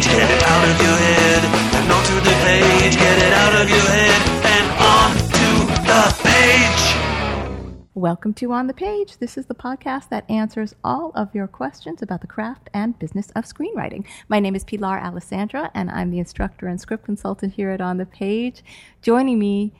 Get 0.00 0.30
it 0.30 0.42
out 0.44 0.64
of 0.66 0.80
your 0.80 0.96
head 0.96 1.44
and 1.74 1.92
onto 1.92 2.14
the 2.14 2.34
page. 2.42 2.96
Get 2.96 3.18
it 3.18 3.32
out 3.34 3.52
of 3.60 3.68
your 3.68 3.78
head 3.80 4.22
and 4.46 4.66
onto 4.80 5.66
the 5.84 6.04
page. 6.22 7.84
Welcome 7.94 8.32
to 8.34 8.50
On 8.52 8.66
the 8.66 8.72
Page. 8.72 9.18
This 9.18 9.36
is 9.36 9.44
the 9.44 9.54
podcast 9.54 10.08
that 10.08 10.24
answers 10.30 10.74
all 10.82 11.12
of 11.14 11.34
your 11.34 11.46
questions 11.46 12.00
about 12.00 12.22
the 12.22 12.26
craft 12.26 12.70
and 12.72 12.98
business 12.98 13.30
of 13.36 13.44
screenwriting. 13.44 14.06
My 14.30 14.40
name 14.40 14.56
is 14.56 14.64
Pilar 14.64 14.98
Alessandra, 14.98 15.70
and 15.74 15.90
I'm 15.90 16.10
the 16.10 16.18
instructor 16.18 16.66
and 16.66 16.80
script 16.80 17.04
consultant 17.04 17.52
here 17.52 17.68
at 17.68 17.82
On 17.82 17.98
the 17.98 18.06
Page. 18.06 18.64
Joining 19.02 19.38
me 19.38 19.74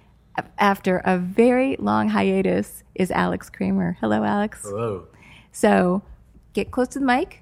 after 0.59 0.99
a 0.99 1.17
very 1.17 1.77
long 1.79 2.11
hiatus 2.11 2.85
is 2.95 3.11
Alex 3.11 3.49
Cramer. 3.49 3.97
Hello, 4.03 4.23
Alex. 4.23 4.61
Hello. 4.65 5.07
So 5.51 6.03
get 6.53 6.71
close 6.71 6.89
to 6.89 6.99
the 6.99 7.07
mic. 7.07 7.40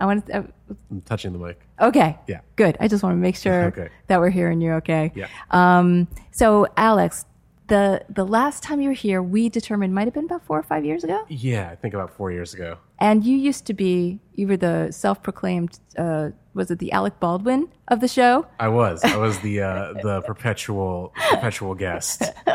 I 0.00 0.06
want 0.06 0.26
to. 0.26 0.38
Uh, 0.38 0.42
I'm 0.90 1.00
touching 1.02 1.32
the 1.32 1.38
mic. 1.38 1.60
okay. 1.80 2.18
Yeah. 2.26 2.40
Good. 2.56 2.76
I 2.80 2.88
just 2.88 3.02
want 3.02 3.14
to 3.14 3.16
make 3.18 3.36
sure 3.46 3.64
Okay. 3.66 3.88
that 4.06 4.20
we're 4.20 4.30
hearing 4.30 4.60
you 4.60 4.72
okay. 4.74 5.12
Yeah. 5.14 5.26
Um, 5.50 6.08
so, 6.30 6.66
Alex, 6.76 7.24
the 7.68 8.04
the 8.08 8.24
last 8.24 8.62
time 8.62 8.80
you 8.80 8.88
were 8.90 8.94
here, 8.94 9.22
we 9.22 9.48
determined 9.48 9.94
might 9.94 10.06
have 10.06 10.14
been 10.14 10.24
about 10.24 10.44
four 10.46 10.58
or 10.58 10.62
five 10.62 10.84
years 10.84 11.04
ago. 11.04 11.24
Yeah, 11.28 11.68
I 11.70 11.76
think 11.76 11.94
about 11.94 12.10
four 12.16 12.30
years 12.32 12.54
ago. 12.54 12.78
And 13.00 13.24
you 13.24 13.36
used 13.36 13.64
to 13.66 13.74
be, 13.74 14.18
you 14.34 14.48
were 14.48 14.56
the 14.56 14.90
self 14.90 15.22
proclaimed, 15.22 15.78
uh, 15.96 16.30
was 16.54 16.70
it 16.70 16.78
the 16.80 16.90
Alec 16.92 17.20
Baldwin 17.20 17.68
of 17.88 18.00
the 18.00 18.08
show? 18.08 18.46
I 18.58 18.68
was. 18.68 19.04
I 19.04 19.16
was 19.16 19.38
the 19.40 19.60
uh, 19.62 19.92
the 20.02 20.20
perpetual 20.22 21.12
perpetual 21.30 21.74
guest. 21.74 22.22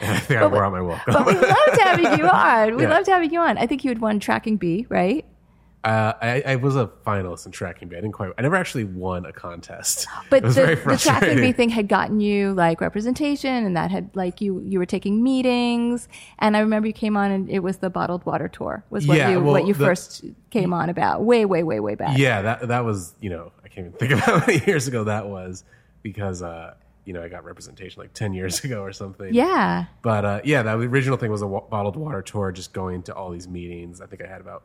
And 0.00 0.10
I 0.16 0.18
think 0.18 0.40
I 0.40 0.46
wore 0.46 0.64
out 0.64 0.72
my 0.72 0.80
welcome. 0.82 1.14
But 1.14 1.24
we 1.24 1.34
loved 1.34 1.80
having 1.80 2.18
you 2.18 2.28
on. 2.28 2.76
We 2.76 2.82
Yeah. 2.82 2.88
loved 2.90 3.06
having 3.06 3.32
you 3.32 3.38
on. 3.40 3.56
I 3.58 3.66
think 3.66 3.84
you 3.84 3.90
had 3.90 4.00
won 4.00 4.18
Tracking 4.18 4.56
B, 4.56 4.86
right? 4.90 5.24
Uh, 5.84 6.14
I, 6.22 6.42
I 6.46 6.56
was 6.56 6.76
a 6.76 6.86
finalist 7.06 7.44
in 7.44 7.52
tracking 7.52 7.88
B. 7.88 7.96
I 7.96 8.00
didn't 8.00 8.12
quite. 8.14 8.32
I 8.38 8.42
never 8.42 8.56
actually 8.56 8.84
won 8.84 9.26
a 9.26 9.32
contest. 9.32 10.06
But 10.30 10.42
the, 10.42 10.48
the 10.48 10.54
Tracking 10.54 10.76
B 10.76 10.82
frustrating. 10.82 11.52
thing 11.54 11.68
had 11.68 11.88
gotten 11.88 12.20
you 12.20 12.54
like 12.54 12.80
representation, 12.80 13.66
and 13.66 13.76
that 13.76 13.90
had 13.90 14.08
like 14.14 14.40
you 14.40 14.60
you 14.64 14.78
were 14.78 14.86
taking 14.86 15.22
meetings. 15.22 16.08
And 16.38 16.56
I 16.56 16.60
remember 16.60 16.86
you 16.88 16.94
came 16.94 17.16
on, 17.16 17.30
and 17.30 17.50
it 17.50 17.58
was 17.58 17.76
the 17.78 17.90
bottled 17.90 18.24
water 18.24 18.48
tour 18.48 18.82
was 18.88 19.06
what 19.06 19.18
Yeah, 19.18 19.30
you 19.30 19.40
well, 19.40 19.52
what 19.52 19.66
you 19.66 19.74
the- 19.74 19.84
first 19.84 20.24
came 20.50 20.72
on 20.72 20.88
about 20.88 21.22
way 21.22 21.44
way 21.44 21.62
way 21.62 21.80
way 21.80 21.94
back. 21.94 22.16
Yeah, 22.16 22.40
that 22.42 22.68
that 22.68 22.84
was 22.84 23.14
you 23.20 23.28
know 23.30 23.52
I 23.62 23.68
can't 23.68 23.86
even 23.88 23.98
think 23.98 24.12
of 24.14 24.20
how 24.20 24.38
many 24.38 24.64
years 24.64 24.88
ago 24.88 25.04
that 25.04 25.26
was 25.28 25.64
because 26.02 26.42
uh, 26.42 26.74
you 27.04 27.12
know 27.12 27.22
I 27.22 27.28
got 27.28 27.44
representation 27.44 28.00
like 28.00 28.14
ten 28.14 28.32
years 28.32 28.64
ago 28.64 28.80
or 28.82 28.92
something. 28.92 29.34
Yeah. 29.34 29.84
But 30.00 30.24
uh, 30.24 30.40
yeah, 30.44 30.62
the 30.62 30.70
original 30.78 31.18
thing 31.18 31.30
was 31.30 31.42
a 31.42 31.46
bottled 31.46 31.96
water 31.96 32.22
tour, 32.22 32.52
just 32.52 32.72
going 32.72 33.02
to 33.04 33.14
all 33.14 33.30
these 33.30 33.46
meetings. 33.48 34.00
I 34.00 34.06
think 34.06 34.22
I 34.22 34.26
had 34.26 34.40
about 34.40 34.62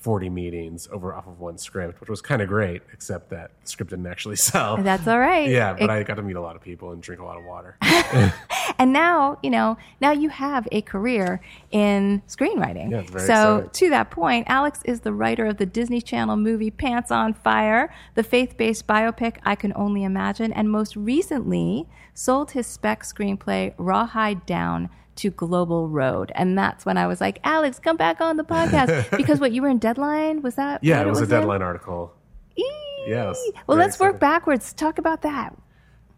40 0.00 0.30
meetings 0.30 0.88
over 0.90 1.14
off 1.14 1.26
of 1.26 1.38
one 1.40 1.58
script, 1.58 2.00
which 2.00 2.08
was 2.10 2.20
kind 2.22 2.40
of 2.42 2.48
great, 2.48 2.82
except 2.92 3.30
that 3.30 3.50
the 3.62 3.68
script 3.68 3.90
didn't 3.90 4.06
actually 4.06 4.36
sell. 4.50 4.76
That's 4.78 5.06
all 5.06 5.18
right. 5.18 5.48
Yeah, 5.48 5.74
but 5.74 5.82
It- 5.82 5.90
I 5.90 6.02
got 6.02 6.14
to 6.14 6.22
meet 6.22 6.36
a 6.36 6.40
lot 6.40 6.56
of 6.56 6.62
people 6.62 6.92
and 6.92 7.02
drink 7.02 7.20
a 7.20 7.24
lot 7.24 7.36
of 7.38 7.44
water. 7.44 7.76
And 8.78 8.92
now, 8.94 9.36
you 9.42 9.50
know, 9.50 9.76
now 10.00 10.12
you 10.12 10.30
have 10.30 10.66
a 10.72 10.80
career 10.80 11.40
in 11.70 12.22
screenwriting. 12.28 12.90
Yeah, 12.90 13.02
very 13.02 13.26
so, 13.26 13.56
exciting. 13.56 13.70
to 13.72 13.90
that 13.90 14.10
point, 14.10 14.46
Alex 14.48 14.80
is 14.86 15.00
the 15.00 15.12
writer 15.12 15.44
of 15.44 15.58
the 15.58 15.66
Disney 15.66 16.00
Channel 16.00 16.36
movie 16.36 16.70
Pants 16.70 17.10
on 17.10 17.34
Fire, 17.34 17.92
the 18.14 18.22
faith 18.22 18.56
based 18.56 18.86
biopic 18.86 19.36
I 19.44 19.54
Can 19.54 19.72
Only 19.76 20.02
Imagine, 20.04 20.50
and 20.52 20.70
most 20.70 20.96
recently 20.96 21.88
sold 22.14 22.52
his 22.52 22.66
spec 22.66 23.02
screenplay 23.02 23.74
Rawhide 23.76 24.46
Down 24.46 24.88
to 25.20 25.30
Global 25.30 25.88
Road. 25.88 26.32
And 26.34 26.56
that's 26.58 26.84
when 26.86 26.96
I 26.96 27.06
was 27.06 27.20
like, 27.20 27.38
Alex, 27.44 27.78
come 27.78 27.96
back 27.96 28.20
on 28.20 28.36
the 28.36 28.44
podcast. 28.44 29.10
because 29.16 29.40
what 29.40 29.52
you 29.52 29.62
were 29.62 29.68
in 29.68 29.78
Deadline? 29.78 30.42
Was 30.42 30.54
that? 30.56 30.82
Yeah, 30.84 30.98
what 30.98 31.06
it 31.06 31.10
was 31.10 31.20
a 31.20 31.24
in? 31.24 31.30
deadline 31.30 31.62
article. 31.62 32.12
Eee. 32.56 32.64
Yeah, 33.08 33.32
Well, 33.66 33.78
let's 33.78 33.98
work 33.98 34.20
backwards. 34.20 34.72
Talk 34.74 34.98
about 34.98 35.22
that. 35.22 35.56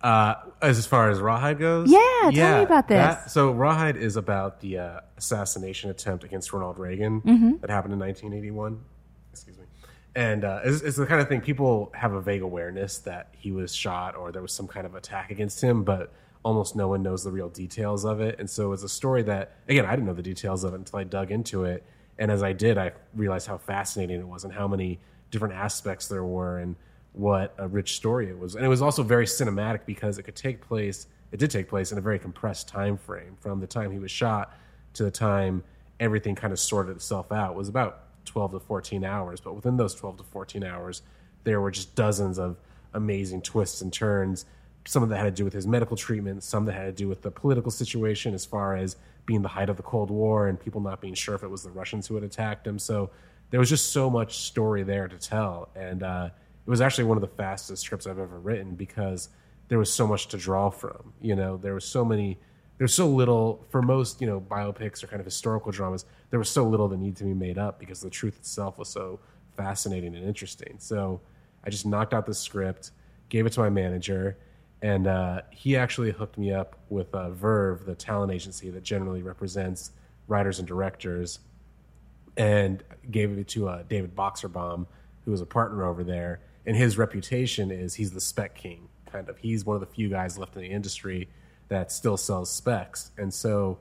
Uh, 0.00 0.34
as, 0.60 0.78
as 0.78 0.86
far 0.86 1.10
as 1.10 1.20
Rawhide 1.20 1.60
goes? 1.60 1.88
Yeah, 1.90 2.30
tell 2.34 2.58
me 2.58 2.64
about 2.64 2.88
this. 2.88 2.96
that- 2.98 3.30
so 3.30 3.52
Rawhide 3.52 3.96
is 3.96 4.16
about 4.16 4.60
the 4.60 4.78
uh, 4.78 5.00
assassination 5.16 5.90
attempt 5.90 6.24
against 6.24 6.52
Ronald 6.52 6.78
Reagan 6.78 7.20
Mm-hmm. 7.20 7.52
that 7.60 7.70
happened 7.70 7.92
in 7.94 8.00
1981. 8.00 8.80
Excuse 9.32 9.58
me. 9.58 9.64
And 10.16 10.44
uh, 10.44 10.60
it's, 10.64 10.82
it's 10.82 10.96
the 10.96 11.06
kind 11.06 11.20
of 11.20 11.28
thing 11.28 11.40
people 11.40 11.92
have 11.94 12.12
a 12.14 12.20
vague 12.20 12.42
awareness 12.42 12.98
that 12.98 13.28
he 13.38 13.52
was 13.52 13.72
shot 13.74 14.16
or 14.16 14.32
there 14.32 14.42
was 14.42 14.52
some 14.52 14.66
kind 14.66 14.86
of 14.86 14.94
attack 14.96 15.30
against 15.30 15.62
him, 15.62 15.84
but 15.84 16.12
almost 16.44 16.74
no 16.74 16.88
one 16.88 17.02
knows 17.02 17.24
the 17.24 17.30
real 17.30 17.48
details 17.48 18.04
of 18.04 18.20
it. 18.20 18.38
And 18.38 18.48
so 18.48 18.72
it's 18.72 18.82
a 18.82 18.88
story 18.88 19.22
that, 19.24 19.56
again, 19.68 19.86
I 19.86 19.90
didn't 19.90 20.06
know 20.06 20.14
the 20.14 20.22
details 20.22 20.64
of 20.64 20.74
it 20.74 20.76
until 20.76 20.98
I 20.98 21.04
dug 21.04 21.30
into 21.30 21.64
it. 21.64 21.84
And 22.18 22.30
as 22.30 22.42
I 22.42 22.52
did, 22.52 22.78
I 22.78 22.92
realized 23.14 23.46
how 23.46 23.58
fascinating 23.58 24.20
it 24.20 24.26
was 24.26 24.44
and 24.44 24.52
how 24.52 24.66
many 24.66 24.98
different 25.30 25.54
aspects 25.54 26.08
there 26.08 26.24
were 26.24 26.58
and 26.58 26.76
what 27.12 27.54
a 27.58 27.68
rich 27.68 27.94
story 27.94 28.28
it 28.28 28.38
was. 28.38 28.54
And 28.54 28.64
it 28.64 28.68
was 28.68 28.82
also 28.82 29.02
very 29.02 29.26
cinematic 29.26 29.80
because 29.86 30.18
it 30.18 30.24
could 30.24 30.36
take 30.36 30.60
place, 30.60 31.06
it 31.30 31.38
did 31.38 31.50
take 31.50 31.68
place 31.68 31.92
in 31.92 31.98
a 31.98 32.00
very 32.00 32.18
compressed 32.18 32.68
time 32.68 32.96
frame 32.96 33.36
from 33.40 33.60
the 33.60 33.66
time 33.66 33.92
he 33.92 33.98
was 33.98 34.10
shot 34.10 34.56
to 34.94 35.04
the 35.04 35.10
time 35.10 35.62
everything 36.00 36.34
kind 36.34 36.52
of 36.52 36.58
sorted 36.58 36.96
itself 36.96 37.30
out. 37.30 37.52
It 37.52 37.56
was 37.56 37.68
about 37.68 38.24
12 38.24 38.52
to 38.52 38.60
14 38.60 39.04
hours. 39.04 39.40
But 39.40 39.54
within 39.54 39.76
those 39.76 39.94
12 39.94 40.18
to 40.18 40.24
14 40.24 40.64
hours, 40.64 41.02
there 41.44 41.60
were 41.60 41.70
just 41.70 41.94
dozens 41.94 42.38
of 42.38 42.56
amazing 42.94 43.42
twists 43.42 43.80
and 43.80 43.92
turns. 43.92 44.44
Some 44.84 45.02
of 45.02 45.08
that 45.10 45.18
had 45.18 45.24
to 45.24 45.30
do 45.30 45.44
with 45.44 45.52
his 45.52 45.66
medical 45.66 45.96
treatment, 45.96 46.42
some 46.42 46.64
that 46.64 46.72
had 46.72 46.86
to 46.86 46.92
do 46.92 47.08
with 47.08 47.22
the 47.22 47.30
political 47.30 47.70
situation 47.70 48.34
as 48.34 48.44
far 48.44 48.76
as 48.76 48.96
being 49.26 49.42
the 49.42 49.48
height 49.48 49.68
of 49.68 49.76
the 49.76 49.82
Cold 49.82 50.10
War 50.10 50.48
and 50.48 50.58
people 50.58 50.80
not 50.80 51.00
being 51.00 51.14
sure 51.14 51.34
if 51.34 51.42
it 51.42 51.48
was 51.48 51.62
the 51.62 51.70
Russians 51.70 52.06
who 52.06 52.14
had 52.16 52.24
attacked 52.24 52.66
him. 52.66 52.78
So 52.78 53.10
there 53.50 53.60
was 53.60 53.68
just 53.68 53.92
so 53.92 54.10
much 54.10 54.38
story 54.38 54.82
there 54.82 55.06
to 55.06 55.18
tell. 55.18 55.68
And 55.76 56.02
uh, 56.02 56.30
it 56.66 56.70
was 56.70 56.80
actually 56.80 57.04
one 57.04 57.16
of 57.16 57.20
the 57.20 57.28
fastest 57.28 57.84
scripts 57.84 58.06
I've 58.06 58.18
ever 58.18 58.40
written 58.40 58.74
because 58.74 59.28
there 59.68 59.78
was 59.78 59.92
so 59.92 60.06
much 60.06 60.28
to 60.28 60.36
draw 60.36 60.70
from. 60.70 61.12
You 61.20 61.36
know, 61.36 61.56
there 61.56 61.74
was 61.74 61.84
so 61.84 62.04
many, 62.04 62.38
there's 62.78 62.94
so 62.94 63.08
little, 63.08 63.64
for 63.70 63.82
most, 63.82 64.20
you 64.20 64.26
know, 64.26 64.40
biopics 64.40 65.04
or 65.04 65.06
kind 65.06 65.20
of 65.20 65.26
historical 65.26 65.70
dramas, 65.70 66.04
there 66.30 66.38
was 66.38 66.50
so 66.50 66.64
little 66.64 66.88
that 66.88 66.98
needed 66.98 67.16
to 67.16 67.24
be 67.24 67.34
made 67.34 67.58
up 67.58 67.78
because 67.78 68.00
the 68.00 68.10
truth 68.10 68.36
itself 68.38 68.78
was 68.78 68.88
so 68.88 69.20
fascinating 69.56 70.14
and 70.16 70.26
interesting. 70.26 70.74
So 70.78 71.20
I 71.64 71.70
just 71.70 71.86
knocked 71.86 72.12
out 72.12 72.26
the 72.26 72.34
script, 72.34 72.90
gave 73.28 73.46
it 73.46 73.52
to 73.52 73.60
my 73.60 73.70
manager, 73.70 74.36
and 74.82 75.06
uh, 75.06 75.42
he 75.50 75.76
actually 75.76 76.10
hooked 76.10 76.36
me 76.36 76.52
up 76.52 76.76
with 76.90 77.14
uh, 77.14 77.30
Verve, 77.30 77.86
the 77.86 77.94
talent 77.94 78.32
agency 78.32 78.68
that 78.70 78.82
generally 78.82 79.22
represents 79.22 79.92
writers 80.26 80.58
and 80.58 80.66
directors, 80.66 81.38
and 82.36 82.82
gave 83.10 83.38
it 83.38 83.46
to 83.48 83.68
uh, 83.68 83.84
David 83.88 84.16
Boxerbaum, 84.16 84.86
who 85.24 85.30
was 85.30 85.40
a 85.40 85.46
partner 85.46 85.84
over 85.84 86.02
there. 86.02 86.40
And 86.66 86.76
his 86.76 86.98
reputation 86.98 87.70
is 87.70 87.94
he's 87.94 88.10
the 88.10 88.20
spec 88.20 88.56
king, 88.56 88.88
kind 89.06 89.28
of. 89.28 89.38
He's 89.38 89.64
one 89.64 89.76
of 89.76 89.80
the 89.80 89.86
few 89.86 90.08
guys 90.08 90.36
left 90.36 90.56
in 90.56 90.62
the 90.62 90.70
industry 90.70 91.28
that 91.68 91.92
still 91.92 92.16
sells 92.16 92.50
specs. 92.50 93.12
And 93.16 93.32
so 93.32 93.78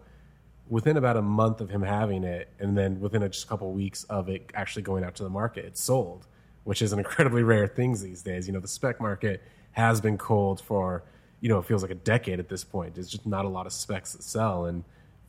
within 0.69 0.97
about 0.97 1.17
a 1.17 1.21
month 1.21 1.61
of 1.61 1.69
him 1.69 1.81
having 1.81 2.23
it, 2.23 2.49
and 2.59 2.77
then 2.77 2.99
within 2.99 3.23
a, 3.23 3.29
just 3.29 3.45
a 3.45 3.47
couple 3.47 3.71
weeks 3.71 4.03
of 4.05 4.29
it 4.29 4.51
actually 4.53 4.83
going 4.83 5.03
out 5.03 5.15
to 5.15 5.23
the 5.23 5.29
market, 5.29 5.65
it 5.65 5.77
sold, 5.77 6.27
which 6.63 6.81
is 6.81 6.93
an 6.93 6.99
incredibly 6.99 7.43
rare 7.43 7.67
thing 7.67 7.93
these 7.97 8.21
days. 8.21 8.47
You 8.47 8.53
know, 8.53 8.59
the 8.59 8.67
spec 8.67 9.01
market 9.01 9.41
has 9.73 10.01
been 10.01 10.17
cold 10.17 10.61
for, 10.61 11.03
you 11.39 11.49
know, 11.49 11.59
it 11.59 11.65
feels 11.65 11.81
like 11.81 11.91
a 11.91 11.95
decade 11.95 12.39
at 12.39 12.49
this 12.49 12.63
point. 12.63 12.95
There's 12.95 13.09
just 13.09 13.25
not 13.25 13.45
a 13.45 13.49
lot 13.49 13.65
of 13.65 13.73
specs 13.73 14.13
that 14.13 14.23
sell, 14.23 14.65
and 14.65 14.83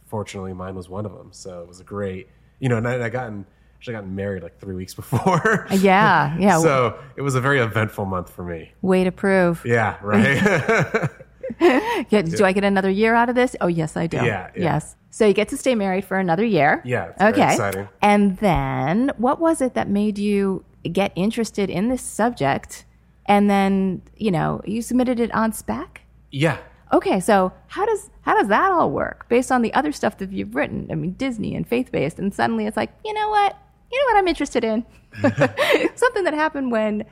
fortunately, 0.07 0.53
mine 0.53 0.75
was 0.75 0.89
one 0.89 1.07
of 1.07 1.13
them. 1.13 1.29
So 1.33 1.63
it 1.63 1.69
was 1.69 1.81
a 1.81 1.85
great, 1.85 2.29
you 2.59 2.69
know, 2.69 2.77
and 2.77 2.87
I, 2.87 3.05
I 3.05 3.09
gotten 3.09 3.47
actually 3.77 3.95
gotten 3.95 4.15
married 4.15 4.43
like 4.43 4.61
three 4.61 4.75
weeks 4.75 4.95
before. 5.03 5.67
Yeah, 5.71 6.37
yeah. 6.39 6.59
so 6.61 6.99
it 7.17 7.23
was 7.23 7.35
a 7.35 7.41
very 7.41 7.61
eventful 7.61 8.05
month 8.05 8.31
for 8.31 8.45
me. 8.45 8.73
Way 8.83 9.05
to 9.05 9.13
prove. 9.13 9.63
Yeah, 9.65 9.97
right. 10.03 11.11
Yeah, 12.11 12.23
do 12.23 12.45
I 12.45 12.53
get 12.53 12.65
another 12.65 12.91
year 12.91 13.15
out 13.15 13.29
of 13.29 13.35
this? 13.35 13.57
Oh, 13.61 13.67
yes, 13.67 13.97
I 13.97 14.07
do. 14.07 14.19
Yeah, 14.19 14.51
yeah. 14.55 14.63
Yes. 14.63 14.97
So 15.11 15.27
you 15.27 15.35
get 15.35 15.49
to 15.49 15.57
stay 15.57 15.75
married 15.75 16.05
for 16.05 16.19
another 16.19 16.45
year. 16.45 16.83
Yeah, 16.85 17.13
okay. 17.21 17.53
exciting. 17.53 17.89
And 18.01 18.39
then 18.39 19.13
what 19.17 19.41
was 19.41 19.61
it 19.61 19.75
that 19.75 19.89
made 19.89 20.19
you 20.19 20.65
get 20.91 21.13
interested 21.15 21.71
in 21.71 21.89
this 21.89 22.03
subject? 22.03 22.85
And 23.27 23.49
then, 23.49 24.03
you 24.17 24.31
know, 24.31 24.61
you 24.65 24.83
submitted 24.83 25.21
it 25.21 25.33
on 25.35 25.53
spec? 25.53 26.03
yeah, 26.31 26.59
Okay, 26.93 27.21
so 27.21 27.53
how 27.69 27.87
does 27.87 28.11
how 28.21 28.35
does 28.39 28.49
that 28.49 28.71
all 28.71 28.91
work 28.91 29.27
based 29.29 29.51
on 29.51 29.63
the 29.63 29.73
other 29.73 29.93
stuff 29.93 30.19
that 30.19 30.31
you've 30.31 30.55
written? 30.55 30.89
I 30.91 30.95
mean, 30.95 31.13
Disney 31.13 31.55
and 31.55 31.67
faith 31.67 31.91
based, 31.91 32.19
and 32.19 32.35
suddenly 32.35 32.67
it's 32.67 32.77
like, 32.77 32.93
you 33.05 33.15
know 33.15 33.31
what? 33.31 33.57
You 33.91 33.99
know 33.99 34.13
what 34.13 34.19
I'm 34.19 34.29
interested 34.29 34.63
in? 34.63 34.85
Something 35.95 36.25
that 36.25 36.35
happened 36.35 36.71
when 36.71 37.05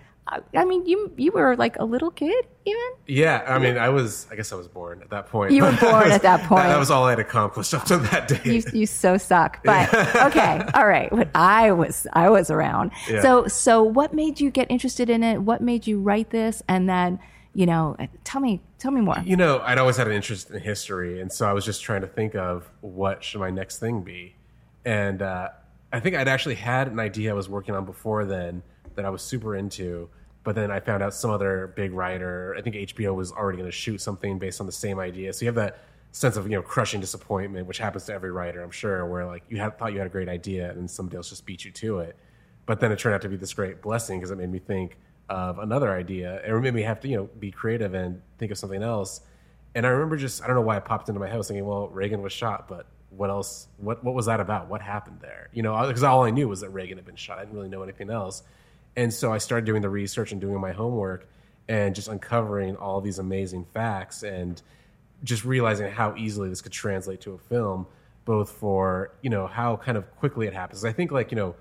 I, 0.54 0.64
mean, 0.64 0.86
you 0.86 1.12
you 1.16 1.32
were 1.32 1.56
like 1.56 1.76
a 1.78 1.84
little 1.84 2.10
kid 2.10 2.46
even. 2.64 2.80
Yeah, 3.06 3.44
I 3.46 3.58
mean, 3.58 3.76
I 3.76 3.88
was. 3.88 4.26
I 4.30 4.36
guess 4.36 4.52
I 4.52 4.56
was 4.56 4.68
born 4.68 5.02
at 5.02 5.10
that 5.10 5.26
point. 5.26 5.52
You 5.52 5.62
were 5.62 5.72
born 5.80 6.04
was- 6.04 6.12
at 6.12 6.22
that 6.22 6.46
point. 6.48 6.62
That, 6.62 6.78
was 6.78 6.90
all 6.90 7.04
I 7.04 7.10
had 7.10 7.18
accomplished 7.18 7.74
up 7.74 7.84
to 7.86 7.96
that 7.96 8.28
day. 8.28 8.40
You, 8.44 8.62
you 8.72 8.86
so 8.86 9.16
suck. 9.16 9.62
But 9.64 9.92
okay, 10.26 10.62
all 10.74 10.86
right. 10.86 11.10
But 11.10 11.28
I 11.34 11.72
was 11.72 12.06
I 12.12 12.30
was 12.30 12.50
around. 12.50 12.92
Yeah. 13.08 13.22
So 13.22 13.48
so 13.48 13.82
what 13.82 14.14
made 14.14 14.40
you 14.40 14.50
get 14.50 14.70
interested 14.70 15.10
in 15.10 15.22
it? 15.24 15.38
What 15.42 15.62
made 15.62 15.86
you 15.86 16.00
write 16.00 16.30
this? 16.30 16.62
And 16.68 16.88
then 16.88 17.18
you 17.52 17.66
know, 17.66 17.96
tell 18.22 18.40
me 18.40 18.60
tell 18.78 18.92
me 18.92 19.00
more. 19.00 19.16
you 19.24 19.36
know, 19.36 19.58
I'd 19.60 19.78
always 19.78 19.96
had 19.96 20.06
an 20.06 20.12
interest 20.12 20.50
in 20.50 20.60
history, 20.60 21.20
and 21.20 21.32
so 21.32 21.48
I 21.48 21.52
was 21.52 21.64
just 21.64 21.82
trying 21.82 22.02
to 22.02 22.06
think 22.06 22.36
of 22.36 22.70
what 22.80 23.24
should 23.24 23.40
my 23.40 23.50
next 23.50 23.78
thing 23.80 24.02
be. 24.02 24.36
And 24.84 25.20
uh, 25.20 25.48
I 25.92 25.98
think 25.98 26.14
I'd 26.14 26.28
actually 26.28 26.54
had 26.54 26.86
an 26.86 27.00
idea 27.00 27.30
I 27.30 27.34
was 27.34 27.48
working 27.48 27.74
on 27.74 27.84
before 27.84 28.24
then 28.24 28.62
that 28.94 29.04
I 29.04 29.10
was 29.10 29.22
super 29.22 29.56
into, 29.56 30.08
but 30.42 30.54
then 30.54 30.70
I 30.70 30.80
found 30.80 31.02
out 31.02 31.14
some 31.14 31.30
other 31.30 31.72
big 31.76 31.92
writer. 31.92 32.54
I 32.58 32.62
think 32.62 32.76
HBO 32.76 33.14
was 33.14 33.32
already 33.32 33.58
going 33.58 33.68
to 33.68 33.76
shoot 33.76 34.00
something 34.00 34.38
based 34.38 34.60
on 34.60 34.66
the 34.66 34.72
same 34.72 34.98
idea. 34.98 35.32
So 35.32 35.44
you 35.44 35.48
have 35.48 35.54
that 35.56 35.78
sense 36.12 36.36
of 36.36 36.44
you 36.46 36.52
know 36.52 36.62
crushing 36.62 37.00
disappointment, 37.00 37.66
which 37.66 37.78
happens 37.78 38.04
to 38.06 38.12
every 38.12 38.32
writer, 38.32 38.62
I'm 38.62 38.70
sure, 38.70 39.06
where 39.06 39.26
like 39.26 39.44
you 39.48 39.58
had 39.58 39.78
thought 39.78 39.92
you 39.92 39.98
had 39.98 40.06
a 40.06 40.10
great 40.10 40.28
idea 40.28 40.70
and 40.70 40.90
somebody 40.90 41.16
else 41.16 41.28
just 41.28 41.46
beat 41.46 41.64
you 41.64 41.70
to 41.72 42.00
it. 42.00 42.16
But 42.66 42.80
then 42.80 42.92
it 42.92 42.98
turned 42.98 43.14
out 43.14 43.22
to 43.22 43.28
be 43.28 43.36
this 43.36 43.52
great 43.52 43.82
blessing 43.82 44.18
because 44.18 44.30
it 44.30 44.38
made 44.38 44.50
me 44.50 44.58
think 44.58 44.96
of 45.28 45.58
another 45.58 45.92
idea. 45.92 46.40
It 46.44 46.60
made 46.60 46.74
me 46.74 46.82
have 46.82 47.00
to 47.00 47.08
you 47.08 47.16
know 47.16 47.30
be 47.38 47.50
creative 47.50 47.94
and 47.94 48.20
think 48.38 48.50
of 48.50 48.58
something 48.58 48.82
else. 48.82 49.20
And 49.74 49.86
I 49.86 49.90
remember 49.90 50.16
just 50.16 50.42
I 50.42 50.46
don't 50.46 50.56
know 50.56 50.62
why 50.62 50.76
it 50.76 50.84
popped 50.84 51.08
into 51.08 51.20
my 51.20 51.26
head. 51.26 51.34
I 51.34 51.38
was 51.38 51.48
thinking, 51.48 51.66
well, 51.66 51.88
Reagan 51.88 52.22
was 52.22 52.32
shot, 52.32 52.66
but 52.66 52.86
what 53.10 53.30
else? 53.30 53.68
What 53.78 54.02
what 54.02 54.14
was 54.14 54.26
that 54.26 54.40
about? 54.40 54.68
What 54.68 54.80
happened 54.80 55.18
there? 55.20 55.48
You 55.52 55.62
know, 55.62 55.86
because 55.86 56.02
all 56.02 56.24
I 56.24 56.30
knew 56.30 56.48
was 56.48 56.60
that 56.60 56.70
Reagan 56.70 56.98
had 56.98 57.06
been 57.06 57.16
shot. 57.16 57.38
I 57.38 57.42
didn't 57.42 57.54
really 57.54 57.68
know 57.68 57.82
anything 57.82 58.10
else. 58.10 58.42
And 59.00 59.10
so 59.14 59.32
I 59.32 59.38
started 59.38 59.64
doing 59.64 59.80
the 59.80 59.88
research 59.88 60.30
and 60.30 60.38
doing 60.38 60.60
my 60.60 60.72
homework 60.72 61.26
and 61.68 61.94
just 61.94 62.08
uncovering 62.08 62.76
all 62.76 63.00
these 63.00 63.18
amazing 63.18 63.64
facts 63.72 64.22
and 64.22 64.60
just 65.24 65.42
realizing 65.42 65.90
how 65.90 66.14
easily 66.16 66.50
this 66.50 66.60
could 66.60 66.72
translate 66.72 67.22
to 67.22 67.32
a 67.32 67.38
film, 67.38 67.86
both 68.26 68.50
for 68.50 69.12
you 69.22 69.30
know 69.30 69.46
how 69.46 69.78
kind 69.78 69.96
of 69.96 70.14
quickly 70.16 70.46
it 70.46 70.52
happens. 70.52 70.84
I 70.84 70.92
think 70.92 71.12
like 71.12 71.30
you 71.30 71.36
know 71.36 71.54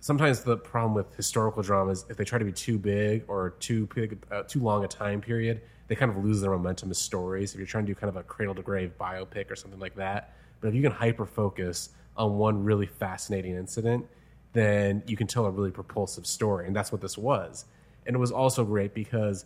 sometimes 0.00 0.42
the 0.42 0.58
problem 0.58 0.92
with 0.92 1.16
historical 1.16 1.62
drama 1.62 1.92
is 1.92 2.04
if 2.10 2.18
they 2.18 2.24
try 2.24 2.38
to 2.38 2.44
be 2.44 2.52
too 2.52 2.76
big 2.76 3.24
or 3.26 3.54
too 3.58 3.88
big, 3.94 4.22
uh, 4.30 4.42
too 4.42 4.60
long 4.60 4.84
a 4.84 4.88
time 4.88 5.22
period, 5.22 5.62
they 5.88 5.94
kind 5.94 6.10
of 6.10 6.22
lose 6.22 6.42
their 6.42 6.50
momentum 6.50 6.90
as 6.90 6.98
stories. 6.98 7.54
If 7.54 7.56
you're 7.56 7.66
trying 7.66 7.86
to 7.86 7.94
do 7.94 7.98
kind 7.98 8.10
of 8.10 8.16
a 8.16 8.22
cradle 8.22 8.54
to 8.54 8.60
grave 8.60 8.92
biopic 9.00 9.50
or 9.50 9.56
something 9.56 9.80
like 9.80 9.94
that, 9.94 10.34
but 10.60 10.68
if 10.68 10.74
you 10.74 10.82
can 10.82 10.92
hyper 10.92 11.24
focus 11.24 11.88
on 12.18 12.36
one 12.36 12.62
really 12.62 12.86
fascinating 12.86 13.56
incident, 13.56 14.06
then 14.52 15.02
you 15.06 15.16
can 15.16 15.26
tell 15.26 15.46
a 15.46 15.50
really 15.50 15.70
propulsive 15.70 16.26
story, 16.26 16.66
and 16.66 16.76
that's 16.76 16.92
what 16.92 17.00
this 17.00 17.16
was. 17.16 17.64
And 18.06 18.16
it 18.16 18.18
was 18.18 18.32
also 18.32 18.64
great 18.64 18.94
because 18.94 19.44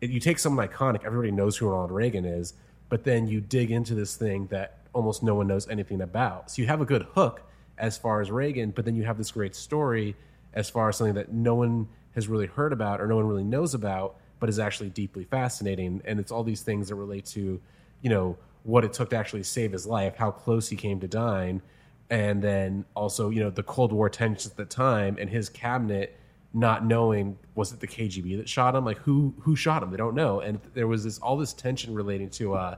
it, 0.00 0.10
you 0.10 0.20
take 0.20 0.38
someone 0.38 0.66
iconic, 0.66 1.04
everybody 1.04 1.30
knows 1.30 1.56
who 1.56 1.68
Ronald 1.68 1.90
Reagan 1.90 2.24
is, 2.24 2.54
but 2.88 3.04
then 3.04 3.26
you 3.26 3.40
dig 3.40 3.70
into 3.70 3.94
this 3.94 4.16
thing 4.16 4.46
that 4.46 4.78
almost 4.92 5.22
no 5.22 5.34
one 5.34 5.46
knows 5.46 5.68
anything 5.68 6.00
about. 6.00 6.50
So 6.50 6.62
you 6.62 6.68
have 6.68 6.80
a 6.80 6.84
good 6.84 7.06
hook 7.14 7.42
as 7.76 7.96
far 7.98 8.20
as 8.20 8.30
Reagan, 8.30 8.70
but 8.70 8.84
then 8.84 8.96
you 8.96 9.04
have 9.04 9.18
this 9.18 9.30
great 9.30 9.54
story 9.54 10.16
as 10.54 10.70
far 10.70 10.88
as 10.88 10.96
something 10.96 11.14
that 11.14 11.32
no 11.32 11.54
one 11.54 11.88
has 12.14 12.28
really 12.28 12.46
heard 12.46 12.72
about 12.72 13.00
or 13.00 13.06
no 13.06 13.16
one 13.16 13.26
really 13.26 13.44
knows 13.44 13.74
about, 13.74 14.16
but 14.40 14.48
is 14.48 14.58
actually 14.58 14.88
deeply 14.90 15.24
fascinating. 15.24 16.02
And 16.04 16.18
it's 16.18 16.32
all 16.32 16.42
these 16.42 16.62
things 16.62 16.88
that 16.88 16.94
relate 16.94 17.26
to, 17.26 17.60
you 18.02 18.10
know, 18.10 18.36
what 18.64 18.84
it 18.84 18.92
took 18.92 19.10
to 19.10 19.16
actually 19.16 19.44
save 19.44 19.72
his 19.72 19.86
life, 19.86 20.16
how 20.16 20.30
close 20.30 20.68
he 20.68 20.76
came 20.76 21.00
to 21.00 21.08
dying, 21.08 21.62
and 22.10 22.42
then 22.42 22.84
also, 22.94 23.30
you 23.30 23.40
know, 23.40 23.50
the 23.50 23.62
Cold 23.62 23.92
War 23.92 24.08
tensions 24.08 24.50
at 24.50 24.56
the 24.56 24.64
time 24.64 25.16
and 25.20 25.28
his 25.28 25.48
cabinet 25.48 26.18
not 26.54 26.84
knowing 26.84 27.38
was 27.54 27.72
it 27.72 27.80
the 27.80 27.86
KGB 27.86 28.38
that 28.38 28.48
shot 28.48 28.74
him? 28.74 28.84
Like 28.84 28.98
who 28.98 29.34
who 29.40 29.54
shot 29.54 29.82
him? 29.82 29.90
They 29.90 29.96
don't 29.96 30.14
know. 30.14 30.40
And 30.40 30.60
there 30.74 30.86
was 30.86 31.04
this 31.04 31.18
all 31.18 31.36
this 31.36 31.52
tension 31.52 31.94
relating 31.94 32.30
to 32.30 32.54
uh, 32.54 32.76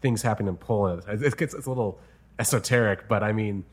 things 0.00 0.22
happening 0.22 0.48
in 0.48 0.56
Poland. 0.56 1.02
It 1.06 1.36
gets 1.36 1.54
it's 1.54 1.66
a 1.66 1.70
little 1.70 2.00
esoteric, 2.38 3.08
but 3.08 3.22
I 3.22 3.32
mean, 3.32 3.64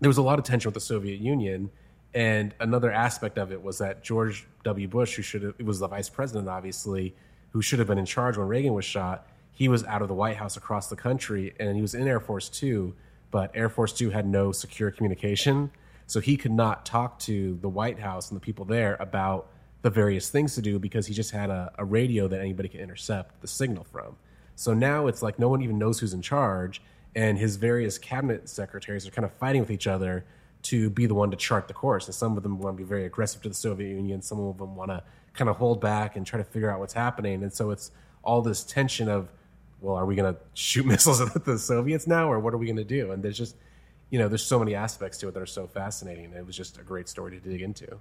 there 0.00 0.08
was 0.08 0.18
a 0.18 0.22
lot 0.22 0.38
of 0.38 0.44
tension 0.44 0.68
with 0.68 0.74
the 0.74 0.80
Soviet 0.80 1.20
Union. 1.20 1.70
And 2.12 2.54
another 2.58 2.90
aspect 2.90 3.38
of 3.38 3.52
it 3.52 3.62
was 3.62 3.78
that 3.78 4.02
George 4.02 4.46
W. 4.64 4.88
Bush, 4.88 5.14
who 5.14 5.22
should 5.22 5.42
have, 5.42 5.60
was 5.60 5.78
the 5.78 5.86
vice 5.86 6.08
president, 6.08 6.48
obviously, 6.48 7.14
who 7.50 7.62
should 7.62 7.78
have 7.78 7.86
been 7.86 7.98
in 7.98 8.06
charge 8.06 8.36
when 8.36 8.48
Reagan 8.48 8.74
was 8.74 8.84
shot, 8.84 9.28
he 9.52 9.68
was 9.68 9.84
out 9.84 10.02
of 10.02 10.08
the 10.08 10.14
White 10.14 10.36
House 10.36 10.56
across 10.56 10.88
the 10.88 10.96
country 10.96 11.54
and 11.60 11.76
he 11.76 11.82
was 11.82 11.94
in 11.94 12.06
Air 12.08 12.20
Force 12.20 12.48
Two, 12.48 12.94
but 13.30 13.50
Air 13.54 13.68
Force 13.68 13.92
Two 13.92 14.10
had 14.10 14.26
no 14.26 14.52
secure 14.52 14.90
communication. 14.90 15.70
So 16.06 16.18
he 16.18 16.36
could 16.36 16.50
not 16.50 16.84
talk 16.84 17.20
to 17.20 17.56
the 17.62 17.68
White 17.68 18.00
House 18.00 18.30
and 18.30 18.36
the 18.36 18.44
people 18.44 18.64
there 18.64 18.96
about 18.98 19.48
the 19.82 19.90
various 19.90 20.28
things 20.28 20.54
to 20.56 20.62
do 20.62 20.78
because 20.78 21.06
he 21.06 21.14
just 21.14 21.30
had 21.30 21.50
a, 21.50 21.72
a 21.78 21.84
radio 21.84 22.26
that 22.28 22.40
anybody 22.40 22.68
could 22.68 22.80
intercept 22.80 23.40
the 23.40 23.46
signal 23.46 23.84
from. 23.84 24.16
So 24.56 24.74
now 24.74 25.06
it's 25.06 25.22
like 25.22 25.38
no 25.38 25.48
one 25.48 25.62
even 25.62 25.78
knows 25.78 26.00
who's 26.00 26.12
in 26.12 26.20
charge, 26.20 26.82
and 27.14 27.38
his 27.38 27.56
various 27.56 27.96
cabinet 27.96 28.48
secretaries 28.48 29.06
are 29.06 29.10
kind 29.10 29.24
of 29.24 29.32
fighting 29.32 29.60
with 29.60 29.70
each 29.70 29.86
other 29.86 30.24
to 30.62 30.90
be 30.90 31.06
the 31.06 31.14
one 31.14 31.30
to 31.30 31.36
chart 31.36 31.68
the 31.68 31.74
course. 31.74 32.06
And 32.06 32.14
some 32.14 32.36
of 32.36 32.42
them 32.42 32.58
want 32.58 32.76
to 32.76 32.82
be 32.82 32.86
very 32.86 33.06
aggressive 33.06 33.40
to 33.42 33.48
the 33.48 33.54
Soviet 33.54 33.88
Union, 33.88 34.20
some 34.20 34.40
of 34.40 34.58
them 34.58 34.76
want 34.76 34.90
to 34.90 35.02
kind 35.32 35.48
of 35.48 35.56
hold 35.56 35.80
back 35.80 36.16
and 36.16 36.26
try 36.26 36.38
to 36.38 36.44
figure 36.44 36.70
out 36.70 36.80
what's 36.80 36.92
happening. 36.92 37.42
And 37.42 37.52
so 37.52 37.70
it's 37.70 37.92
all 38.22 38.42
this 38.42 38.64
tension 38.64 39.08
of, 39.08 39.32
well, 39.80 39.96
are 39.96 40.06
we 40.06 40.14
going 40.14 40.34
to 40.34 40.40
shoot 40.54 40.86
missiles 40.92 41.20
at 41.20 41.44
the 41.44 41.58
Soviets 41.58 42.06
now, 42.06 42.30
or 42.30 42.38
what 42.38 42.54
are 42.54 42.58
we 42.58 42.66
going 42.66 42.76
to 42.76 42.84
do? 42.84 43.12
And 43.12 43.22
there's 43.22 43.38
just, 43.38 43.56
you 44.10 44.18
know, 44.18 44.28
there's 44.28 44.44
so 44.44 44.58
many 44.58 44.74
aspects 44.74 45.18
to 45.18 45.28
it 45.28 45.34
that 45.34 45.40
are 45.40 45.46
so 45.46 45.66
fascinating. 45.66 46.32
It 46.32 46.44
was 46.44 46.56
just 46.56 46.78
a 46.78 46.82
great 46.82 47.08
story 47.08 47.38
to 47.38 47.48
dig 47.48 47.62
into. 47.62 47.98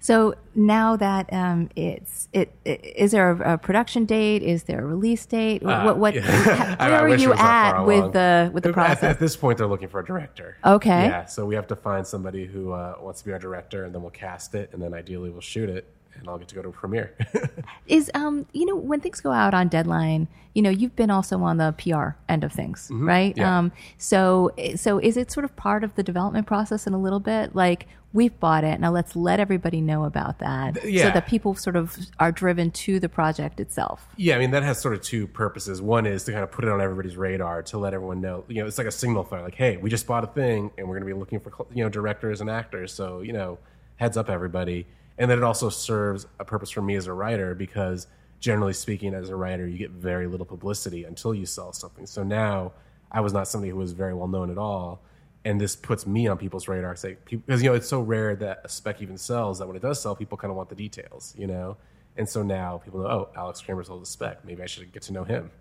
So 0.00 0.34
now 0.54 0.96
that 0.96 1.32
um, 1.32 1.70
it's 1.74 2.28
it, 2.32 2.52
it 2.64 2.84
is 2.84 3.10
there 3.10 3.30
a, 3.30 3.54
a 3.54 3.58
production 3.58 4.04
date? 4.04 4.42
Is 4.42 4.64
there 4.64 4.80
a 4.80 4.86
release 4.86 5.24
date? 5.26 5.62
what 5.62 5.98
what? 5.98 6.16
Uh, 6.16 6.20
Where. 6.20 6.76
I- 6.78 6.88
I 6.88 6.90
are 6.98 7.08
you 7.08 7.14
it 7.14 7.28
was 7.28 7.38
that 7.38 7.72
far 7.72 7.80
at 7.80 7.86
with 7.86 8.12
the 8.12 8.50
with 8.52 8.62
the 8.62 8.68
At- 8.70 8.74
process? 8.74 9.02
At, 9.02 9.18
this 9.18 9.34
point, 9.36 9.58
they're 9.58 9.66
looking 9.66 9.88
for 9.88 10.00
a 10.00 10.04
director. 10.04 10.56
Okay. 10.64 11.06
Yeah, 11.06 11.24
so 11.24 11.44
we 11.46 11.54
have 11.54 11.66
to 11.68 11.76
find 11.76 12.06
somebody 12.06 12.46
who 12.46 12.72
uh, 12.72 12.96
wants 13.00 13.20
to 13.20 13.26
be 13.26 13.32
our 13.32 13.38
director, 13.38 13.84
and 13.84 13.94
then 13.94 14.02
we'll 14.02 14.10
cast 14.10 14.54
it, 14.54 14.70
and 14.72 14.80
then 14.80 14.92
ideally 14.94 15.30
we'll 15.30 15.40
shoot 15.40 15.68
it, 15.70 15.86
and 16.18 16.28
I'll 16.28 16.38
get 16.38 16.48
to 16.48 16.54
go 16.54 16.62
to 16.62 16.68
a 16.68 16.72
premiere. 16.72 17.14
is 17.86 18.10
um 18.14 18.46
you 18.52 18.66
know 18.66 18.76
when 18.76 19.00
things 19.00 19.20
go 19.20 19.32
out 19.32 19.54
on 19.54 19.68
deadline 19.68 20.28
you 20.54 20.62
know 20.62 20.70
you've 20.70 20.96
been 20.96 21.10
also 21.10 21.42
on 21.42 21.56
the 21.58 21.72
pr 21.78 22.16
end 22.28 22.42
of 22.44 22.52
things 22.52 22.88
right 22.92 23.34
Mm-hmm. 23.34 23.40
Yeah. 23.40 23.58
um 23.58 23.72
so 23.98 24.50
so 24.76 24.98
is 24.98 25.16
it 25.16 25.30
sort 25.30 25.44
of 25.44 25.54
part 25.56 25.84
of 25.84 25.94
the 25.94 26.02
development 26.02 26.46
process 26.46 26.86
in 26.86 26.94
a 26.94 26.98
little 26.98 27.20
bit 27.20 27.54
like 27.54 27.86
we've 28.12 28.38
bought 28.40 28.64
it 28.64 28.80
now 28.80 28.90
let's 28.90 29.14
let 29.14 29.38
everybody 29.40 29.80
know 29.80 30.04
about 30.04 30.38
that 30.38 30.80
so 30.80 30.88
yeah. 30.88 31.10
that 31.10 31.26
people 31.26 31.54
sort 31.54 31.76
of 31.76 31.96
are 32.18 32.32
driven 32.32 32.70
to 32.70 32.98
the 32.98 33.08
project 33.08 33.60
itself 33.60 34.06
yeah, 34.16 34.36
I 34.36 34.38
mean 34.38 34.50
that 34.52 34.62
has 34.62 34.80
sort 34.80 34.94
of 34.94 35.02
two 35.02 35.26
purposes. 35.26 35.82
One 35.82 36.06
is 36.06 36.24
to 36.24 36.32
kind 36.32 36.42
of 36.42 36.50
put 36.50 36.64
it 36.64 36.70
on 36.70 36.80
everybody's 36.80 37.16
radar 37.16 37.62
to 37.64 37.78
let 37.78 37.92
everyone 37.92 38.20
know. 38.22 38.44
You 38.48 38.62
know, 38.62 38.66
it's 38.66 38.78
like 38.78 38.86
a 38.86 38.90
signal 38.92 39.24
fire. 39.24 39.42
Like, 39.42 39.54
hey, 39.54 39.76
we 39.76 39.90
just 39.90 40.06
bought 40.06 40.24
a 40.24 40.26
thing, 40.28 40.70
and 40.78 40.88
we're 40.88 40.98
going 40.98 41.06
to 41.08 41.14
be 41.14 41.18
looking 41.18 41.38
for 41.40 41.52
you 41.74 41.84
know 41.84 41.90
directors 41.90 42.40
and 42.40 42.48
actors. 42.48 42.92
So 42.92 43.20
you 43.20 43.32
know, 43.34 43.58
heads 43.96 44.16
up, 44.16 44.30
everybody. 44.30 44.86
And 45.18 45.30
then 45.30 45.38
it 45.38 45.44
also 45.44 45.68
serves 45.68 46.26
a 46.38 46.44
purpose 46.44 46.70
for 46.70 46.82
me 46.82 46.96
as 46.96 47.06
a 47.06 47.12
writer 47.12 47.54
because 47.54 48.06
generally 48.40 48.72
speaking, 48.72 49.14
as 49.14 49.30
a 49.30 49.36
writer, 49.36 49.66
you 49.66 49.78
get 49.78 49.90
very 49.90 50.26
little 50.26 50.46
publicity 50.46 51.04
until 51.04 51.34
you 51.34 51.46
sell 51.46 51.72
something. 51.72 52.06
So 52.06 52.22
now 52.22 52.72
I 53.10 53.20
was 53.20 53.32
not 53.32 53.48
somebody 53.48 53.70
who 53.70 53.76
was 53.76 53.92
very 53.92 54.14
well 54.14 54.28
known 54.28 54.50
at 54.50 54.58
all. 54.58 55.02
And 55.44 55.60
this 55.60 55.76
puts 55.76 56.06
me 56.06 56.26
on 56.26 56.38
people's 56.38 56.66
radar, 56.66 56.96
because 57.30 57.62
you 57.62 57.68
know 57.70 57.74
it's 57.74 57.88
so 57.88 58.00
rare 58.00 58.34
that 58.36 58.62
a 58.64 58.68
spec 58.68 59.00
even 59.00 59.16
sells 59.16 59.60
that 59.60 59.66
when 59.68 59.76
it 59.76 59.82
does 59.82 60.02
sell, 60.02 60.16
people 60.16 60.36
kind 60.36 60.50
of 60.50 60.56
want 60.56 60.68
the 60.68 60.74
details, 60.74 61.34
you 61.38 61.46
know. 61.46 61.76
And 62.16 62.28
so 62.28 62.42
now 62.42 62.78
people 62.78 63.00
know, 63.00 63.06
oh, 63.06 63.28
Alex 63.36 63.60
Cramer 63.60 63.84
sold 63.84 64.02
a 64.02 64.06
spec. 64.06 64.44
Maybe 64.44 64.62
I 64.62 64.66
should 64.66 64.92
get 64.92 65.02
to 65.02 65.12
know 65.12 65.22
him. 65.22 65.52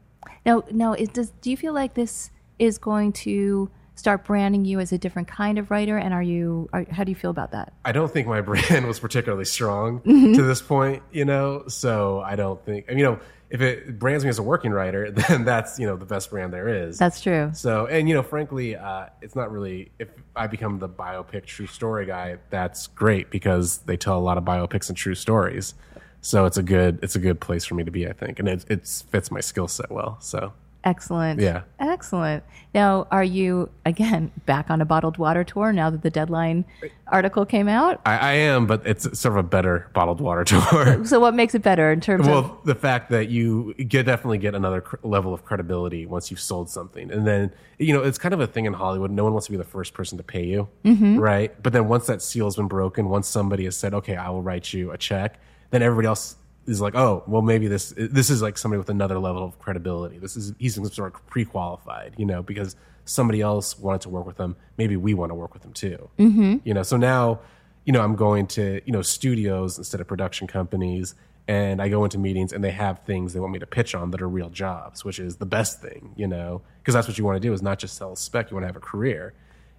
now 0.43 0.63
now 0.71 0.93
is, 0.93 1.09
does 1.09 1.29
do 1.41 1.51
you 1.51 1.57
feel 1.57 1.73
like 1.73 1.93
this 1.93 2.31
is 2.57 2.79
going 2.79 3.13
to 3.13 3.69
start 3.95 4.25
branding 4.25 4.65
you 4.65 4.79
as 4.79 4.91
a 4.91 4.97
different 4.97 5.27
kind 5.27 5.57
of 5.57 5.71
writer 5.71 5.97
and 5.97 6.13
are 6.13 6.23
you 6.23 6.69
are, 6.73 6.85
how 6.91 7.03
do 7.03 7.11
you 7.11 7.15
feel 7.15 7.31
about 7.31 7.51
that 7.51 7.73
I 7.83 7.91
don't 7.91 8.11
think 8.11 8.27
my 8.27 8.41
brand 8.49 8.85
was 8.87 8.99
particularly 8.99 9.45
strong 9.45 10.01
to 10.03 10.41
this 10.43 10.61
point, 10.61 11.03
you 11.11 11.25
know. 11.25 11.63
So 11.67 12.21
I 12.21 12.35
don't 12.35 12.63
think, 12.65 12.85
you 12.89 13.03
know, 13.03 13.19
if 13.49 13.61
it 13.61 13.99
brands 13.99 14.23
me 14.23 14.29
as 14.29 14.39
a 14.39 14.43
working 14.43 14.71
writer, 14.71 15.11
then 15.29 15.45
that's 15.45 15.79
you 15.79 15.87
know 15.87 15.95
the 15.95 16.05
best 16.05 16.29
brand 16.29 16.51
there 16.53 16.67
is. 16.67 16.97
that's 16.97 17.21
true 17.21 17.51
So, 17.53 17.85
and 17.87 18.07
you 18.09 18.15
know, 18.15 18.23
frankly, 18.23 18.75
uh, 18.75 19.07
it's 19.21 19.35
not 19.35 19.51
really. 19.51 19.91
If 19.99 20.09
I 20.35 20.47
become 20.47 20.79
the 20.79 20.89
biopic 20.89 21.45
true 21.45 21.67
story 21.67 22.05
guy, 22.05 22.37
that's 22.49 22.87
great 22.87 23.29
because 23.29 23.79
they 23.79 23.97
tell 23.97 24.17
a 24.17 24.21
lot 24.21 24.37
of 24.37 24.43
biopics 24.43 24.89
and 24.89 24.97
true 24.97 25.15
stories. 25.15 25.73
So 26.21 26.45
it's 26.45 26.57
a 26.57 26.63
good 26.63 26.99
it's 27.03 27.15
a 27.15 27.19
good 27.19 27.39
place 27.39 27.65
for 27.65 27.75
me 27.75 27.83
to 27.83 27.91
be, 27.91 28.07
I 28.07 28.13
think, 28.13 28.39
and 28.39 28.47
it 28.49 28.65
it 28.67 28.87
fits 29.09 29.29
my 29.31 29.41
skill 29.41 29.67
set 29.67 29.91
well. 29.91 30.17
So 30.21 30.53
Excellent. 30.85 31.41
Yeah. 31.41 31.63
Excellent. 31.79 32.43
Now, 32.75 33.07
are 33.09 33.23
you 33.23 33.71
again 33.85 34.31
back 34.45 34.69
on 34.69 34.81
a 34.81 34.85
bottled 34.85 35.17
water 35.17 35.43
tour 35.43 35.73
now 35.73 35.89
that 35.89 36.03
the 36.03 36.11
deadline 36.11 36.63
article 37.07 37.43
came 37.43 37.67
out? 37.67 37.99
I, 38.05 38.17
I 38.17 38.31
am, 38.33 38.67
but 38.67 38.85
it's 38.85 39.03
sort 39.17 39.33
of 39.33 39.37
a 39.37 39.47
better 39.47 39.89
bottled 39.93 40.21
water 40.21 40.43
tour. 40.45 41.03
So, 41.03 41.19
what 41.19 41.33
makes 41.33 41.55
it 41.55 41.63
better 41.63 41.91
in 41.91 42.01
terms 42.01 42.27
of? 42.27 42.31
well, 42.31 42.61
the 42.65 42.75
fact 42.75 43.09
that 43.09 43.29
you 43.29 43.73
get 43.73 44.05
definitely 44.05 44.37
get 44.37 44.53
another 44.53 44.81
cr- 44.81 44.97
level 45.01 45.33
of 45.33 45.43
credibility 45.43 46.05
once 46.05 46.29
you've 46.29 46.39
sold 46.39 46.69
something, 46.69 47.11
and 47.11 47.25
then 47.25 47.51
you 47.79 47.91
know 47.91 48.03
it's 48.03 48.19
kind 48.19 48.35
of 48.35 48.39
a 48.39 48.47
thing 48.47 48.65
in 48.65 48.73
Hollywood. 48.73 49.09
No 49.09 49.23
one 49.23 49.33
wants 49.33 49.47
to 49.47 49.51
be 49.51 49.57
the 49.57 49.63
first 49.63 49.95
person 49.95 50.19
to 50.19 50.23
pay 50.23 50.45
you, 50.45 50.67
mm-hmm. 50.83 51.17
right? 51.17 51.51
But 51.63 51.73
then 51.73 51.87
once 51.87 52.05
that 52.05 52.21
seal's 52.21 52.57
been 52.57 52.67
broken, 52.67 53.09
once 53.09 53.27
somebody 53.27 53.63
has 53.65 53.75
said, 53.75 53.95
"Okay, 53.95 54.15
I 54.15 54.29
will 54.29 54.43
write 54.43 54.71
you 54.71 54.91
a 54.91 54.97
check," 54.99 55.39
then 55.71 55.81
everybody 55.81 56.07
else 56.07 56.35
is 56.67 56.81
like, 56.81 56.95
oh, 56.95 57.23
well, 57.27 57.41
maybe 57.41 57.67
this 57.67 57.93
this 57.95 58.29
is 58.29 58.41
like 58.41 58.57
somebody 58.57 58.77
with 58.77 58.89
another 58.89 59.19
level 59.19 59.43
of 59.43 59.59
credibility. 59.59 60.17
This 60.17 60.35
is 60.35 60.53
he's 60.57 60.75
sort 60.93 61.13
of 61.13 61.27
pre-qualified, 61.27 62.15
you 62.17 62.25
know, 62.25 62.41
because 62.41 62.75
somebody 63.05 63.41
else 63.41 63.77
wanted 63.77 64.01
to 64.01 64.09
work 64.09 64.25
with 64.25 64.37
him. 64.37 64.55
Maybe 64.77 64.97
we 64.97 65.13
want 65.13 65.29
to 65.29 65.35
work 65.35 65.53
with 65.53 65.63
him 65.63 65.73
too, 65.73 66.09
mm-hmm. 66.17 66.57
you 66.63 66.73
know. 66.73 66.83
So 66.83 66.97
now, 66.97 67.39
you 67.85 67.93
know, 67.93 68.01
I'm 68.01 68.15
going 68.15 68.47
to 68.47 68.81
you 68.85 68.91
know 68.91 69.01
studios 69.01 69.77
instead 69.77 70.01
of 70.01 70.07
production 70.07 70.47
companies, 70.47 71.15
and 71.47 71.81
I 71.81 71.89
go 71.89 72.03
into 72.03 72.17
meetings 72.17 72.51
and 72.51 72.63
they 72.63 72.71
have 72.71 72.99
things 73.05 73.33
they 73.33 73.39
want 73.39 73.53
me 73.53 73.59
to 73.59 73.67
pitch 73.67 73.93
on 73.93 74.11
that 74.11 74.21
are 74.21 74.29
real 74.29 74.49
jobs, 74.49 75.05
which 75.05 75.19
is 75.19 75.37
the 75.37 75.45
best 75.45 75.81
thing, 75.81 76.13
you 76.15 76.27
know, 76.27 76.61
because 76.79 76.93
that's 76.93 77.07
what 77.07 77.17
you 77.17 77.25
want 77.25 77.35
to 77.35 77.47
do 77.47 77.53
is 77.53 77.61
not 77.61 77.79
just 77.79 77.95
sell 77.95 78.13
a 78.13 78.17
spec, 78.17 78.49
you 78.49 78.55
want 78.55 78.63
to 78.63 78.67
have 78.67 78.75
a 78.75 78.79
career, 78.79 79.33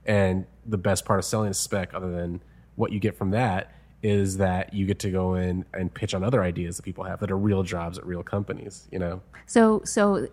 and 0.04 0.46
the 0.64 0.78
best 0.78 1.04
part 1.04 1.18
of 1.18 1.24
selling 1.24 1.50
a 1.50 1.54
spec, 1.54 1.94
other 1.94 2.12
than 2.12 2.42
what 2.76 2.92
you 2.92 3.00
get 3.00 3.16
from 3.16 3.30
that 3.30 3.72
is 4.06 4.36
that 4.38 4.72
you 4.72 4.86
get 4.86 4.98
to 5.00 5.10
go 5.10 5.34
in 5.34 5.64
and 5.74 5.92
pitch 5.92 6.14
on 6.14 6.22
other 6.22 6.42
ideas 6.42 6.76
that 6.76 6.84
people 6.84 7.04
have 7.04 7.18
that 7.20 7.30
are 7.30 7.36
real 7.38 7.62
jobs 7.62 7.98
at 7.98 8.06
real 8.06 8.22
companies, 8.22 8.88
you 8.92 8.98
know? 8.98 9.20
So, 9.46 9.82
so 9.84 10.28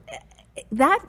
that 0.72 1.00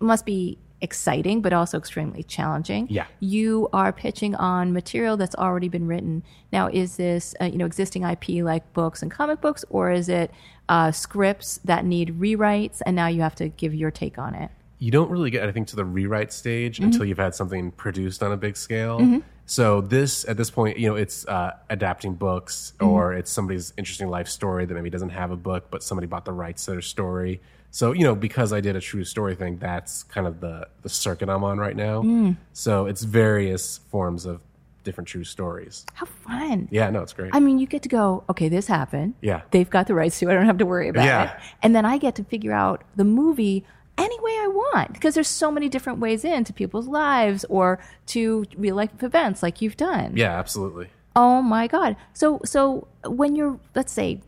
must 0.00 0.24
be 0.24 0.58
exciting, 0.80 1.40
but 1.40 1.52
also 1.52 1.78
extremely 1.78 2.22
challenging. 2.22 2.86
Yeah. 2.90 3.06
You 3.20 3.68
are 3.72 3.92
pitching 3.92 4.34
on 4.36 4.72
material 4.72 5.16
that's 5.16 5.34
already 5.34 5.68
been 5.68 5.86
written. 5.86 6.22
Now, 6.52 6.68
is 6.68 6.96
this, 6.96 7.34
uh, 7.40 7.46
you 7.46 7.58
know, 7.58 7.66
existing 7.66 8.02
IP 8.02 8.28
like 8.44 8.72
books 8.72 9.02
and 9.02 9.10
comic 9.10 9.40
books, 9.40 9.64
or 9.70 9.90
is 9.90 10.08
it 10.08 10.30
uh, 10.68 10.92
scripts 10.92 11.58
that 11.64 11.84
need 11.84 12.20
rewrites 12.20 12.82
and 12.84 12.94
now 12.94 13.06
you 13.08 13.22
have 13.22 13.34
to 13.36 13.48
give 13.48 13.74
your 13.74 13.90
take 13.90 14.18
on 14.18 14.34
it? 14.34 14.50
You 14.78 14.90
don't 14.90 15.10
really 15.10 15.30
get, 15.30 15.48
I 15.48 15.52
think, 15.52 15.68
to 15.68 15.76
the 15.76 15.84
rewrite 15.86 16.32
stage 16.32 16.76
Mm-hmm. 16.76 16.84
until 16.84 17.04
you've 17.06 17.18
had 17.18 17.34
something 17.34 17.70
produced 17.72 18.22
on 18.22 18.30
a 18.32 18.36
big 18.36 18.56
scale. 18.56 18.98
So 19.46 19.80
this, 19.80 20.24
at 20.28 20.36
this 20.36 20.50
point, 20.50 20.76
you 20.78 20.88
know, 20.88 20.96
it's 20.96 21.26
uh, 21.26 21.52
adapting 21.70 22.14
books 22.14 22.72
Mm-hmm. 22.78 22.92
or 22.92 23.14
it's 23.14 23.30
somebody's 23.30 23.72
interesting 23.76 24.08
life 24.08 24.28
story 24.28 24.66
that 24.66 24.74
maybe 24.74 24.90
doesn't 24.90 25.10
have 25.10 25.30
a 25.30 25.36
book, 25.36 25.68
but 25.70 25.82
somebody 25.82 26.06
bought 26.06 26.24
the 26.24 26.32
rights 26.32 26.64
to 26.64 26.72
their 26.72 26.82
story. 26.82 27.40
So 27.70 27.92
you 27.92 28.04
know, 28.04 28.14
because 28.14 28.52
I 28.52 28.60
did 28.60 28.74
a 28.76 28.80
true 28.80 29.04
story 29.04 29.34
thing, 29.34 29.58
that's 29.58 30.02
kind 30.04 30.26
of 30.26 30.40
the 30.40 30.66
the 30.82 30.88
circuit 30.88 31.28
I'm 31.28 31.44
on 31.44 31.58
right 31.58 31.76
now. 31.76 32.02
Mm. 32.02 32.36
So 32.54 32.86
it's 32.86 33.02
various 33.02 33.78
forms 33.90 34.24
of 34.26 34.40
different 34.84 35.08
true 35.08 35.24
stories. 35.24 35.84
How 35.94 36.06
fun. 36.06 36.68
Yeah, 36.70 36.88
no, 36.90 37.02
it's 37.02 37.12
great. 37.12 37.34
I 37.34 37.40
mean, 37.40 37.58
you 37.58 37.66
get 37.66 37.82
to 37.82 37.88
go, 37.88 38.24
okay, 38.30 38.48
this 38.48 38.66
happened. 38.68 39.14
Yeah. 39.20 39.42
They've 39.50 39.68
got 39.68 39.88
the 39.88 39.94
rights 39.94 40.18
to 40.20 40.28
it. 40.28 40.32
I 40.32 40.34
don't 40.36 40.46
have 40.46 40.58
to 40.58 40.66
worry 40.66 40.88
about 40.88 41.04
Yeah. 41.04 41.32
it. 41.34 41.40
And 41.62 41.74
then 41.74 41.84
I 41.84 41.98
get 41.98 42.14
to 42.16 42.24
figure 42.24 42.52
out 42.52 42.82
the 42.94 43.04
movie 43.04 43.64
any 43.98 44.20
way 44.20 44.32
I 44.32 44.48
want 44.48 44.92
because 44.92 45.14
there's 45.14 45.28
so 45.28 45.50
many 45.50 45.68
different 45.68 45.98
ways 46.00 46.24
into 46.24 46.52
people's 46.52 46.86
lives 46.88 47.44
or 47.48 47.78
to 48.06 48.44
real 48.56 48.76
life 48.76 49.02
events 49.02 49.42
like 49.42 49.62
you've 49.62 49.76
done. 49.76 50.16
yeah, 50.16 50.38
absolutely. 50.38 50.88
Oh 51.14 51.40
my 51.40 51.66
God. 51.66 51.96
So, 52.12 52.40
so 52.44 52.88
when 53.06 53.36
you're, 53.36 53.58
let's 53.74 53.92
say, 53.92 54.20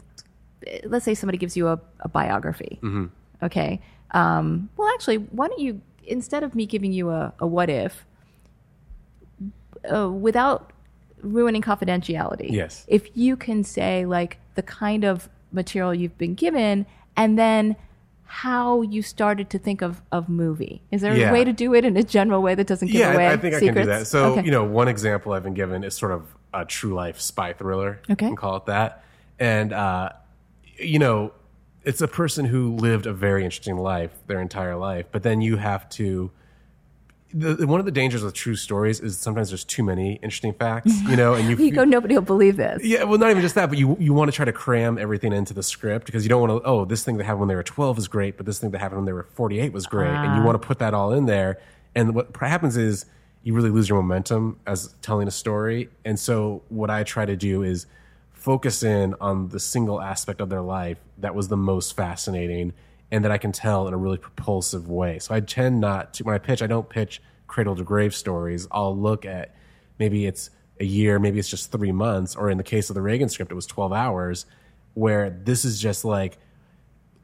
let's 0.85 1.05
say 1.05 1.15
somebody 1.15 1.37
gives 1.37 1.55
you 1.57 1.69
a, 1.69 1.79
a 2.01 2.09
biography. 2.09 2.81
Okay. 3.43 3.81
Um, 4.13 4.71
well, 4.77 4.89
actually, 4.95 5.17
why 5.19 5.49
don't 5.49 5.61
you, 5.61 5.83
instead 6.05 6.43
of 6.43 6.55
me 6.55 6.65
giving 6.65 6.93
you 6.93 7.11
a, 7.11 7.35
a 7.41 7.47
what 7.47 7.69
if, 7.69 8.07
uh, 9.93 10.11
without 10.11 10.73
ruining 11.21 11.63
confidentiality, 11.63 12.51
Yes. 12.51 12.85
if 12.89 13.09
you 13.17 13.37
can 13.37 13.65
say 13.65 14.07
like 14.07 14.39
the 14.55 14.63
kind 14.63 15.05
of 15.05 15.29
material 15.53 15.95
you've 15.95 16.17
been 16.19 16.35
given 16.35 16.87
and 17.17 17.39
then 17.39 17.77
how 18.31 18.83
you 18.83 19.01
started 19.03 19.49
to 19.51 19.59
think 19.59 19.81
of, 19.83 20.03
of 20.13 20.29
movie. 20.29 20.83
Is 20.91 21.01
there 21.01 21.17
Yeah. 21.17 21.31
a 21.31 21.33
way 21.33 21.45
to 21.45 21.53
do 21.53 21.75
it 21.75 21.85
in 21.85 21.97
a 21.97 22.03
general 22.03 22.43
way 22.43 22.55
that 22.55 22.67
doesn't 22.67 22.89
give 22.89 23.01
yeah, 23.01 23.15
away 23.15 23.27
I, 23.27 23.33
I 23.33 23.37
think 23.39 23.55
secrets? 23.55 23.63
I 23.63 23.73
can 23.73 23.83
do 23.83 23.87
that. 23.87 24.07
So, 24.07 24.33
Okay. 24.35 24.45
you 24.45 24.51
know, 24.51 24.65
one 24.65 24.87
example 24.87 25.33
I've 25.33 25.43
been 25.43 25.55
given 25.55 25.83
is 25.83 25.97
sort 25.97 26.13
of 26.13 26.35
a 26.53 26.65
true 26.67 26.93
life 26.95 27.21
spy 27.21 27.55
thriller. 27.55 28.01
Okay. 28.11 28.27
You 28.27 28.31
can 28.31 28.37
call 28.37 28.57
it 28.57 28.67
that. 28.67 29.03
And, 29.39 29.73
uh, 29.73 30.11
you 30.79 30.99
know, 30.99 31.33
it's 31.85 32.03
a 32.03 32.09
person 32.09 32.45
who 32.45 32.75
lived 32.77 33.07
a 33.07 33.13
very 33.15 33.45
interesting 33.45 33.79
life 33.79 34.13
their 34.27 34.41
entire 34.41 34.77
life, 34.77 35.07
but 35.11 35.23
then 35.23 35.41
you 35.41 35.57
have 35.57 35.89
to. 35.91 36.31
The, 37.35 37.67
one 37.67 37.79
of 37.79 37.85
the 37.85 37.93
dangers 37.93 38.23
with 38.23 38.33
true 38.33 38.57
stories 38.57 39.01
is 39.01 39.19
sometimes 39.19 39.51
there's 39.51 39.65
too 39.65 39.83
many 39.83 40.15
interesting 40.23 40.55
facts, 40.55 40.99
you 41.03 41.15
know, 41.15 41.35
and 41.35 41.49
you, 41.49 41.57
you 41.67 41.71
go, 41.71 41.85
nobody 41.85 42.15
will 42.15 42.23
believe 42.23 42.57
this. 42.57 42.83
yeah, 42.83 43.05
well, 43.05 43.19
not 43.19 43.31
even 43.31 43.43
just 43.43 43.55
that, 43.55 43.69
but 43.69 43.77
you 43.77 43.99
you 44.01 44.15
want 44.15 44.31
to 44.31 44.35
try 44.35 44.47
to 44.47 44.53
cram 44.53 44.97
everything 44.97 45.35
into 45.35 45.53
the 45.53 45.63
script 45.63 46.07
because 46.07 46.25
you 46.25 46.31
don't 46.31 46.41
want 46.41 46.63
to. 46.63 46.67
Oh, 46.67 46.85
this 46.87 47.05
thing 47.05 47.19
that 47.19 47.25
happened 47.25 47.41
when 47.41 47.49
they 47.49 47.55
were 47.55 47.63
twelve 47.63 47.99
is 47.99 48.09
great, 48.09 48.39
but 48.39 48.47
this 48.47 48.59
thing 48.59 48.71
that 48.71 48.79
happened 48.79 49.01
when 49.01 49.07
they 49.07 49.13
were 49.13 49.27
forty 49.35 49.61
eight 49.61 49.75
was 49.75 49.87
great, 49.87 50.09
and 50.09 50.37
you 50.37 50.43
ah. 50.43 50.45
want 50.45 50.61
to 50.61 50.67
put 50.67 50.79
that 50.79 50.95
all 50.95 51.13
in 51.13 51.27
there. 51.27 51.59
And 51.95 52.15
what 52.15 52.35
happens 52.37 52.77
is 52.77 53.05
you 53.43 53.55
really 53.55 53.71
lose 53.71 53.89
your 53.89 54.01
momentum 54.01 54.59
as 54.67 54.95
telling 55.03 55.29
a 55.29 55.31
story. 55.31 55.89
And 56.05 56.19
so 56.19 56.63
what 56.69 56.91
I 56.91 57.03
try 57.03 57.25
to 57.25 57.37
do 57.37 57.63
is 57.63 57.87
focus 58.33 58.83
in 58.83 59.15
on 59.21 59.49
the 59.49 59.61
single 59.61 60.01
aspect 60.01 60.41
of 60.41 60.49
their 60.49 60.61
life 60.61 60.99
that 61.19 61.35
was 61.35 61.49
the 61.49 61.57
most 61.57 61.97
fascinating 61.97 62.73
and 63.11 63.25
that 63.25 63.31
I 63.31 63.39
can 63.39 63.53
tell 63.53 63.89
in 63.89 63.95
a 63.95 63.97
really 63.97 64.19
propulsive 64.19 64.89
way. 64.89 65.19
So 65.19 65.35
I 65.35 65.41
tend 65.41 65.81
not 65.81 66.15
to 66.15 66.25
when 66.25 66.35
I 66.35 66.39
pitch, 66.39 66.63
I 66.63 66.67
don't 66.67 66.89
pitch 66.89 67.23
cradle 67.47 67.75
to 67.77 67.83
grave 67.83 68.15
stories. 68.15 68.69
I'll 68.71 68.97
look 68.97 69.25
at 69.25 69.55
maybe 69.99 70.27
it's 70.27 70.51
a 70.81 70.85
year, 70.85 71.19
maybe 71.19 71.39
it's 71.39 71.49
just 71.49 71.73
three 71.73 71.93
months, 71.93 72.37
or 72.37 72.51
in 72.51 72.59
the 72.59 72.65
case 72.65 72.91
of 72.91 72.95
the 72.95 73.03
Reagan 73.03 73.29
script, 73.29 73.51
it 73.51 73.55
was 73.55 73.67
12 73.67 73.93
hours, 73.93 74.47
where 74.95 75.31
this 75.31 75.65
is 75.65 75.81
just 75.81 76.05
like, 76.05 76.39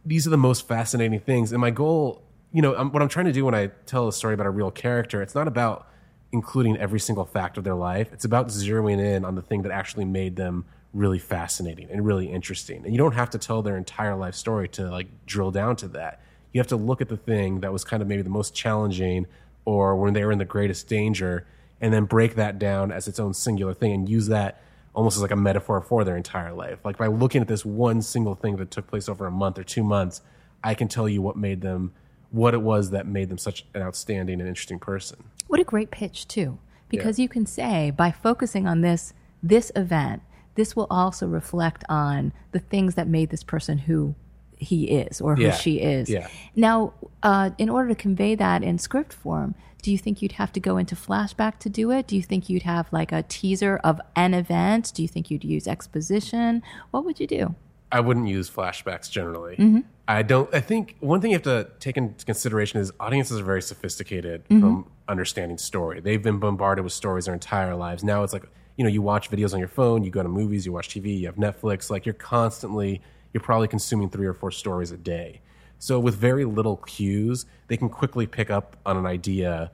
these 0.04 0.26
are 0.26 0.30
the 0.30 0.36
most 0.36 0.66
fascinating 0.66 1.20
things. 1.20 1.52
And 1.52 1.60
my 1.60 1.70
goal, 1.70 2.22
you 2.52 2.62
know, 2.62 2.76
um 2.76 2.90
what 2.92 3.02
I'm 3.02 3.08
trying 3.08 3.26
to 3.26 3.32
do 3.32 3.44
when 3.44 3.54
I 3.54 3.68
tell 3.86 4.08
a 4.08 4.12
story 4.12 4.34
about 4.34 4.46
a 4.46 4.50
real 4.50 4.70
character, 4.70 5.22
it's 5.22 5.34
not 5.34 5.48
about 5.48 5.88
including 6.32 6.76
every 6.78 6.98
single 6.98 7.24
fact 7.24 7.56
of 7.58 7.64
their 7.64 7.74
life. 7.74 8.12
It's 8.12 8.24
about 8.24 8.48
zeroing 8.48 9.00
in 9.00 9.24
on 9.24 9.34
the 9.34 9.42
thing 9.42 9.62
that 9.62 9.72
actually 9.72 10.04
made 10.04 10.36
them 10.36 10.64
really 10.94 11.18
fascinating 11.18 11.88
and 11.90 12.06
really 12.06 12.26
interesting. 12.26 12.84
And 12.84 12.92
you 12.92 12.98
don't 12.98 13.14
have 13.14 13.30
to 13.30 13.38
tell 13.38 13.60
their 13.62 13.76
entire 13.76 14.14
life 14.14 14.34
story 14.34 14.68
to 14.70 14.90
like 14.90 15.08
drill 15.26 15.50
down 15.50 15.76
to 15.76 15.88
that. 15.88 16.20
You 16.52 16.60
have 16.60 16.68
to 16.68 16.76
look 16.76 17.00
at 17.00 17.08
the 17.08 17.16
thing 17.16 17.60
that 17.60 17.72
was 17.72 17.84
kind 17.84 18.00
of 18.00 18.08
maybe 18.08 18.22
the 18.22 18.30
most 18.30 18.54
challenging 18.54 19.26
or 19.64 19.96
when 19.96 20.14
they 20.14 20.24
were 20.24 20.30
in 20.30 20.38
the 20.38 20.44
greatest 20.44 20.88
danger 20.88 21.46
and 21.80 21.92
then 21.92 22.04
break 22.04 22.36
that 22.36 22.58
down 22.58 22.92
as 22.92 23.08
its 23.08 23.18
own 23.18 23.34
singular 23.34 23.74
thing 23.74 23.92
and 23.92 24.08
use 24.08 24.28
that 24.28 24.62
almost 24.94 25.16
as 25.16 25.22
like 25.22 25.32
a 25.32 25.36
metaphor 25.36 25.80
for 25.80 26.04
their 26.04 26.16
entire 26.16 26.52
life. 26.52 26.78
Like 26.84 26.96
by 26.96 27.08
looking 27.08 27.42
at 27.42 27.48
this 27.48 27.64
one 27.64 28.00
single 28.00 28.36
thing 28.36 28.56
that 28.56 28.70
took 28.70 28.86
place 28.86 29.08
over 29.08 29.26
a 29.26 29.30
month 29.30 29.58
or 29.58 29.64
two 29.64 29.82
months, 29.82 30.22
I 30.62 30.74
can 30.74 30.86
tell 30.86 31.08
you 31.08 31.20
what 31.20 31.36
made 31.36 31.60
them, 31.60 31.92
what 32.30 32.54
it 32.54 32.62
was 32.62 32.90
that 32.90 33.06
made 33.06 33.28
them 33.28 33.38
such 33.38 33.66
an 33.74 33.82
outstanding 33.82 34.40
and 34.40 34.48
interesting 34.48 34.78
person. 34.78 35.24
What 35.48 35.58
a 35.58 35.64
great 35.64 35.90
pitch 35.90 36.28
too, 36.28 36.58
because 36.88 37.18
you 37.18 37.28
can 37.28 37.46
say 37.46 37.90
by 37.90 38.12
focusing 38.12 38.66
on 38.68 38.80
this 38.80 39.12
this 39.42 39.70
event, 39.76 40.22
this 40.54 40.74
will 40.76 40.86
also 40.90 41.26
reflect 41.26 41.84
on 41.88 42.32
the 42.52 42.58
things 42.58 42.94
that 42.94 43.08
made 43.08 43.30
this 43.30 43.42
person 43.42 43.78
who 43.78 44.14
he 44.56 44.84
is 44.84 45.20
or 45.20 45.36
who 45.36 45.42
Yeah. 45.42 45.52
she 45.52 45.80
is. 45.80 46.08
Yeah. 46.08 46.28
Now, 46.54 46.94
uh, 47.22 47.50
in 47.58 47.68
order 47.68 47.88
to 47.88 47.94
convey 47.94 48.34
that 48.36 48.62
in 48.62 48.78
script 48.78 49.12
form, 49.12 49.54
do 49.82 49.90
you 49.92 49.98
think 49.98 50.22
you'd 50.22 50.32
have 50.32 50.52
to 50.52 50.60
go 50.60 50.78
into 50.78 50.94
flashback 50.94 51.58
to 51.58 51.68
do 51.68 51.90
it? 51.90 52.06
Do 52.06 52.16
you 52.16 52.22
think 52.22 52.48
you'd 52.48 52.62
have 52.62 52.90
like 52.92 53.12
a 53.12 53.22
teaser 53.24 53.78
of 53.84 54.00
an 54.16 54.32
event? 54.32 54.92
Do 54.94 55.02
you 55.02 55.08
think 55.08 55.30
you'd 55.30 55.44
use 55.44 55.66
exposition? 55.68 56.62
What 56.90 57.04
would 57.04 57.20
you 57.20 57.26
do? 57.26 57.54
I 57.92 58.00
wouldn't 58.00 58.26
use 58.28 58.48
flashbacks 58.50 59.10
generally. 59.10 59.82
I 60.08 60.22
don't. 60.22 60.52
I 60.54 60.60
think 60.60 60.96
one 61.00 61.20
thing 61.20 61.30
you 61.30 61.36
have 61.36 61.42
to 61.44 61.68
take 61.80 61.96
into 61.96 62.24
consideration 62.24 62.80
is 62.80 62.92
audiences 62.98 63.38
are 63.40 63.44
very 63.44 63.62
sophisticated 63.62 64.42
from 64.48 64.86
understanding 65.08 65.58
story. 65.58 66.00
They've 66.00 66.22
been 66.22 66.38
bombarded 66.38 66.82
with 66.82 66.92
stories 66.92 67.26
their 67.26 67.34
entire 67.34 67.76
lives. 67.76 68.02
Now 68.02 68.22
it's 68.22 68.32
like 68.32 68.44
you 68.76 68.84
know 68.84 68.90
you 68.90 69.02
watch 69.02 69.30
videos 69.30 69.52
on 69.52 69.58
your 69.58 69.68
phone, 69.68 70.02
you 70.02 70.10
go 70.10 70.22
to 70.22 70.28
movies, 70.28 70.66
you 70.66 70.72
watch 70.72 70.88
TV, 70.88 71.18
you 71.18 71.26
have 71.26 71.36
Netflix. 71.36 71.90
Like 71.90 72.06
you're 72.06 72.14
constantly, 72.14 73.02
you're 73.32 73.42
probably 73.42 73.68
consuming 73.68 74.10
three 74.10 74.26
or 74.26 74.34
four 74.34 74.50
stories 74.50 74.90
a 74.90 74.96
day. 74.96 75.40
So 75.78 76.00
with 76.00 76.14
very 76.14 76.44
little 76.44 76.78
cues, 76.78 77.46
they 77.68 77.76
can 77.76 77.88
quickly 77.88 78.26
pick 78.26 78.50
up 78.50 78.76
on 78.86 78.96
an 78.96 79.06
idea 79.06 79.70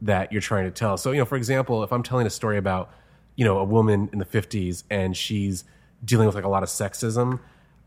that 0.00 0.32
you're 0.32 0.42
trying 0.42 0.64
to 0.64 0.70
tell. 0.70 0.96
So, 0.96 1.12
you 1.12 1.18
know, 1.18 1.24
for 1.24 1.36
example, 1.36 1.84
if 1.84 1.92
I'm 1.92 2.02
telling 2.02 2.26
a 2.26 2.30
story 2.30 2.58
about, 2.58 2.92
you 3.36 3.44
know, 3.44 3.58
a 3.58 3.64
woman 3.64 4.10
in 4.12 4.18
the 4.18 4.24
50s 4.24 4.82
and 4.90 5.16
she's 5.16 5.64
dealing 6.04 6.26
with 6.26 6.34
like 6.34 6.44
a 6.44 6.48
lot 6.48 6.62
of 6.62 6.68
sexism, 6.68 7.38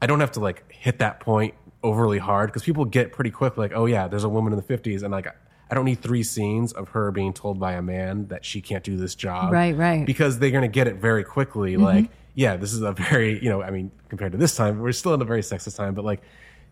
I 0.01 0.07
don't 0.07 0.21
have 0.21 0.31
to 0.33 0.39
like 0.39 0.71
hit 0.71 0.99
that 0.99 1.19
point 1.19 1.55
overly 1.83 2.17
hard 2.17 2.49
because 2.49 2.63
people 2.63 2.85
get 2.85 3.11
pretty 3.11 3.31
quick 3.31 3.57
like, 3.57 3.73
oh 3.75 3.85
yeah, 3.85 4.07
there's 4.07 4.23
a 4.23 4.29
woman 4.29 4.53
in 4.53 4.57
the 4.57 4.63
50s 4.63 5.03
and 5.03 5.11
like 5.11 5.27
I 5.69 5.75
don't 5.75 5.85
need 5.85 6.01
three 6.01 6.23
scenes 6.23 6.73
of 6.73 6.89
her 6.89 7.11
being 7.11 7.33
told 7.33 7.59
by 7.59 7.73
a 7.73 7.81
man 7.81 8.27
that 8.27 8.45
she 8.45 8.61
can't 8.61 8.83
do 8.83 8.97
this 8.97 9.15
job. 9.15 9.51
Right, 9.51 9.75
right. 9.75 10.05
Because 10.05 10.37
they're 10.39 10.51
going 10.51 10.61
to 10.61 10.67
get 10.67 10.87
it 10.87 10.97
very 10.97 11.23
quickly 11.23 11.73
mm-hmm. 11.73 11.83
like, 11.83 12.09
yeah, 12.35 12.55
this 12.55 12.73
is 12.73 12.81
a 12.81 12.91
very, 12.91 13.41
you 13.43 13.49
know, 13.49 13.61
I 13.61 13.71
mean, 13.71 13.91
compared 14.09 14.33
to 14.33 14.37
this 14.37 14.55
time, 14.55 14.79
we're 14.79 14.91
still 14.91 15.13
in 15.13 15.21
a 15.21 15.25
very 15.25 15.41
sexist 15.41 15.75
time, 15.75 15.95
but 15.95 16.05
like 16.05 16.21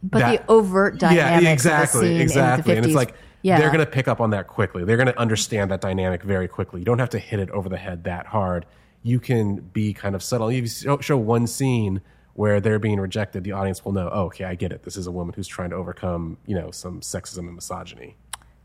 But 0.04 0.20
that- 0.20 0.46
the 0.48 0.52
overt 0.52 1.00
dynamics 1.00 1.44
yeah, 1.44 1.52
exactly, 1.52 2.00
of 2.00 2.04
the 2.04 2.10
scene 2.10 2.22
exactly. 2.22 2.76
in 2.76 2.82
the 2.82 2.82
50s. 2.82 2.84
And 2.84 2.86
it's 2.86 2.96
like 2.96 3.16
yeah. 3.42 3.60
they're 3.60 3.72
going 3.72 3.80
to 3.80 3.92
pick 3.92 4.08
up 4.08 4.22
on 4.22 4.30
that 4.32 4.48
quickly. 4.48 4.84
They're 4.84 4.98
going 4.98 5.08
to 5.08 5.20
understand 5.20 5.72
that 5.72 5.82
dynamic 5.82 6.24
very 6.24 6.48
quickly. 6.48 6.82
You 6.82 6.86
don't 6.86 7.00
have 7.00 7.10
to 7.12 7.20
hit 7.20 7.40
it 7.40 7.50
over 7.50 7.70
the 7.70 7.78
head 7.78 8.04
that 8.04 8.28
hard. 8.28 8.66
You 9.02 9.20
can 9.20 9.58
be 9.58 9.94
kind 9.94 10.16
of 10.16 10.24
subtle. 10.24 10.50
If 10.50 10.56
you 10.56 10.68
show, 10.68 11.00
show 11.00 11.18
one 11.18 11.48
scene 11.48 12.02
where 12.36 12.60
they're 12.60 12.80
being 12.80 13.00
rejected, 13.00 13.44
the 13.44 13.52
audience 13.52 13.84
will 13.84 13.92
know, 13.92 14.10
oh, 14.12 14.26
okay, 14.26 14.46
I 14.46 14.56
get 14.56 14.72
it. 14.72 14.84
This 14.84 14.98
is 14.98 15.08
a 15.08 15.12
woman 15.12 15.34
who's 15.36 15.48
trying 15.48 15.70
to 15.72 15.76
overcome, 15.76 16.38
you 16.46 16.56
know, 16.56 16.72
some 16.72 17.02
sexism 17.02 17.40
and 17.40 17.56
misogyny. 17.56 18.16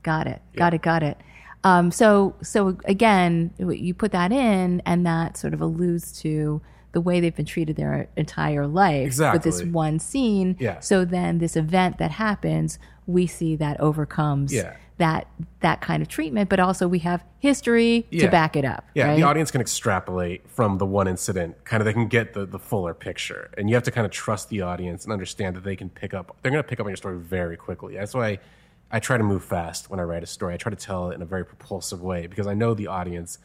Got 0.08 0.26
it. 0.26 0.40
Got 0.56 0.72
it. 0.72 0.80
Got 0.80 1.02
it. 1.02 1.18
Um, 1.64 1.90
so, 1.90 2.34
so 2.40 2.78
again, 2.86 3.52
you 3.58 3.92
put 3.92 4.12
that 4.12 4.32
in, 4.32 4.80
and 4.86 5.04
that 5.04 5.36
sort 5.36 5.52
of 5.52 5.60
alludes 5.60 6.18
to 6.22 6.62
the 6.92 7.00
way 7.02 7.20
they've 7.20 7.36
been 7.36 7.44
treated 7.44 7.76
their 7.76 8.08
entire 8.16 8.66
life 8.66 9.04
exactly. 9.04 9.36
with 9.36 9.42
this 9.44 9.62
one 9.70 9.98
scene. 9.98 10.56
Yeah. 10.58 10.80
So 10.80 11.04
then 11.04 11.38
this 11.38 11.56
event 11.56 11.98
that 11.98 12.12
happens, 12.12 12.78
we 13.06 13.26
see 13.26 13.54
that 13.56 13.78
overcomes 13.80 14.50
Yeah. 14.50 14.76
that 14.96 15.26
that 15.60 15.82
kind 15.82 16.00
of 16.02 16.08
treatment, 16.08 16.48
but 16.48 16.58
also 16.58 16.88
we 16.88 17.00
have 17.00 17.22
history 17.38 18.06
to 18.12 18.28
back 18.30 18.56
it 18.56 18.64
up. 18.64 18.86
Yeah, 18.94 19.08
right? 19.08 19.16
the 19.16 19.24
audience 19.24 19.50
can 19.50 19.60
extrapolate 19.60 20.48
from 20.48 20.78
the 20.78 20.86
one 20.86 21.06
incident. 21.06 21.62
Kind 21.64 21.82
of, 21.82 21.84
they 21.84 21.92
can 21.92 22.08
get 22.08 22.32
the, 22.32 22.46
the 22.46 22.58
fuller 22.58 22.94
picture, 22.94 23.50
and 23.58 23.68
you 23.68 23.74
have 23.74 23.84
to 23.84 23.90
kind 23.90 24.06
of 24.06 24.10
trust 24.10 24.48
the 24.48 24.62
audience 24.62 25.04
and 25.04 25.12
understand 25.12 25.54
that 25.56 25.64
they 25.64 25.76
can 25.76 25.90
pick 25.90 26.14
up. 26.14 26.34
They're 26.40 26.50
going 26.50 26.64
to 26.64 26.68
pick 26.68 26.80
up 26.80 26.86
on 26.86 26.90
your 26.90 26.96
story 26.96 27.18
very 27.18 27.58
quickly. 27.58 27.96
That's 27.96 28.14
why 28.14 28.38
I 28.90 29.00
try 29.00 29.18
to 29.18 29.24
move 29.24 29.44
fast 29.44 29.90
when 29.90 30.00
I 30.00 30.04
write 30.04 30.22
a 30.22 30.26
story. 30.26 30.54
I 30.54 30.56
try 30.56 30.70
to 30.70 30.76
tell 30.76 31.10
it 31.10 31.14
in 31.14 31.22
a 31.22 31.26
very 31.26 31.44
propulsive 31.44 32.00
way 32.02 32.26
because 32.26 32.46
I 32.46 32.54
know 32.54 32.74
the 32.74 32.86
audience 32.86 33.38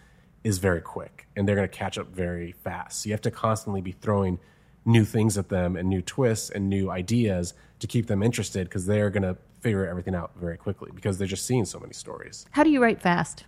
is 0.43 0.57
very 0.57 0.81
quick 0.81 1.27
and 1.35 1.47
they're 1.47 1.55
going 1.55 1.67
to 1.67 1.77
catch 1.77 1.97
up 1.97 2.07
very 2.07 2.51
fast. 2.51 3.01
So 3.01 3.07
you 3.07 3.13
have 3.13 3.21
to 3.21 3.31
constantly 3.31 3.81
be 3.81 3.91
throwing 3.91 4.39
new 4.85 5.05
things 5.05 5.37
at 5.37 5.49
them 5.49 5.75
and 5.75 5.89
new 5.89 6.01
twists 6.01 6.49
and 6.49 6.69
new 6.69 6.89
ideas 6.89 7.53
to 7.79 7.87
keep 7.87 8.07
them 8.07 8.21
interested 8.23 8.67
because 8.67 8.85
they're 8.85 9.09
going 9.09 9.23
to 9.23 9.37
figure 9.61 9.87
everything 9.87 10.13
out 10.15 10.31
very 10.35 10.57
quickly 10.57 10.91
because 10.93 11.17
they're 11.17 11.27
just 11.27 11.45
seeing 11.45 11.63
so 11.63 11.79
many 11.79 11.93
stories 11.93 12.45
How 12.51 12.63
do 12.63 12.69
you 12.69 12.81
write 12.81 13.01
fast? 13.01 13.45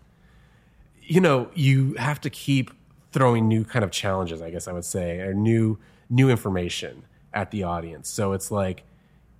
you 1.07 1.21
know, 1.21 1.49
you 1.53 1.93
have 1.95 2.19
to 2.21 2.29
keep 2.29 2.71
throwing 3.11 3.47
new 3.47 3.63
kind 3.63 3.85
of 3.85 3.91
challenges, 3.91 4.41
I 4.41 4.49
guess 4.49 4.67
I 4.67 4.73
would 4.73 4.85
say, 4.85 5.19
or 5.19 5.33
new 5.33 5.77
new 6.09 6.29
information 6.29 7.03
at 7.33 7.51
the 7.51 7.63
audience. 7.63 8.09
So 8.09 8.33
it's 8.33 8.51
like 8.51 8.83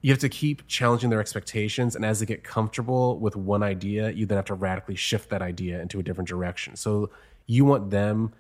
you 0.06 0.12
have 0.12 0.20
to 0.20 0.30
keep 0.30 0.68
challenging 0.68 1.10
their 1.10 1.20
expectations 1.20 1.96
and 1.96 2.06
as 2.06 2.20
they 2.20 2.28
get 2.28 2.44
comfortable 2.44 3.18
with 3.18 3.36
one 3.36 3.64
idea, 3.64 4.12
you 4.12 4.28
then 4.28 4.36
have 4.36 4.46
to 4.46 4.54
radically 4.54 4.94
shift 4.94 5.32
that 5.32 5.42
idea 5.42 5.82
into 5.82 6.00
a 6.00 6.04
different 6.04 6.28
direction. 6.28 6.76
So 6.76 7.10
you 7.48 7.66
want 7.66 7.90
them 7.90 8.32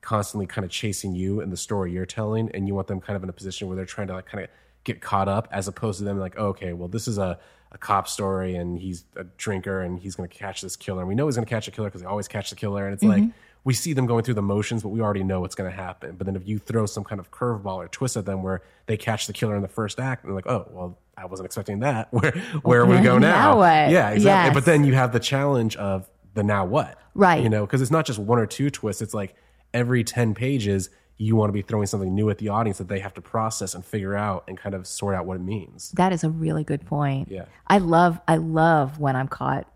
constantly 0.00 0.48
kind 0.48 0.64
of 0.64 0.72
chasing 0.72 1.14
you 1.14 1.40
and 1.40 1.52
the 1.52 1.56
story 1.56 1.92
you're 1.92 2.06
telling 2.06 2.50
and 2.50 2.66
you 2.66 2.74
want 2.74 2.88
them 2.88 3.00
kind 3.00 3.16
of 3.16 3.22
in 3.22 3.28
a 3.28 3.32
position 3.32 3.68
where 3.68 3.76
they're 3.76 3.86
trying 3.86 4.08
to 4.08 4.14
like 4.14 4.26
kind 4.26 4.42
of 4.42 4.50
get 4.82 5.00
caught 5.00 5.28
up 5.28 5.46
as 5.52 5.68
opposed 5.68 5.98
to 5.98 6.04
them 6.04 6.18
like 6.18 6.34
oh, 6.38 6.46
okay 6.46 6.72
well 6.72 6.88
this 6.88 7.06
is 7.06 7.18
a, 7.18 7.38
a 7.70 7.78
cop 7.78 8.08
story 8.08 8.56
and 8.56 8.80
he's 8.80 9.04
a 9.14 9.22
drinker 9.22 9.80
and 9.80 10.00
he's 10.00 10.16
going 10.16 10.28
to 10.28 10.36
catch 10.36 10.60
this 10.60 10.74
killer 10.74 11.02
and 11.02 11.08
we 11.08 11.14
know 11.14 11.26
he's 11.26 11.36
going 11.36 11.46
to 11.46 11.48
catch 11.48 11.68
a 11.68 11.70
killer 11.70 11.86
because 11.86 12.00
they 12.00 12.08
always 12.08 12.26
catch 12.26 12.50
the 12.50 12.56
killer 12.56 12.84
and 12.84 12.94
it's 12.94 13.04
like 13.04 13.22
mm-hmm. 13.22 13.38
We 13.64 13.72
see 13.74 13.92
them 13.92 14.06
going 14.06 14.24
through 14.24 14.34
the 14.34 14.42
motions 14.42 14.82
but 14.82 14.88
we 14.88 15.00
already 15.00 15.22
know 15.22 15.40
what's 15.40 15.54
going 15.54 15.70
to 15.70 15.76
happen 15.76 16.16
but 16.16 16.24
then 16.26 16.34
if 16.36 16.46
you 16.46 16.58
throw 16.58 16.84
some 16.86 17.04
kind 17.04 17.20
of 17.20 17.30
curveball 17.30 17.76
or 17.76 17.88
twist 17.88 18.16
at 18.16 18.24
them 18.26 18.42
where 18.42 18.62
they 18.86 18.96
catch 18.96 19.26
the 19.26 19.32
killer 19.32 19.54
in 19.56 19.62
the 19.62 19.68
first 19.68 20.00
act 20.00 20.24
and 20.24 20.30
they're 20.30 20.36
like 20.36 20.46
oh 20.46 20.66
well 20.72 20.98
i 21.16 21.24
wasn't 21.24 21.44
expecting 21.46 21.80
that 21.80 22.08
where 22.12 22.32
where 22.62 22.84
we 22.86 22.98
go 23.00 23.18
now 23.18 23.52
Now 23.52 23.56
what? 23.58 23.90
yeah 23.90 24.10
exactly 24.10 24.48
Yes. 24.48 24.54
but 24.54 24.64
then 24.64 24.84
you 24.84 24.94
have 24.94 25.12
the 25.12 25.20
challenge 25.20 25.76
of 25.76 26.08
the 26.34 26.42
now 26.42 26.64
what 26.64 26.98
Right. 27.14 27.42
you 27.42 27.48
know 27.48 27.64
because 27.66 27.82
it's 27.82 27.90
not 27.90 28.06
just 28.06 28.18
one 28.18 28.38
or 28.38 28.46
two 28.46 28.70
twists 28.70 29.00
it's 29.02 29.14
like 29.14 29.34
every 29.74 30.02
10 30.04 30.34
pages 30.34 30.90
you 31.18 31.36
want 31.36 31.50
to 31.50 31.52
be 31.52 31.62
throwing 31.62 31.86
something 31.86 32.12
new 32.14 32.30
at 32.30 32.38
the 32.38 32.48
audience 32.48 32.78
that 32.78 32.88
they 32.88 32.98
have 32.98 33.14
to 33.14 33.20
process 33.20 33.74
and 33.74 33.84
figure 33.84 34.16
out 34.16 34.42
and 34.48 34.58
kind 34.58 34.74
of 34.74 34.86
sort 34.88 35.14
out 35.14 35.24
what 35.24 35.36
it 35.36 35.42
means 35.42 35.92
That 35.92 36.12
is 36.12 36.24
a 36.24 36.30
really 36.30 36.64
good 36.64 36.84
point. 36.84 37.28
Yeah. 37.30 37.44
I 37.68 37.78
love 37.78 38.18
I 38.26 38.36
love 38.36 38.98
when 38.98 39.14
I'm 39.14 39.28
caught 39.28 39.68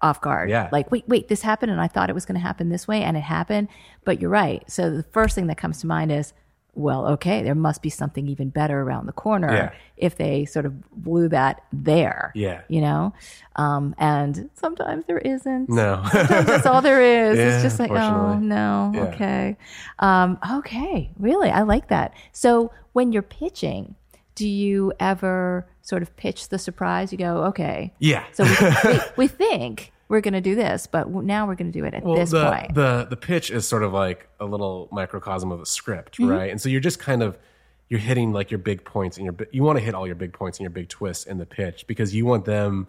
off 0.00 0.20
guard. 0.20 0.50
Yeah. 0.50 0.68
Like, 0.72 0.90
wait, 0.90 1.04
wait, 1.08 1.28
this 1.28 1.42
happened 1.42 1.72
and 1.72 1.80
I 1.80 1.88
thought 1.88 2.10
it 2.10 2.14
was 2.14 2.24
going 2.26 2.36
to 2.40 2.40
happen 2.46 2.68
this 2.68 2.86
way 2.88 3.02
and 3.02 3.16
it 3.16 3.20
happened, 3.22 3.68
but 4.04 4.20
you're 4.20 4.30
right. 4.30 4.62
So 4.70 4.90
the 4.90 5.02
first 5.02 5.34
thing 5.34 5.46
that 5.48 5.58
comes 5.58 5.80
to 5.80 5.86
mind 5.86 6.12
is, 6.12 6.32
well, 6.74 7.06
okay, 7.06 7.42
there 7.42 7.54
must 7.54 7.82
be 7.82 7.90
something 7.90 8.26
even 8.28 8.48
better 8.48 8.80
around 8.80 9.04
the 9.04 9.12
corner 9.12 9.52
Yeah. 9.52 9.72
if 9.98 10.16
they 10.16 10.46
sort 10.46 10.64
of 10.64 10.90
blew 10.90 11.28
that 11.28 11.62
there. 11.70 12.32
Yeah. 12.34 12.62
You 12.68 12.80
know? 12.80 13.12
Um, 13.56 13.94
and 13.98 14.48
sometimes 14.54 15.04
there 15.06 15.18
isn't. 15.18 15.68
no 15.68 16.02
Sometimes 16.10 16.46
that's 16.46 16.64
all 16.66 16.80
there 16.80 17.02
is. 17.02 17.36
Yeah, 17.42 17.54
it's 17.54 17.62
just 17.62 17.78
like, 17.78 17.90
oh 17.90 18.38
no, 18.38 18.90
Yeah. 18.94 19.00
okay, 19.02 19.56
um, 19.98 20.38
okay, 20.50 21.10
really, 21.18 21.50
I 21.50 21.60
like 21.62 21.88
that. 21.88 22.14
So 22.32 22.72
when 22.94 23.12
you're 23.12 23.20
pitching, 23.22 23.94
do 24.34 24.48
you 24.48 24.94
ever 24.98 25.66
sort 25.82 26.02
of 26.02 26.16
pitch 26.16 26.48
the 26.48 26.58
surprise? 26.58 27.12
You 27.12 27.18
go, 27.18 27.44
okay, 27.44 27.92
yeah 27.98 28.24
so 28.32 28.44
we, 28.44 28.92
we, 28.92 29.00
we 29.16 29.28
think 29.28 29.92
we're 30.08 30.20
going 30.20 30.34
to 30.34 30.40
do 30.40 30.54
this, 30.54 30.86
but 30.86 31.08
now 31.08 31.46
we're 31.46 31.54
going 31.54 31.72
to 31.72 31.78
do 31.78 31.84
it 31.86 31.94
at 31.94 32.02
well, 32.04 32.16
this 32.16 32.30
the, 32.30 32.50
point. 32.50 32.74
the 32.74 33.06
the 33.08 33.16
pitch 33.16 33.50
is 33.50 33.66
sort 33.66 33.82
of 33.82 33.92
like 33.92 34.28
a 34.40 34.44
little 34.44 34.88
microcosm 34.92 35.50
of 35.52 35.60
a 35.60 35.66
script, 35.66 36.18
Mm-hmm. 36.18 36.30
right? 36.30 36.50
And 36.50 36.60
so 36.60 36.68
you're 36.68 36.80
just 36.80 36.98
kind 36.98 37.22
of 37.22 37.38
you're 37.88 38.00
hitting 38.00 38.32
like 38.32 38.50
your 38.50 38.58
big 38.58 38.84
points 38.84 39.16
and 39.18 39.24
your 39.26 39.34
you 39.52 39.62
want 39.62 39.78
to 39.78 39.84
hit 39.84 39.94
all 39.94 40.06
your 40.06 40.14
big 40.16 40.32
points 40.32 40.58
and 40.58 40.64
your 40.64 40.70
big 40.70 40.88
twists 40.88 41.24
in 41.26 41.38
the 41.38 41.46
pitch 41.46 41.86
because 41.86 42.14
you 42.14 42.24
want 42.26 42.44
them 42.46 42.88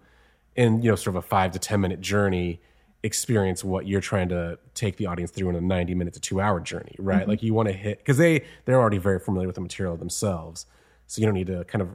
in 0.56 0.82
you 0.82 0.90
know 0.90 0.96
sort 0.96 1.16
of 1.16 1.24
a 1.24 1.28
five 1.28 1.52
to 1.52 1.60
ten 1.60 1.82
minute 1.82 2.00
journey 2.02 2.62
experience 3.04 3.64
what 3.66 3.86
you're 3.86 4.00
trying 4.02 4.30
to 4.30 4.58
take 4.76 4.96
the 4.98 5.06
audience 5.08 5.30
through 5.32 5.50
in 5.50 5.56
a 5.56 5.62
90 5.62 5.94
minute 5.94 6.14
to 6.14 6.22
two 6.22 6.40
hour 6.40 6.60
journey 6.62 6.96
right 7.00 7.22
Mm-hmm. 7.22 7.30
like 7.32 7.44
you 7.44 7.54
want 7.54 7.68
to 7.68 7.74
hit 7.74 7.98
because 7.98 8.18
they 8.18 8.44
they're 8.66 8.80
already 8.80 8.98
very 8.98 9.20
familiar 9.20 9.48
with 9.48 9.56
the 9.56 9.62
material 9.62 9.98
themselves 9.98 10.66
so 11.08 11.20
you 11.20 11.26
don't 11.28 11.36
need 11.36 11.48
to 11.48 11.66
kind 11.66 11.82
of 11.82 11.90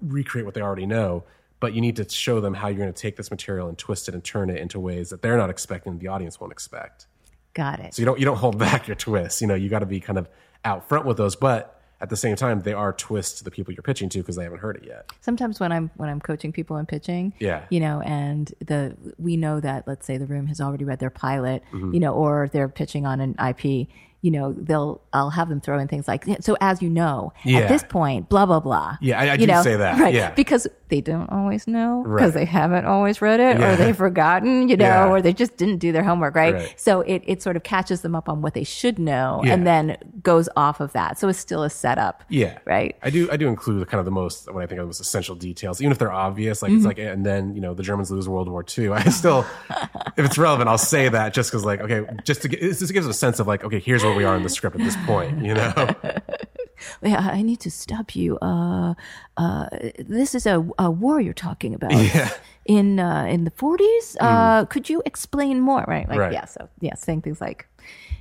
recreate 0.00 0.44
what 0.44 0.54
they 0.54 0.60
already 0.60 0.86
know, 0.86 1.24
but 1.60 1.72
you 1.74 1.80
need 1.80 1.96
to 1.96 2.08
show 2.08 2.40
them 2.40 2.54
how 2.54 2.68
you're 2.68 2.78
going 2.78 2.92
to 2.92 3.00
take 3.00 3.16
this 3.16 3.30
material 3.30 3.68
and 3.68 3.78
twist 3.78 4.08
it 4.08 4.14
and 4.14 4.22
turn 4.22 4.50
it 4.50 4.58
into 4.58 4.78
ways 4.78 5.10
that 5.10 5.22
they're 5.22 5.36
not 5.38 5.50
expecting, 5.50 5.98
the 5.98 6.08
audience 6.08 6.38
won't 6.40 6.52
expect. 6.52 7.06
Got 7.54 7.80
it. 7.80 7.94
So 7.94 8.02
you 8.02 8.06
don't 8.06 8.18
you 8.18 8.24
don't 8.26 8.36
hold 8.36 8.58
back 8.58 8.86
your 8.86 8.96
twists. 8.96 9.40
You 9.40 9.46
know, 9.48 9.54
you 9.54 9.68
got 9.68 9.78
to 9.78 9.86
be 9.86 10.00
kind 10.00 10.18
of 10.18 10.28
out 10.64 10.88
front 10.88 11.06
with 11.06 11.16
those, 11.16 11.36
but 11.36 11.72
at 11.98 12.10
the 12.10 12.16
same 12.16 12.36
time, 12.36 12.60
they 12.60 12.74
are 12.74 12.92
twists 12.92 13.38
to 13.38 13.44
the 13.44 13.50
people 13.50 13.72
you're 13.72 13.82
pitching 13.82 14.10
to 14.10 14.18
because 14.18 14.36
they 14.36 14.42
haven't 14.42 14.58
heard 14.58 14.76
it 14.76 14.84
yet. 14.86 15.10
sometimes 15.22 15.58
when 15.58 15.72
I'm 15.72 15.90
when 15.96 16.10
I'm 16.10 16.20
coaching 16.20 16.52
people 16.52 16.76
and 16.76 16.86
pitching, 16.86 17.32
Yeah. 17.38 17.64
you 17.70 17.80
know, 17.80 18.02
and 18.02 18.52
the 18.62 18.94
we 19.18 19.38
know 19.38 19.60
that 19.60 19.88
let's 19.88 20.04
say 20.04 20.18
the 20.18 20.26
room 20.26 20.46
has 20.48 20.60
already 20.60 20.84
read 20.84 20.98
their 20.98 21.08
pilot, 21.08 21.62
Mm-hmm. 21.72 21.94
you 21.94 22.00
know, 22.00 22.12
or 22.12 22.50
they're 22.52 22.68
pitching 22.68 23.06
on 23.06 23.20
an 23.22 23.34
IP, 23.42 23.88
you 24.22 24.30
know, 24.30 24.52
they'll 24.52 25.00
I'll 25.12 25.30
have 25.30 25.48
them 25.48 25.60
throw 25.60 25.78
in 25.78 25.88
things 25.88 26.08
like 26.08 26.24
so 26.40 26.56
as 26.60 26.82
you 26.82 26.88
know, 26.90 27.32
Yeah. 27.44 27.58
at 27.60 27.68
this 27.68 27.84
point, 27.84 28.28
blah 28.28 28.46
blah 28.46 28.60
blah. 28.60 28.96
Yeah, 29.00 29.20
I- 29.20 29.26
I 29.28 29.32
you 29.34 29.38
do 29.40 29.46
know, 29.48 29.62
say 29.62 29.76
that, 29.76 30.00
right? 30.00 30.14
yeah. 30.14 30.30
because 30.32 30.66
they 30.88 31.00
don't 31.00 31.30
always 31.30 31.66
know 31.66 32.02
because 32.04 32.34
Right. 32.34 32.40
they 32.40 32.44
haven't 32.44 32.84
always 32.86 33.20
read 33.20 33.40
it 33.40 33.58
Yeah. 33.58 33.72
or 33.72 33.76
they've 33.76 33.96
forgotten, 33.96 34.68
you 34.68 34.76
know, 34.76 34.84
Yeah. 34.84 35.08
or 35.08 35.20
they 35.20 35.32
just 35.32 35.56
didn't 35.56 35.78
do 35.78 35.90
their 35.92 36.04
homework, 36.04 36.34
right? 36.36 36.54
Right. 36.54 36.74
So 36.76 37.00
it 37.02 37.22
it 37.26 37.42
sort 37.42 37.56
of 37.56 37.62
catches 37.62 38.00
them 38.02 38.14
up 38.14 38.28
on 38.28 38.40
what 38.42 38.54
they 38.54 38.64
should 38.64 38.98
know 38.98 39.42
and 39.44 39.66
then 39.66 39.96
goes 40.22 40.48
off 40.56 40.80
of 40.80 40.92
that. 40.92 41.18
So 41.18 41.28
it's 41.28 41.38
still 41.38 41.62
a 41.62 41.70
setup. 41.70 42.24
Yeah, 42.28 42.58
Right. 42.64 42.96
I 43.02 43.10
do. 43.10 43.28
I 43.30 43.36
do 43.36 43.48
include 43.48 43.86
kind 43.88 43.98
of 43.98 44.04
the 44.04 44.10
most 44.12 44.52
what 44.52 44.62
I 44.62 44.66
think 44.66 44.78
are 44.78 44.82
the 44.82 44.86
most 44.88 45.00
essential 45.00 45.34
details, 45.34 45.80
even 45.80 45.92
if 45.92 45.98
they're 45.98 46.12
obvious. 46.12 46.62
Like 46.62 46.70
it's 46.72 46.78
mm-hmm. 46.78 46.86
like, 46.86 46.98
and 46.98 47.24
then 47.26 47.54
you 47.54 47.60
know 47.60 47.74
the 47.74 47.82
Germans 47.82 48.10
lose 48.10 48.28
World 48.28 48.48
War 48.48 48.64
II. 48.76 48.90
I 48.90 49.02
still, 49.10 49.44
if 50.16 50.24
it's 50.24 50.38
relevant, 50.38 50.68
I'll 50.68 50.78
say 50.78 51.08
that 51.08 51.34
just 51.34 51.50
because, 51.50 51.64
like, 51.64 51.80
okay, 51.80 52.04
just 52.24 52.42
to 52.42 52.48
get, 52.48 52.60
just 52.60 52.92
gives 52.92 53.06
a 53.06 53.12
sense 53.14 53.40
of 53.40 53.46
like, 53.46 53.64
okay, 53.64 53.80
here's 53.80 54.04
where 54.08 54.16
we 54.16 54.24
are 54.24 54.36
in 54.36 54.42
the 54.42 54.48
script 54.48 54.76
at 54.76 54.82
this 54.84 54.96
point. 55.06 55.44
You 55.44 55.54
know, 55.54 55.72
Yeah, 57.02 57.30
I 57.32 57.42
need 57.42 57.60
to 57.60 57.70
stop 57.70 58.14
you. 58.14 58.38
Uh, 58.40 58.94
uh, 59.36 59.66
this 59.98 60.34
is 60.34 60.46
a, 60.46 60.66
a 60.78 60.90
war 60.90 61.20
you're 61.20 61.32
talking 61.32 61.74
about. 61.74 61.92
Yeah. 61.92 62.30
In 62.66 62.98
uh, 63.00 63.24
in 63.24 63.44
the 63.44 63.50
40s. 63.52 64.16
Uh, 64.20 64.64
could 64.66 64.88
you 64.90 65.02
explain 65.06 65.60
more? 65.60 65.84
Right. 65.88 66.08
Like 66.08 66.18
Right. 66.18 66.32
yeah. 66.32 66.44
So 66.44 66.68
yeah, 66.80 66.94
saying 66.94 67.22
things 67.22 67.40
like, 67.40 67.66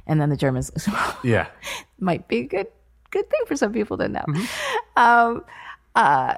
and 0.08 0.22
then 0.22 0.30
the 0.30 0.38
Germans 0.38 0.72
yeah, 1.24 1.48
might 2.00 2.28
be 2.28 2.40
a 2.40 2.44
good 2.48 2.68
good 3.12 3.30
thing 3.30 3.42
for 3.48 3.56
some 3.56 3.74
people 3.74 3.98
to 3.98 4.08
know. 4.08 4.26
Um, 4.96 5.44
uh, 5.96 6.36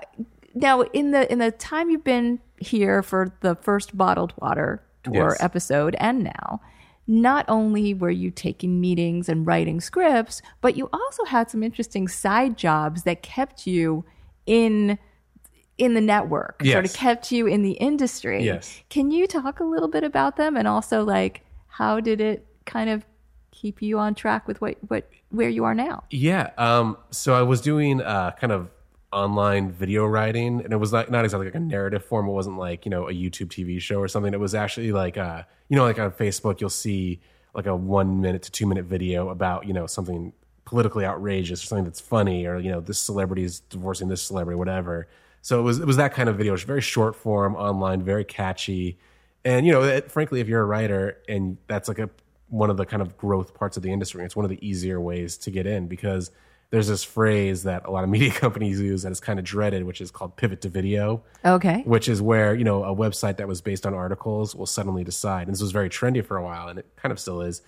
now 0.56 0.82
in 0.82 1.12
the 1.12 1.32
in 1.32 1.40
the 1.40 1.52
time 1.52 1.90
you've 1.90 2.04
been 2.04 2.40
here 2.60 3.04
for 3.04 3.32
the 3.42 3.56
first 3.56 3.96
bottled 3.98 4.34
water 4.42 4.82
tour 5.04 5.36
Yes. 5.38 5.44
episode 5.44 5.96
and 6.00 6.24
now 6.24 6.60
not 7.08 7.46
only 7.48 7.94
were 7.94 8.10
you 8.10 8.30
taking 8.30 8.82
meetings 8.82 9.30
and 9.30 9.48
writing 9.48 9.80
scripts 9.80 10.42
but 10.62 10.76
you 10.76 10.90
also 10.92 11.24
had 11.26 11.50
some 11.50 11.64
interesting 11.64 12.08
side 12.08 12.58
jobs 12.58 13.04
that 13.04 13.22
kept 13.22 13.66
you 13.66 14.04
in 14.46 14.98
in 15.78 15.94
the 15.94 16.02
network 16.02 16.62
sort 16.66 16.86
of 16.86 16.94
kept 16.94 17.32
you 17.32 17.48
in 17.48 17.62
the 17.62 17.74
industry 17.74 18.44
Yes. 18.44 18.82
can 18.90 19.12
you 19.12 19.28
talk 19.28 19.60
a 19.60 19.64
little 19.64 19.88
bit 19.90 20.04
about 20.04 20.36
them 20.36 20.58
and 20.58 20.68
also 20.68 21.04
like 21.04 21.44
how 21.68 22.00
did 22.00 22.20
it 22.20 22.46
kind 22.66 22.90
of 22.90 23.06
keep 23.52 23.82
you 23.82 23.98
on 23.98 24.14
track 24.14 24.48
with 24.48 24.60
what 24.62 24.78
what 24.88 25.10
where 25.30 25.50
you 25.50 25.64
are 25.64 25.74
now 25.76 26.04
yeah. 26.10 26.52
Um, 26.58 26.98
so 27.12 27.34
I 27.34 27.42
was 27.42 27.60
doing 27.60 28.02
uh, 28.02 28.32
kind 28.40 28.54
of 28.54 28.70
online 29.12 29.72
video 29.72 30.06
writing, 30.06 30.62
and 30.62 30.74
it 30.74 30.78
was 30.78 30.92
not 30.92 31.10
not 31.10 31.24
exactly 31.24 31.48
like 31.48 31.56
a 31.56 31.60
narrative 31.60 32.04
form. 32.04 32.28
It 32.28 32.32
wasn't 32.32 32.58
like 32.58 32.86
you 32.86 32.92
know 32.92 33.08
a 33.08 33.14
YouTube 33.14 33.48
TV 33.48 33.80
show 33.82 34.00
or 34.00 34.08
something. 34.08 34.34
It 34.34 34.40
was 34.40 34.56
actually 34.56 34.92
like 34.92 35.18
uh, 35.18 35.44
you 35.70 35.76
know, 35.76 35.84
like 35.84 36.00
on 36.00 36.12
Facebook, 36.12 36.60
you'll 36.60 36.70
see 36.70 37.22
like 37.54 37.66
a 37.66 37.76
one 37.76 38.22
minute 38.22 38.44
to 38.44 38.52
two 38.52 38.66
minute 38.66 38.86
video 38.86 39.30
about 39.30 39.66
you 39.66 39.74
know 39.74 39.88
something 39.88 40.34
politically 40.66 41.06
outrageous 41.06 41.64
or 41.64 41.68
something 41.68 41.86
that's 41.86 42.02
funny, 42.02 42.46
or 42.46 42.60
you 42.60 42.72
know 42.72 42.82
this 42.82 43.00
celebrity 43.00 43.44
is 43.44 43.62
divorcing 43.62 44.08
this 44.08 44.22
celebrity, 44.22 44.58
whatever. 44.58 45.08
So 45.42 45.60
it 45.60 45.64
was 45.64 45.80
it 45.80 45.86
was 45.86 45.98
that 45.98 46.14
kind 46.14 46.28
of 46.30 46.36
video. 46.36 46.52
It 46.52 46.56
was 46.56 46.64
very 46.64 46.82
short 46.82 47.16
form, 47.16 47.56
online, 47.56 48.02
very 48.04 48.26
catchy, 48.26 48.98
and 49.46 49.66
you 49.66 49.72
know, 49.72 49.84
it, 49.84 50.12
frankly, 50.12 50.42
if 50.42 50.48
you're 50.48 50.62
a 50.62 50.66
writer 50.66 51.20
and 51.30 51.58
that's 51.68 51.88
like 51.88 52.00
a 52.00 52.10
one 52.50 52.70
of 52.70 52.78
the 52.78 52.86
kind 52.86 53.02
of 53.02 53.18
growth 53.18 53.54
parts 53.54 53.78
of 53.78 53.84
the 53.84 53.92
industry, 53.92 54.24
it's 54.24 54.36
one 54.36 54.46
of 54.46 54.50
the 54.50 54.68
easier 54.68 55.00
ways 55.00 55.38
to 55.38 55.52
get 55.52 55.66
in 55.66 55.88
because 55.88 56.32
there's 56.70 56.88
this 56.88 57.04
phrase 57.04 57.64
that 57.64 57.86
a 57.86 57.92
lot 57.92 58.04
of 58.04 58.10
media 58.16 58.32
companies 58.32 58.80
use 58.80 59.04
that 59.04 59.12
is 59.12 59.20
kind 59.20 59.40
of 59.40 59.46
dreaded, 59.46 59.84
which 59.86 60.02
is 60.02 60.12
called 60.12 60.36
pivot 60.36 60.62
to 60.62 60.70
video 60.70 61.24
okay 61.46 61.82
which 61.86 62.08
is 62.10 62.22
where 62.22 62.54
you 62.56 62.64
know 62.64 62.84
a 62.84 62.96
website 62.96 63.38
that 63.38 63.48
was 63.48 63.62
based 63.62 63.86
on 63.86 63.94
articles 63.94 64.56
will 64.56 64.66
suddenly 64.66 65.04
decide 65.04 65.48
and 65.48 65.54
this 65.54 65.62
was 65.62 65.72
very 65.72 65.90
trendy 65.90 66.24
for 66.26 66.38
a 66.38 66.44
while 66.44 66.68
and 66.68 66.80
it 66.80 66.86
kind 66.98 67.12
of 67.12 67.20
still 67.20 67.42
is 67.42 67.62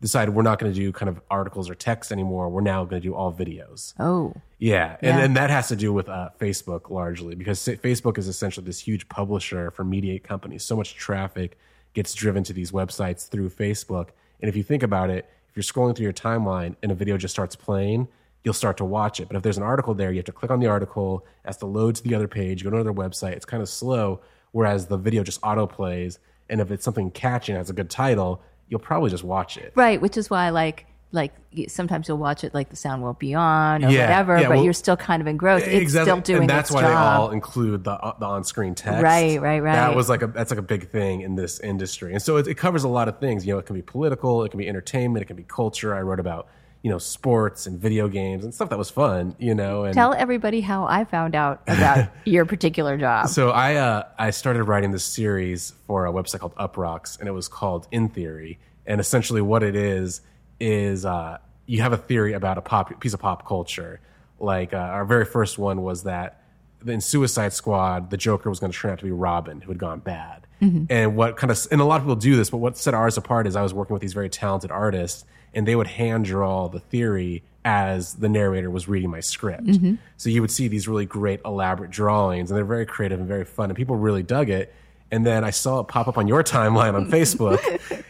decide 0.00 0.28
we're 0.30 0.42
not 0.42 0.58
going 0.58 0.70
to 0.70 0.76
do 0.76 0.90
kind 0.92 1.08
of 1.08 1.20
articles 1.30 1.70
or 1.70 1.76
text 1.76 2.10
anymore. 2.10 2.48
We're 2.48 2.60
now 2.60 2.84
going 2.84 3.00
to 3.00 3.08
do 3.08 3.14
all 3.14 3.32
videos. 3.32 3.94
Oh, 4.00 4.34
Yeah, 4.58 4.96
and 5.00 5.14
Yeah. 5.14 5.20
then 5.20 5.34
that 5.34 5.48
has 5.48 5.68
to 5.68 5.76
do 5.76 5.92
with 5.92 6.08
uh, 6.08 6.30
Facebook 6.40 6.90
largely 6.90 7.36
because 7.36 7.60
Facebook 7.60 8.18
is 8.18 8.26
essentially 8.26 8.66
this 8.66 8.80
huge 8.80 9.08
publisher 9.08 9.70
for 9.70 9.84
media 9.84 10.18
companies. 10.18 10.64
So 10.64 10.74
much 10.76 10.96
traffic 10.96 11.56
gets 11.94 12.14
driven 12.14 12.42
to 12.42 12.52
these 12.52 12.72
websites 12.72 13.28
through 13.28 13.50
Facebook, 13.50 14.08
and 14.40 14.48
if 14.48 14.56
you 14.56 14.64
think 14.64 14.82
about 14.82 15.08
it, 15.08 15.24
if 15.48 15.56
you're 15.56 15.62
scrolling 15.62 15.94
through 15.94 16.04
your 16.04 16.12
timeline 16.12 16.74
and 16.82 16.90
a 16.90 16.96
video 16.96 17.16
just 17.16 17.32
starts 17.32 17.54
playing, 17.54 18.08
you'll 18.44 18.54
start 18.54 18.76
to 18.78 18.84
watch 18.84 19.20
it. 19.20 19.28
But 19.28 19.36
if 19.36 19.42
there's 19.42 19.56
an 19.56 19.62
article 19.62 19.94
there, 19.94 20.10
you 20.10 20.16
have 20.18 20.24
to 20.26 20.32
click 20.32 20.50
on 20.50 20.60
the 20.60 20.66
article, 20.66 21.24
it 21.44 21.48
has 21.48 21.56
to 21.58 21.66
load 21.66 21.94
to 21.96 22.02
the 22.02 22.14
other 22.14 22.28
page, 22.28 22.64
go 22.64 22.70
to 22.70 22.76
another 22.76 22.92
website. 22.92 23.32
It's 23.32 23.44
kind 23.44 23.62
of 23.62 23.68
slow, 23.68 24.20
whereas 24.52 24.86
the 24.86 24.96
video 24.96 25.22
just 25.22 25.40
auto 25.42 25.66
plays, 25.66 26.18
and 26.48 26.60
if 26.60 26.70
it's 26.70 26.84
something 26.84 27.10
catchy 27.10 27.52
and 27.52 27.58
has 27.58 27.70
a 27.70 27.72
good 27.72 27.90
title, 27.90 28.42
you'll 28.68 28.80
probably 28.80 29.10
just 29.10 29.24
watch 29.24 29.56
it. 29.56 29.72
right. 29.74 30.00
Which 30.00 30.16
is 30.16 30.28
why, 30.30 30.50
like, 30.50 30.86
like 31.14 31.32
sometimes 31.68 32.08
you'll 32.08 32.16
watch 32.16 32.42
it 32.42 32.54
like 32.54 32.70
the 32.70 32.76
sound 32.76 33.02
won't 33.02 33.18
be 33.18 33.34
on 33.34 33.84
or 33.84 33.90
Yeah, 33.90 34.00
whatever, 34.06 34.38
yeah, 34.38 34.48
but 34.48 34.56
well, 34.56 34.64
you're 34.64 34.72
still 34.72 34.96
kind 34.96 35.20
of 35.20 35.26
engrossed. 35.28 35.66
It's 35.66 35.90
still 35.90 36.20
doing 36.22 36.42
and 36.42 36.50
that's 36.50 36.70
why 36.70 36.80
job. 36.80 36.90
they 36.90 36.94
all 36.94 37.30
include 37.32 37.84
the 37.84 37.90
uh, 37.92 38.18
the 38.18 38.24
on 38.24 38.44
screen 38.44 38.74
text. 38.74 39.02
Right, 39.02 39.38
right, 39.38 39.60
right. 39.60 39.74
That 39.74 39.94
was 39.94 40.08
like 40.08 40.22
a 40.22 40.28
that's 40.28 40.50
like 40.50 40.58
a 40.58 40.62
big 40.62 40.90
thing 40.90 41.20
in 41.20 41.34
this 41.34 41.60
industry, 41.60 42.14
and 42.14 42.22
so 42.22 42.38
it, 42.38 42.48
it 42.48 42.54
covers 42.54 42.84
a 42.84 42.88
lot 42.88 43.08
of 43.08 43.18
things. 43.20 43.46
You 43.46 43.52
know, 43.52 43.58
it 43.58 43.66
can 43.66 43.76
be 43.76 43.82
political, 43.82 44.42
it 44.42 44.48
can 44.48 44.56
be 44.58 44.66
entertainment, 44.66 45.22
it 45.22 45.26
can 45.26 45.36
be 45.36 45.44
culture. 45.44 45.94
I 45.94 46.00
wrote 46.00 46.18
about 46.18 46.48
you 46.82 46.90
know 46.90 46.98
sports 46.98 47.66
and 47.66 47.78
video 47.78 48.08
games 48.08 48.44
and 48.44 48.52
stuff 48.52 48.68
that 48.70 48.78
was 48.78 48.90
fun. 48.90 49.34
You 49.38 49.54
know, 49.54 49.84
and 49.84 49.94
Tell 49.94 50.12
everybody 50.12 50.60
how 50.60 50.84
I 50.84 51.04
found 51.04 51.34
out 51.34 51.62
about 51.66 52.08
your 52.24 52.44
particular 52.44 52.96
job. 52.96 53.28
so 53.28 53.50
I 53.50 53.76
uh, 53.76 54.04
I 54.18 54.30
started 54.30 54.64
writing 54.64 54.90
this 54.90 55.04
series 55.04 55.72
for 55.86 56.06
a 56.06 56.12
website 56.12 56.40
called 56.40 56.54
Uproxx, 56.56 57.18
and 57.18 57.28
it 57.28 57.32
was 57.32 57.48
called 57.48 57.86
In 57.90 58.08
Theory. 58.08 58.58
And 58.84 59.00
essentially, 59.00 59.40
what 59.40 59.62
it 59.62 59.76
is 59.76 60.22
is 60.58 61.04
uh, 61.04 61.38
you 61.66 61.80
have 61.82 61.92
a 61.92 61.96
theory 61.96 62.32
about 62.32 62.58
a 62.58 62.62
pop 62.62 63.00
piece 63.00 63.14
of 63.14 63.20
pop 63.20 63.46
culture. 63.46 64.00
Like 64.38 64.74
uh, 64.74 64.78
our 64.78 65.04
very 65.04 65.24
first 65.24 65.56
one 65.58 65.82
was 65.82 66.02
that 66.02 66.42
in 66.84 67.00
Suicide 67.00 67.52
Squad, 67.52 68.10
the 68.10 68.16
Joker 68.16 68.50
was 68.50 68.58
going 68.58 68.72
to 68.72 68.78
turn 68.78 68.90
out 68.90 68.98
to 68.98 69.04
be 69.04 69.12
Robin, 69.12 69.60
who 69.60 69.70
had 69.70 69.78
gone 69.78 70.00
bad. 70.00 70.46
And 70.90 71.16
what 71.16 71.36
kind 71.36 71.50
of 71.50 71.58
and 71.72 71.80
a 71.80 71.84
lot 71.84 71.96
of 71.96 72.02
people 72.02 72.14
do 72.14 72.36
this, 72.36 72.48
but 72.50 72.58
what 72.58 72.76
set 72.76 72.94
ours 72.94 73.16
apart 73.16 73.48
is 73.48 73.56
I 73.56 73.62
was 73.62 73.74
working 73.74 73.94
with 73.94 74.00
these 74.00 74.12
very 74.12 74.28
talented 74.28 74.70
artists, 74.70 75.24
and 75.54 75.66
they 75.66 75.76
would 75.76 75.86
hand 75.86 76.24
draw 76.24 76.68
the 76.68 76.80
theory 76.80 77.42
as 77.64 78.14
the 78.14 78.28
narrator 78.28 78.70
was 78.70 78.88
reading 78.88 79.10
my 79.10 79.20
script. 79.20 79.70
So 80.16 80.30
you 80.30 80.40
would 80.40 80.50
see 80.50 80.66
these 80.68 80.88
really 80.88 81.06
great 81.06 81.40
elaborate 81.44 81.90
drawings, 81.90 82.50
and 82.50 82.56
they're 82.58 82.64
very 82.64 82.86
creative 82.86 83.18
and 83.20 83.28
very 83.28 83.44
fun, 83.44 83.70
and 83.70 83.76
people 83.76 83.96
really 83.96 84.22
dug 84.22 84.50
it. 84.50 84.74
And 85.12 85.26
then 85.26 85.44
I 85.44 85.50
saw 85.50 85.80
it 85.80 85.88
pop 85.88 86.08
up 86.08 86.16
on 86.16 86.26
your 86.26 86.42
timeline 86.56 86.94
on 86.94 87.10
Facebook, 87.10 87.60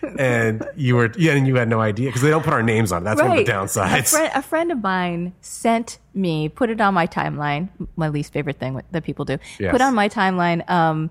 and 0.19 0.65
you 0.77 0.95
were 0.97 1.13
yeah, 1.19 1.33
and 1.33 1.47
you 1.47 1.57
had 1.57 1.69
no 1.69 1.81
idea 1.81 2.07
because 2.09 2.23
they 2.23 2.31
don't 2.31 2.45
put 2.45 2.53
our 2.55 2.63
names 2.63 2.93
on 2.93 3.03
it. 3.03 3.05
That's 3.05 3.21
one 3.21 3.33
of 3.39 3.45
the 3.45 3.53
A 3.53 4.03
friend, 4.17 4.33
a 4.35 4.43
friend 4.43 4.73
of 4.73 4.83
mine 4.83 5.33
sent 5.41 5.99
me, 6.15 6.49
put 6.49 6.71
it 6.71 6.81
on 6.81 6.95
my 6.95 7.07
timeline, 7.07 7.69
my 7.97 8.09
least 8.09 8.33
favorite 8.33 8.59
thing 8.59 8.81
that 8.93 9.05
people 9.05 9.25
do, 9.25 9.39
Yes. 9.59 9.73
put 9.73 9.81
on 9.81 9.95
my 9.95 10.09
timeline 10.09 10.69
um, 10.71 11.11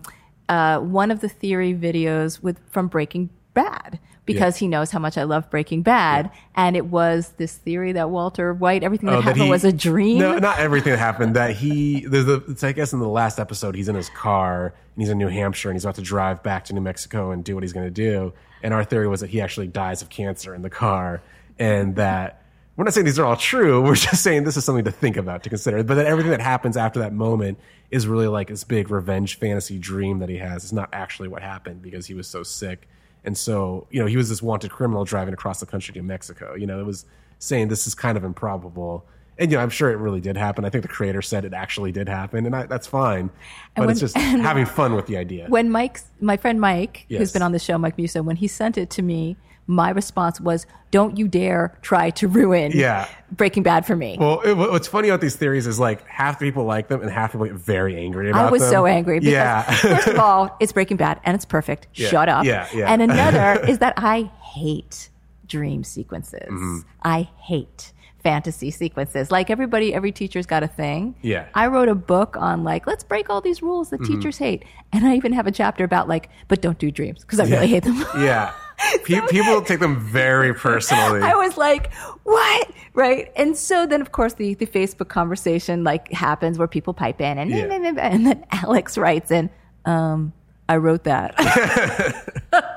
uh, 0.49 0.79
one 0.79 1.11
of 1.11 1.19
the 1.19 1.29
theory 1.29 1.73
videos 1.73 2.41
with 2.41 2.57
from 2.69 2.87
Breaking 2.87 3.29
Bad 3.53 3.99
because 4.33 4.57
he 4.57 4.67
knows 4.67 4.91
how 4.91 4.99
much 4.99 5.17
I 5.17 5.23
love 5.23 5.49
Breaking 5.49 5.81
Bad. 5.81 6.31
And 6.55 6.75
it 6.75 6.85
was 6.85 7.29
this 7.37 7.53
theory 7.55 7.91
that 7.93 8.09
Walter 8.09 8.53
White, 8.53 8.83
everything 8.83 9.07
that 9.07 9.13
Oh, 9.13 9.17
that 9.17 9.23
happened 9.23 9.43
he- 9.45 9.49
was 9.49 9.63
a 9.63 9.71
dream. 9.71 10.19
No, 10.19 10.37
not 10.39 10.59
everything 10.59 10.91
that 10.91 10.99
happened. 10.99 11.35
That 11.35 11.55
he, 11.55 12.05
there's 12.05 12.27
a, 12.27 12.35
it's, 12.49 12.63
I 12.63 12.71
guess 12.71 12.93
in 12.93 12.99
the 12.99 13.07
last 13.07 13.39
episode, 13.39 13.75
he's 13.75 13.89
in 13.89 13.95
his 13.95 14.09
car 14.09 14.65
and 14.95 15.01
he's 15.01 15.09
in 15.09 15.17
New 15.17 15.27
Hampshire 15.29 15.69
and 15.69 15.75
he's 15.75 15.85
about 15.85 15.95
to 15.95 16.01
drive 16.01 16.43
back 16.43 16.65
to 16.65 16.73
New 16.73 16.81
Mexico 16.81 17.31
and 17.31 17.43
do 17.43 17.55
what 17.55 17.63
he's 17.63 17.73
going 17.73 17.87
to 17.87 17.91
do. 17.91 18.33
And 18.63 18.73
our 18.73 18.83
theory 18.83 19.07
was 19.07 19.21
that 19.21 19.29
he 19.29 19.41
actually 19.41 19.67
dies 19.67 20.01
of 20.01 20.09
cancer 20.09 20.53
in 20.53 20.61
the 20.61 20.69
car, 20.69 21.21
and 21.57 21.95
that 21.95 22.43
we're 22.75 22.83
not 22.85 22.93
saying 22.93 23.05
these 23.05 23.17
are 23.19 23.25
all 23.25 23.35
true. 23.35 23.81
We're 23.81 23.95
just 23.95 24.21
saying 24.23 24.43
this 24.43 24.55
is 24.57 24.63
something 24.65 24.85
to 24.85 24.91
think 24.91 25.17
about, 25.17 25.43
to 25.43 25.49
consider. 25.49 25.83
But 25.83 25.95
that 25.95 26.05
everything 26.05 26.31
that 26.31 26.41
happens 26.41 26.77
after 26.77 26.99
that 26.99 27.11
moment 27.13 27.57
is 27.89 28.07
really 28.07 28.27
like 28.27 28.47
this 28.47 28.63
big 28.63 28.89
revenge 28.91 29.37
fantasy 29.39 29.77
dream 29.79 30.19
that 30.19 30.29
he 30.29 30.37
has. 30.37 30.63
It's 30.63 30.71
not 30.73 30.89
actually 30.93 31.27
what 31.27 31.41
happened 31.41 31.81
because 31.81 32.05
he 32.05 32.13
was 32.13 32.27
so 32.27 32.43
sick. 32.43 32.87
And 33.23 33.37
so, 33.37 33.87
you 33.91 33.99
know, 33.99 34.07
he 34.07 34.17
was 34.17 34.29
this 34.29 34.41
wanted 34.41 34.71
criminal 34.71 35.05
driving 35.05 35.33
across 35.33 35.59
the 35.59 35.65
country 35.65 35.93
to 35.93 36.01
Mexico. 36.01 36.55
You 36.55 36.65
know, 36.65 36.79
it 36.79 36.85
was 36.85 37.05
saying 37.39 37.67
this 37.67 37.85
is 37.87 37.93
kind 37.95 38.17
of 38.17 38.23
improbable. 38.23 39.05
And, 39.37 39.49
you 39.51 39.57
know, 39.57 39.63
I'm 39.63 39.69
sure 39.69 39.89
it 39.91 39.95
really 39.97 40.21
did 40.21 40.37
happen. 40.37 40.65
I 40.65 40.69
think 40.69 40.81
the 40.83 40.87
creator 40.87 41.21
said 41.21 41.45
it 41.45 41.53
actually 41.53 41.91
did 41.91 42.07
happen, 42.07 42.45
and 42.45 42.55
I, 42.55 42.65
that's 42.67 42.85
fine. 42.85 43.29
But 43.75 43.83
when- 43.83 43.91
it's 43.91 43.99
just 43.99 44.17
having 44.17 44.65
fun 44.65 44.95
with 44.95 45.07
the 45.07 45.17
idea. 45.17 45.45
when 45.49 45.69
Mike's 45.71 46.05
my 46.19 46.37
friend 46.37 46.59
Mike, 46.61 47.05
who's 47.09 47.31
been 47.31 47.41
on 47.41 47.51
the 47.51 47.59
show, 47.59 47.77
Mike 47.77 47.97
Musa, 47.97 48.21
when 48.21 48.35
he 48.35 48.47
sent 48.47 48.77
it 48.77 48.89
to 48.91 49.01
me, 49.01 49.37
my 49.71 49.89
response 49.89 50.39
was, 50.41 50.65
"Don't 50.91 51.17
you 51.17 51.27
dare 51.27 51.77
try 51.81 52.09
to 52.11 52.27
ruin 52.27 52.71
Yeah. 52.73 53.07
Breaking 53.31 53.63
Bad 53.63 53.85
for 53.85 53.95
me." 53.95 54.17
well, 54.19 54.41
it, 54.41 54.53
what's 54.53 54.87
funny 54.87 55.07
about 55.09 55.21
these 55.21 55.35
theories 55.35 55.65
is 55.67 55.79
like 55.79 56.05
half 56.07 56.39
the 56.39 56.45
people 56.45 56.65
like 56.65 56.87
them 56.89 57.01
and 57.01 57.09
half 57.09 57.31
the 57.31 57.37
people 57.39 57.47
get 57.55 57.55
very 57.65 57.95
angry 57.97 58.29
about 58.29 58.47
I 58.47 58.51
was 58.51 58.61
them. 58.61 58.71
so 58.71 58.85
angry 58.85 59.19
because 59.19 59.31
yeah. 59.33 59.61
first 59.63 60.07
of 60.09 60.19
all, 60.25 60.55
it's 60.59 60.73
Breaking 60.73 60.97
Bad 60.97 61.19
and 61.23 61.35
it's 61.35 61.45
perfect. 61.45 61.87
Shut 61.93 62.27
up. 62.29 62.45
Yeah, 62.45 62.67
yeah. 62.73 62.91
And 62.91 63.01
another 63.01 63.63
is 63.67 63.79
that 63.79 63.93
I 63.97 64.23
hate 64.41 65.09
dream 65.47 65.83
sequences. 65.83 66.49
Mm-hmm. 66.49 66.79
I 67.03 67.29
hate 67.39 67.93
fantasy 68.23 68.69
sequences. 68.69 69.31
Like 69.31 69.49
everybody, 69.49 69.93
every 69.95 70.11
teacher's 70.11 70.45
got 70.45 70.61
a 70.61 70.67
thing. 70.67 71.15
Yeah. 71.23 71.47
I 71.55 71.67
wrote 71.67 71.89
a 71.89 71.95
book 71.95 72.37
on 72.37 72.63
like, 72.63 72.85
let's 72.85 73.03
break 73.03 73.29
all 73.31 73.41
these 73.41 73.61
rules 73.63 73.89
that 73.89 73.99
Mm-hmm. 73.99 74.15
teachers 74.17 74.37
hate. 74.37 74.63
And 74.93 75.05
I 75.07 75.15
even 75.15 75.33
have 75.33 75.47
a 75.47 75.51
chapter 75.51 75.83
about 75.83 76.07
like, 76.07 76.29
but 76.47 76.61
don't 76.61 76.77
do 76.77 76.91
dreams 76.91 77.21
because 77.21 77.39
I 77.39 77.45
really 77.45 77.67
hate 77.67 77.83
them. 77.83 77.97
yeah. 78.17 78.53
Pe- 79.05 79.21
people 79.29 79.61
take 79.61 79.79
them 79.79 79.99
very 79.99 80.53
personally. 80.53 81.21
I 81.23 81.35
was 81.35 81.57
like, 81.57 81.93
what? 82.23 82.71
Right. 82.93 83.31
And 83.35 83.55
so 83.57 83.85
then, 83.85 84.01
of 84.01 84.11
course, 84.11 84.33
the, 84.33 84.53
the 84.55 84.65
Facebook 84.65 85.07
conversation 85.09 85.83
like 85.83 86.11
happens 86.11 86.57
where 86.57 86.67
people 86.67 86.93
pipe 86.93 87.21
in 87.21 87.37
and, 87.37 87.49
Yeah. 87.49 87.65
and 87.71 88.25
then 88.25 88.45
Alex 88.51 88.97
writes 88.97 89.31
in, 89.31 89.49
um, 89.85 90.33
I 90.69 90.77
wrote 90.77 91.03
that. 91.05 91.35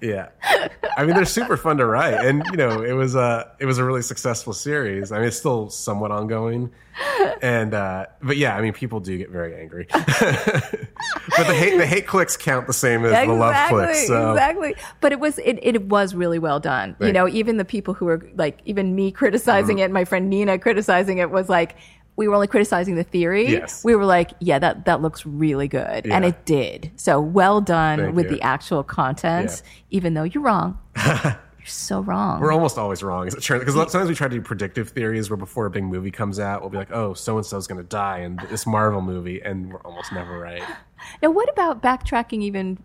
Yeah, 0.00 0.28
I 0.96 1.04
mean 1.04 1.14
they're 1.16 1.24
super 1.24 1.56
fun 1.56 1.78
to 1.78 1.86
write, 1.86 2.14
and 2.24 2.44
you 2.50 2.56
know 2.56 2.82
it 2.82 2.92
was 2.92 3.14
a 3.14 3.50
it 3.58 3.66
was 3.66 3.78
a 3.78 3.84
really 3.84 4.02
successful 4.02 4.52
series. 4.52 5.10
I 5.10 5.18
mean 5.18 5.28
it's 5.28 5.38
still 5.38 5.70
somewhat 5.70 6.10
ongoing, 6.10 6.70
and 7.40 7.72
uh, 7.72 8.06
but 8.22 8.36
yeah, 8.36 8.56
I 8.56 8.60
mean 8.62 8.72
people 8.74 9.00
do 9.00 9.16
get 9.16 9.30
very 9.30 9.58
angry, 9.58 9.86
but 9.92 11.46
the 11.46 11.54
hate 11.54 11.78
the 11.78 11.86
hate 11.86 12.06
clicks 12.06 12.36
count 12.36 12.66
the 12.66 12.72
same 12.72 13.04
as 13.04 13.26
the 13.26 13.32
love 13.32 13.68
clicks. 13.68 14.06
So 14.06 14.32
exactly. 14.32 14.74
But 15.00 15.12
it 15.12 15.20
was 15.20 15.38
it, 15.38 15.58
it 15.62 15.84
was 15.86 16.14
really 16.14 16.38
well 16.38 16.60
done. 16.60 16.96
You 17.00 17.12
know, 17.12 17.26
even 17.28 17.56
the 17.56 17.64
people 17.64 17.94
who 17.94 18.04
were 18.06 18.26
like, 18.34 18.60
even 18.64 18.94
me 18.94 19.10
criticizing 19.10 19.76
Mm-hmm. 19.76 19.84
it, 19.84 19.90
my 19.90 20.04
friend 20.04 20.28
Nina 20.28 20.58
criticizing 20.58 21.18
it 21.18 21.30
was 21.30 21.48
like, 21.48 21.76
we 22.16 22.26
were 22.28 22.34
only 22.34 22.46
criticizing 22.46 22.94
the 22.94 23.04
theory. 23.04 23.48
Yes. 23.48 23.84
We 23.84 23.94
were 23.94 24.04
like, 24.04 24.32
yeah, 24.40 24.58
that 24.58 24.86
that 24.86 25.02
looks 25.02 25.24
really 25.26 25.68
good, 25.68 26.06
and 26.06 26.24
it 26.24 26.44
did. 26.44 26.90
So 26.96 27.20
well 27.20 27.60
done 27.60 27.98
Thank 27.98 28.16
with 28.16 28.26
you. 28.26 28.36
the 28.36 28.42
actual 28.42 28.82
content, 28.82 29.50
Yeah. 29.64 29.70
even 29.90 30.14
though 30.14 30.24
you're 30.24 30.42
wrong. 30.42 30.78
you're 31.04 31.36
so 31.66 32.00
wrong. 32.00 32.40
we're 32.40 32.52
almost 32.52 32.78
always 32.78 33.02
wrong, 33.02 33.26
as 33.26 33.34
it 33.34 33.42
turns. 33.42 33.60
Because 33.60 33.74
sometimes 33.74 34.08
we 34.08 34.14
try 34.14 34.28
to 34.28 34.34
do 34.34 34.40
predictive 34.40 34.90
theories 34.90 35.28
where 35.28 35.36
before 35.36 35.66
a 35.66 35.70
big 35.70 35.84
movie 35.84 36.10
comes 36.10 36.40
out, 36.40 36.62
we'll 36.62 36.70
be 36.70 36.78
like, 36.78 36.92
oh, 36.92 37.12
so 37.12 37.36
and 37.36 37.44
so's 37.44 37.66
going 37.66 37.78
to 37.78 37.86
die 37.86 38.20
in 38.20 38.40
this 38.48 38.66
Marvel 38.66 39.02
movie, 39.02 39.40
and 39.42 39.72
we're 39.72 39.80
almost 39.80 40.12
never 40.12 40.38
right. 40.38 40.62
Now, 41.22 41.30
what 41.30 41.48
about 41.50 41.82
backtracking 41.82 42.40
even 42.42 42.78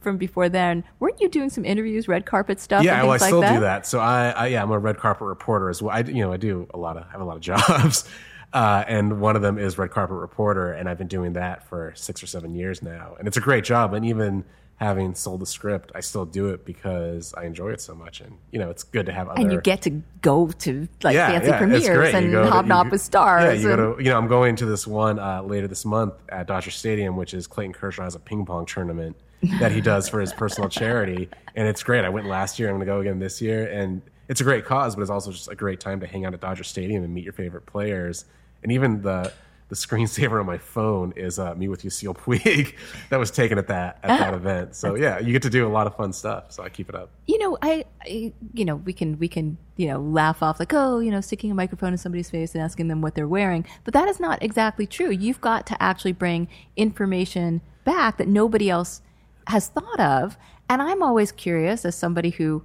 from 0.00 0.16
before 0.16 0.48
then? 0.48 0.82
Weren't 1.00 1.20
you 1.20 1.28
doing 1.28 1.50
some 1.50 1.64
interviews, 1.64 2.08
red 2.08 2.24
carpet 2.26 2.58
stuff? 2.60 2.82
Yeah, 2.82 3.02
well, 3.02 3.12
I 3.12 3.18
things 3.18 3.28
still 3.28 3.40
like 3.40 3.54
do 3.54 3.60
that. 3.60 3.86
So 3.86 4.00
I, 4.00 4.30
I, 4.30 4.46
yeah, 4.48 4.62
I'm 4.62 4.70
a 4.70 4.78
red 4.78 4.96
carpet 4.96 5.26
reporter 5.26 5.68
as 5.68 5.82
well. 5.82 5.94
I, 5.94 6.00
you 6.00 6.22
know, 6.24 6.32
I 6.32 6.38
do 6.38 6.66
a 6.72 6.78
lot 6.78 6.96
of, 6.96 7.04
I 7.04 7.12
have 7.12 7.20
a 7.20 7.24
lot 7.24 7.36
of 7.36 7.42
jobs, 7.42 8.08
uh, 8.52 8.84
and 8.88 9.20
one 9.20 9.36
of 9.36 9.42
them 9.42 9.58
is 9.58 9.76
red 9.78 9.90
carpet 9.90 10.16
reporter, 10.16 10.72
and 10.72 10.88
I've 10.88 10.98
been 10.98 11.08
doing 11.08 11.34
that 11.34 11.66
for 11.68 11.92
six 11.96 12.22
or 12.22 12.26
seven 12.26 12.54
years 12.54 12.82
now, 12.82 13.14
and 13.18 13.28
it's 13.28 13.36
a 13.36 13.40
great 13.42 13.64
job. 13.64 13.92
And 13.94 14.06
even 14.06 14.44
having 14.76 15.12
sold 15.14 15.40
the 15.40 15.46
script, 15.46 15.90
I 15.94 16.00
still 16.00 16.24
do 16.24 16.50
it 16.50 16.64
because 16.64 17.34
I 17.36 17.44
enjoy 17.44 17.70
it 17.70 17.80
so 17.80 17.94
much, 17.94 18.20
and 18.20 18.38
you 18.50 18.58
know, 18.58 18.70
it's 18.70 18.84
good 18.84 19.06
to 19.06 19.12
have 19.12 19.28
other. 19.28 19.40
And 19.42 19.52
you 19.52 19.60
get 19.60 19.82
to 19.82 19.90
go 20.22 20.48
to 20.48 20.88
like 21.02 21.14
yeah, 21.14 21.28
fancy 21.28 21.48
yeah, 21.50 21.58
premieres 21.58 22.14
and 22.14 22.32
hobnob 22.34 22.86
you- 22.86 22.90
with 22.92 23.00
stars. 23.02 23.42
Yeah, 23.62 23.68
you 23.68 23.72
and- 23.74 23.96
to, 23.98 24.02
you 24.02 24.10
know, 24.10 24.16
I'm 24.18 24.28
going 24.28 24.56
to 24.56 24.66
this 24.66 24.86
one 24.86 25.18
uh, 25.18 25.42
later 25.42 25.68
this 25.68 25.84
month 25.84 26.14
at 26.28 26.46
Dodger 26.46 26.70
Stadium, 26.70 27.16
which 27.16 27.34
is 27.34 27.46
Clayton 27.46 27.74
Kershaw 27.74 28.04
has 28.04 28.14
a 28.14 28.20
ping 28.20 28.46
pong 28.46 28.66
tournament 28.66 29.16
that 29.60 29.72
he 29.72 29.80
does 29.80 30.08
for 30.08 30.20
his 30.20 30.32
personal 30.32 30.68
charity, 30.80 31.28
and 31.54 31.68
it's 31.68 31.82
great. 31.82 32.04
I 32.04 32.08
went 32.08 32.26
last 32.26 32.58
year. 32.58 32.68
I'm 32.70 32.76
going 32.76 32.86
to 32.86 32.92
go 32.92 33.00
again 33.00 33.18
this 33.18 33.42
year, 33.42 33.66
and 33.66 34.00
it's 34.28 34.40
a 34.40 34.44
great 34.44 34.64
cause, 34.64 34.94
but 34.94 35.02
it's 35.02 35.10
also 35.10 35.32
just 35.32 35.48
a 35.48 35.54
great 35.54 35.80
time 35.80 36.00
to 36.00 36.06
hang 36.06 36.24
out 36.24 36.34
at 36.34 36.40
Dodger 36.40 36.64
Stadium 36.64 37.02
and 37.02 37.12
meet 37.12 37.24
your 37.24 37.32
favorite 37.32 37.66
players, 37.66 38.24
and 38.62 38.72
even 38.72 39.02
the. 39.02 39.32
The 39.68 39.74
screensaver 39.74 40.40
on 40.40 40.46
my 40.46 40.56
phone 40.56 41.12
is 41.14 41.38
uh, 41.38 41.54
me 41.54 41.68
with 41.68 41.82
Yasiel 41.82 42.16
Puig 42.16 42.74
that 43.10 43.18
was 43.18 43.30
taken 43.30 43.58
at 43.58 43.66
that 43.66 43.98
at 44.02 44.18
that 44.18 44.32
event. 44.32 44.74
So 44.74 44.94
yeah, 44.94 45.18
you 45.18 45.30
get 45.30 45.42
to 45.42 45.50
do 45.50 45.66
a 45.66 45.68
lot 45.68 45.86
of 45.86 45.94
fun 45.94 46.14
stuff. 46.14 46.52
So 46.52 46.62
I 46.62 46.70
keep 46.70 46.88
it 46.88 46.94
up. 46.94 47.10
you 47.26 47.36
know, 47.36 47.58
I, 47.60 47.84
I, 48.00 48.32
you 48.54 48.64
know, 48.64 48.76
we 48.76 48.94
can, 48.94 49.18
we 49.18 49.28
can, 49.28 49.58
you 49.76 49.86
know, 49.88 50.00
laugh 50.00 50.42
off 50.42 50.58
like, 50.58 50.72
oh, 50.72 51.00
you 51.00 51.10
know, 51.10 51.20
sticking 51.20 51.50
a 51.50 51.54
microphone 51.54 51.92
in 51.92 51.98
somebody's 51.98 52.30
face 52.30 52.54
and 52.54 52.64
asking 52.64 52.88
them 52.88 53.02
what 53.02 53.14
they're 53.14 53.28
wearing. 53.28 53.66
But 53.84 53.92
that 53.92 54.08
is 54.08 54.18
not 54.18 54.42
exactly 54.42 54.86
true. 54.86 55.10
You've 55.10 55.42
got 55.42 55.66
to 55.66 55.82
actually 55.82 56.12
bring 56.12 56.48
information 56.74 57.60
back 57.84 58.16
that 58.16 58.26
nobody 58.26 58.70
else 58.70 59.02
has 59.48 59.68
thought 59.68 60.00
of. 60.00 60.38
And 60.70 60.80
I'm 60.80 61.02
always 61.02 61.30
curious 61.30 61.84
as 61.84 61.94
somebody 61.94 62.30
who 62.30 62.62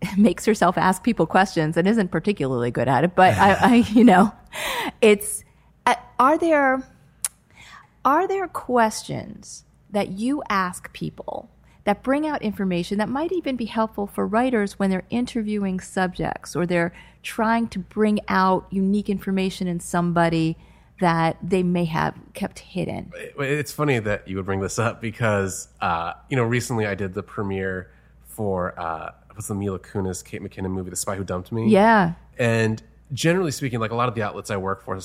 makes 0.16 0.44
herself 0.44 0.76
ask 0.78 1.02
people 1.02 1.26
questions 1.26 1.76
and 1.76 1.86
isn't 1.86 2.10
particularly 2.10 2.70
good 2.70 2.88
at 2.88 3.04
it. 3.04 3.14
But 3.14 3.34
I, 3.34 3.52
I 3.52 3.74
you 3.92 4.04
know, 4.04 4.32
it's 5.00 5.44
uh, 5.86 5.94
are 6.18 6.38
there 6.38 6.82
are 8.04 8.28
there 8.28 8.48
questions 8.48 9.64
that 9.90 10.10
you 10.10 10.42
ask 10.48 10.92
people 10.92 11.50
that 11.84 12.02
bring 12.02 12.26
out 12.26 12.42
information 12.42 12.98
that 12.98 13.08
might 13.08 13.30
even 13.30 13.56
be 13.56 13.64
helpful 13.64 14.06
for 14.06 14.26
writers 14.26 14.78
when 14.78 14.90
they're 14.90 15.06
interviewing 15.08 15.78
subjects 15.78 16.56
or 16.56 16.66
they're 16.66 16.92
trying 17.22 17.68
to 17.68 17.78
bring 17.78 18.18
out 18.28 18.66
unique 18.70 19.08
information 19.08 19.68
in 19.68 19.78
somebody 19.78 20.56
that 21.00 21.36
they 21.42 21.62
may 21.62 21.84
have 21.84 22.14
kept 22.34 22.58
hidden. 22.58 23.12
It's 23.38 23.70
funny 23.70 23.98
that 23.98 24.26
you 24.26 24.36
would 24.36 24.46
bring 24.46 24.60
this 24.60 24.78
up 24.78 25.00
because 25.00 25.68
uh, 25.80 26.14
you 26.28 26.36
know 26.36 26.44
recently 26.44 26.86
I 26.86 26.94
did 26.94 27.14
the 27.14 27.22
premiere 27.22 27.90
for 28.24 28.78
uh, 28.78 29.12
what's 29.36 29.48
the 29.48 29.54
Mila 29.54 29.78
Kunis 29.78 30.24
Kate 30.24 30.42
McKinnon 30.42 30.70
movie, 30.70 30.90
The 30.90 30.96
Spy 30.96 31.16
Who 31.16 31.24
Dumped 31.24 31.52
Me. 31.52 31.68
Yeah, 31.68 32.14
and 32.38 32.82
generally 33.12 33.52
speaking, 33.52 33.78
like 33.78 33.92
a 33.92 33.94
lot 33.94 34.08
of 34.08 34.14
the 34.14 34.22
outlets 34.22 34.50
I 34.50 34.56
work 34.56 34.82
for 34.82 34.98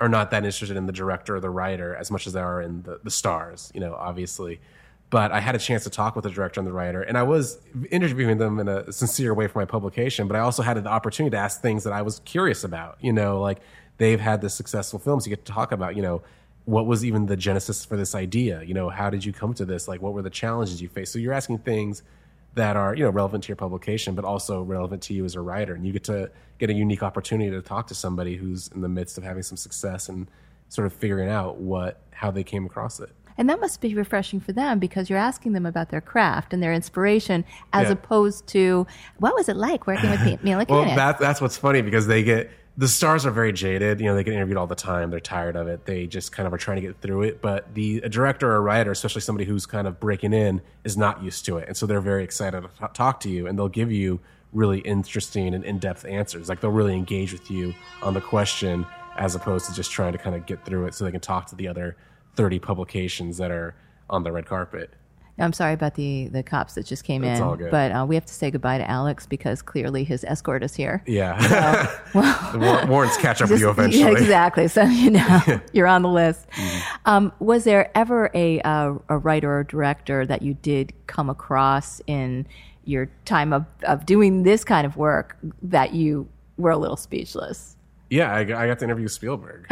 are 0.00 0.08
not 0.08 0.30
that 0.30 0.44
interested 0.44 0.76
in 0.76 0.86
the 0.86 0.92
director 0.92 1.36
or 1.36 1.40
the 1.40 1.50
writer 1.50 1.94
as 1.94 2.10
much 2.10 2.26
as 2.26 2.32
they 2.32 2.40
are 2.40 2.62
in 2.62 2.82
the, 2.82 3.00
the 3.04 3.10
stars. 3.10 3.70
You 3.74 3.80
know, 3.80 3.94
obviously. 3.94 4.60
But 5.10 5.30
I 5.30 5.40
had 5.40 5.54
a 5.54 5.58
chance 5.58 5.84
to 5.84 5.90
talk 5.90 6.16
with 6.16 6.22
the 6.22 6.30
director 6.30 6.58
and 6.58 6.66
the 6.66 6.72
writer, 6.72 7.02
and 7.02 7.18
I 7.18 7.22
was 7.22 7.60
interviewing 7.90 8.38
them 8.38 8.58
in 8.58 8.66
a 8.66 8.90
sincere 8.90 9.34
way 9.34 9.46
for 9.46 9.58
my 9.58 9.66
publication. 9.66 10.26
But 10.26 10.36
I 10.36 10.40
also 10.40 10.62
had 10.62 10.82
the 10.82 10.88
opportunity 10.88 11.32
to 11.32 11.38
ask 11.38 11.60
things 11.60 11.84
that 11.84 11.92
I 11.92 12.00
was 12.00 12.20
curious 12.24 12.64
about. 12.64 12.96
You 13.02 13.12
know, 13.12 13.38
like 13.38 13.60
they've 13.98 14.20
had 14.20 14.40
the 14.40 14.48
successful 14.48 14.98
films. 14.98 15.26
You 15.26 15.30
get 15.30 15.44
to 15.44 15.52
talk 15.52 15.70
about, 15.70 15.96
you 15.96 16.02
know, 16.02 16.22
what 16.64 16.86
was 16.86 17.04
even 17.04 17.26
the 17.26 17.36
genesis 17.36 17.84
for 17.84 17.96
this 17.96 18.14
idea? 18.14 18.62
You 18.62 18.72
know, 18.72 18.88
how 18.88 19.10
did 19.10 19.24
you 19.24 19.32
come 19.32 19.52
to 19.54 19.64
this? 19.64 19.86
Like, 19.86 20.00
what 20.00 20.14
were 20.14 20.22
the 20.22 20.30
challenges 20.30 20.80
you 20.80 20.88
faced? 20.88 21.12
So 21.12 21.18
you're 21.18 21.32
asking 21.32 21.58
things 21.58 22.02
that 22.54 22.76
are, 22.76 22.94
you 22.94 23.02
know, 23.04 23.10
relevant 23.10 23.44
to 23.44 23.48
your 23.48 23.56
publication, 23.56 24.14
but 24.14 24.24
also 24.24 24.62
relevant 24.62 25.02
to 25.04 25.14
you 25.14 25.24
as 25.24 25.34
a 25.34 25.40
writer. 25.40 25.74
And 25.74 25.86
you 25.86 25.92
get 25.92 26.04
to 26.04 26.30
get 26.58 26.68
a 26.70 26.74
unique 26.74 27.02
opportunity 27.02 27.50
to 27.50 27.62
talk 27.62 27.86
to 27.88 27.94
somebody 27.94 28.36
who's 28.36 28.68
in 28.68 28.82
the 28.82 28.88
midst 28.88 29.16
of 29.18 29.24
having 29.24 29.42
some 29.42 29.56
success 29.56 30.08
and 30.08 30.30
sort 30.68 30.86
of 30.86 30.92
figuring 30.92 31.28
out 31.30 31.58
what, 31.58 32.00
how 32.12 32.30
they 32.30 32.44
came 32.44 32.66
across 32.66 33.00
it. 33.00 33.10
And 33.38 33.48
that 33.48 33.60
must 33.60 33.80
be 33.80 33.94
refreshing 33.94 34.40
for 34.40 34.52
them 34.52 34.78
because 34.78 35.08
you're 35.08 35.18
asking 35.18 35.54
them 35.54 35.64
about 35.64 35.88
their 35.88 36.02
craft 36.02 36.52
and 36.52 36.62
their 36.62 36.74
inspiration 36.74 37.46
as 37.72 37.86
Yeah. 37.86 37.92
opposed 37.92 38.46
to 38.48 38.86
what 39.18 39.34
was 39.34 39.48
it 39.48 39.56
like 39.56 39.86
working 39.86 40.10
with 40.10 40.20
Mila 40.44 40.66
Well, 40.68 40.84
Kunis? 40.84 40.96
that, 40.96 41.18
that's 41.18 41.40
what's 41.40 41.56
funny 41.56 41.80
because 41.80 42.06
they 42.06 42.22
get 42.22 42.50
the 42.76 42.88
stars 42.88 43.26
are 43.26 43.30
very 43.30 43.52
jaded. 43.52 44.00
You 44.00 44.06
know, 44.06 44.14
they 44.14 44.24
get 44.24 44.32
interviewed 44.32 44.56
all 44.56 44.66
the 44.66 44.74
time. 44.74 45.10
They're 45.10 45.20
tired 45.20 45.56
of 45.56 45.68
it. 45.68 45.84
They 45.84 46.06
just 46.06 46.32
kind 46.32 46.46
of 46.46 46.54
are 46.54 46.58
trying 46.58 46.76
to 46.76 46.80
get 46.80 47.00
through 47.00 47.22
it. 47.22 47.42
But 47.42 47.74
the 47.74 47.98
a 47.98 48.08
director 48.08 48.50
or 48.50 48.56
a 48.56 48.60
writer, 48.60 48.90
especially 48.90 49.20
somebody 49.20 49.44
who's 49.44 49.66
kind 49.66 49.86
of 49.86 50.00
breaking 50.00 50.32
in, 50.32 50.62
is 50.84 50.96
not 50.96 51.22
used 51.22 51.44
to 51.46 51.58
it, 51.58 51.68
and 51.68 51.76
so 51.76 51.86
they're 51.86 52.00
very 52.00 52.24
excited 52.24 52.62
to 52.62 52.68
t- 52.68 52.86
talk 52.94 53.20
to 53.20 53.28
you, 53.28 53.46
and 53.46 53.58
they'll 53.58 53.68
give 53.68 53.92
you 53.92 54.20
really 54.52 54.80
interesting 54.80 55.54
and 55.54 55.64
in 55.64 55.78
depth 55.78 56.04
answers. 56.04 56.48
Like 56.48 56.60
they'll 56.60 56.70
really 56.70 56.94
engage 56.94 57.32
with 57.32 57.50
you 57.50 57.74
on 58.02 58.14
the 58.14 58.20
question 58.20 58.86
as 59.16 59.34
opposed 59.34 59.66
to 59.66 59.74
just 59.74 59.90
trying 59.90 60.12
to 60.12 60.18
kind 60.18 60.34
of 60.34 60.46
get 60.46 60.64
through 60.64 60.86
it 60.86 60.94
so 60.94 61.04
they 61.04 61.10
can 61.10 61.20
talk 61.20 61.46
to 61.46 61.56
the 61.56 61.68
other 61.68 61.96
thirty 62.36 62.58
publications 62.58 63.36
that 63.36 63.50
are 63.50 63.74
on 64.08 64.22
the 64.22 64.32
red 64.32 64.46
carpet. 64.46 64.94
I'm 65.38 65.52
sorry 65.52 65.72
about 65.72 65.94
the, 65.94 66.28
the 66.28 66.42
cops 66.42 66.74
that 66.74 66.84
just 66.86 67.04
came 67.04 67.24
It's 67.24 67.38
in, 67.40 67.44
all 67.44 67.56
good. 67.56 67.70
but 67.70 67.90
uh, 67.90 68.04
we 68.06 68.14
have 68.16 68.26
to 68.26 68.32
say 68.34 68.50
goodbye 68.50 68.78
to 68.78 68.88
Alex 68.88 69.26
because 69.26 69.62
clearly 69.62 70.04
his 70.04 70.24
escort 70.24 70.62
is 70.62 70.74
here. 70.76 71.02
Yeah, 71.06 71.36
the 72.52 72.58
war- 72.58 72.86
warrants 72.86 73.16
catch 73.16 73.40
up 73.42 73.50
with 73.50 73.60
you 73.60 73.70
eventually. 73.70 74.02
yeah, 74.04 74.10
exactly. 74.10 74.68
So 74.68 74.82
you 74.82 75.10
know 75.10 75.40
you're 75.72 75.86
on 75.86 76.02
the 76.02 76.08
list. 76.10 76.46
Um, 77.06 77.32
was 77.40 77.64
there 77.64 77.90
ever 77.96 78.30
a 78.34 78.60
uh, 78.60 78.94
a 79.08 79.18
writer 79.18 79.58
or 79.58 79.64
director 79.64 80.26
that 80.26 80.42
you 80.42 80.54
did 80.54 80.92
come 81.06 81.28
across 81.30 82.00
in 82.06 82.46
your 82.84 83.08
time 83.24 83.52
of, 83.52 83.64
of 83.84 84.04
doing 84.06 84.42
this 84.42 84.64
kind 84.64 84.84
of 84.86 84.96
work 84.96 85.36
that 85.62 85.94
you 85.94 86.28
were 86.58 86.70
a 86.72 86.76
little 86.76 86.96
speechless? 86.96 87.76
Yeah, 88.10 88.34
I, 88.34 88.44
got- 88.44 88.60
I 88.60 88.66
got 88.66 88.78
to 88.80 88.84
interview 88.84 89.08
Spielberg, 89.08 89.66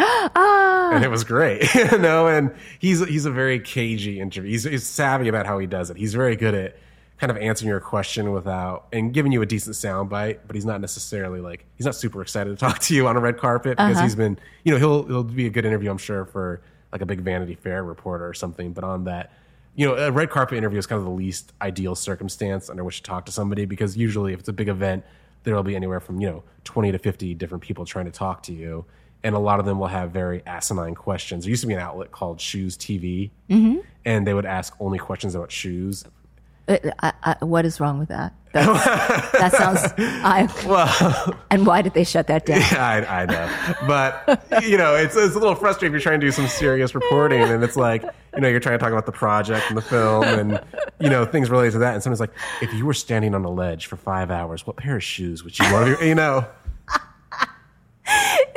and 0.91 1.05
it 1.05 1.11
was 1.11 1.25
great. 1.25 1.75
you 1.75 1.99
know, 1.99 2.29
and 2.29 2.55
he's 2.79 3.07
he's 3.07 3.25
a 3.25 3.31
very 3.31 3.61
cagey 3.61 4.21
interview. 4.21 4.51
He's, 4.51 4.65
he's 4.65 4.87
savvy 4.87 5.29
about 5.29 5.47
how 5.47 5.59
he 5.59 5.67
does 5.67 5.91
it. 5.91 5.97
He's 5.97 6.15
very 6.15 6.37
good 6.37 6.55
at 6.55 6.77
kind 7.19 7.31
of 7.31 7.37
answering 7.37 7.69
your 7.69 7.81
question 7.81 8.33
without 8.33 8.87
and 8.93 9.13
giving 9.13 9.31
you 9.31 9.43
a 9.43 9.47
decent 9.47 9.77
soundbite. 9.77 10.41
But 10.47 10.57
he's 10.57 10.65
not 10.65 10.81
necessarily 10.81 11.41
like 11.41 11.67
he's 11.77 11.87
not 11.87 11.95
super 11.95 12.23
excited 12.23 12.51
to 12.51 12.57
talk 12.57 12.79
to 12.81 12.95
you 12.95 13.07
on 13.07 13.17
a 13.17 13.21
red 13.21 13.39
carpet 13.39 13.77
because 13.77 13.97
uh-huh. 13.97 14.05
he's 14.05 14.15
been 14.15 14.39
you 14.65 14.73
know 14.73 14.79
he'll 14.79 15.05
he'll 15.05 15.25
be 15.25 15.47
a 15.47 15.51
good 15.51 15.65
interview 15.65 15.91
I'm 15.91 15.99
sure 15.99 16.25
for 16.25 16.63
like 16.93 17.03
a 17.03 17.07
big 17.07 17.21
Vanity 17.21 17.55
Fair 17.55 17.85
reporter 17.85 18.27
or 18.27 18.35
something. 18.35 18.73
But 18.73 18.85
on 18.85 19.05
that. 19.05 19.33
You 19.77 19.87
know, 19.87 19.95
a 19.95 20.11
red 20.11 20.31
carpet 20.31 20.59
interview 20.59 20.81
is 20.81 20.87
kind 20.87 20.99
of 20.99 21.05
the 21.05 21.13
least 21.13 21.53
ideal 21.63 21.95
circumstance 21.95 22.69
under 22.69 22.83
which 22.83 22.97
to 22.97 23.03
talk 23.05 23.25
to 23.27 23.33
somebody 23.33 23.67
because 23.67 23.97
usually, 23.97 24.33
if 24.33 24.41
it's 24.41 24.49
a 24.49 24.53
big 24.53 24.69
event, 24.69 25.05
there'll 25.45 25.63
be 25.63 25.77
anywhere 25.77 26.01
from 26.01 26.21
you 26.21 26.29
know 26.29 26.43
20 26.65 26.93
to 26.93 26.99
50 26.99 27.35
different 27.35 27.63
people 27.63 27.85
trying 27.85 28.05
to 28.05 28.11
talk 28.11 28.43
to 28.43 28.53
you 28.53 28.85
and 29.23 29.35
a 29.35 29.39
lot 29.39 29.61
of 29.61 29.67
them 29.67 29.79
will 29.79 29.87
have 29.89 30.11
very 30.11 30.43
asinine 30.47 30.95
questions 30.95 31.45
there 31.45 31.51
used 31.51 31.61
to 31.63 31.67
be 31.67 31.75
an 31.75 31.81
outlet 31.81 32.11
called 32.13 32.41
shoes 32.41 32.77
tv 32.77 33.31
and 34.05 34.27
they 34.27 34.35
would 34.35 34.47
ask 34.47 34.75
only 34.81 34.99
questions 34.99 35.35
about 35.35 35.51
shoes 35.53 36.05
Uh, 36.69 36.79
I, 37.03 37.13
I, 37.41 37.45
what 37.45 37.65
is 37.65 37.81
wrong 37.81 37.99
with 37.99 38.09
that? 38.11 38.33
That 38.53 39.53
sounds. 39.57 39.81
I, 39.99 40.49
well, 40.67 41.37
and 41.51 41.67
why 41.67 41.83
did 41.83 41.95
they 41.95 42.05
shut 42.05 42.27
that 42.29 42.47
down? 42.47 42.61
I, 42.79 43.23
I 43.23 43.27
know 43.27 43.47
but 43.89 44.63
you 44.63 44.77
know 44.79 44.95
it's, 44.95 45.17
it's 45.17 45.35
a 45.35 45.39
little 45.39 45.55
frustrating 45.57 45.89
if 45.91 45.93
you're 45.95 46.09
trying 46.11 46.21
to 46.21 46.27
do 46.27 46.31
some 46.33 46.47
serious 46.47 46.95
reporting 46.95 47.43
and 47.43 47.65
it's 47.65 47.77
like 47.77 48.03
you 48.35 48.41
know 48.41 48.49
you're 48.49 48.61
trying 48.61 48.79
to 48.79 48.83
talk 48.83 48.93
about 48.93 49.07
the 49.07 49.13
project 49.13 49.65
and 49.69 49.77
the 49.77 49.83
film 49.83 50.25
and 50.25 50.61
you 51.01 51.09
know 51.11 51.25
things 51.25 51.51
related 51.51 51.73
to 51.73 51.79
that 51.79 51.95
and 51.95 52.03
someone's 52.03 52.21
like 52.21 52.33
if 52.63 52.73
you 52.75 52.85
were 52.87 52.95
standing 52.95 53.35
on 53.35 53.45
a 53.45 53.51
ledge 53.51 53.87
for 53.87 53.97
five 53.97 54.31
hours 54.31 54.67
what 54.67 54.77
pair 54.77 54.97
of 54.97 55.03
shoes 55.03 55.43
would 55.43 55.59
you 55.59 55.65
want 55.73 56.01
you 56.03 56.15
know 56.15 56.45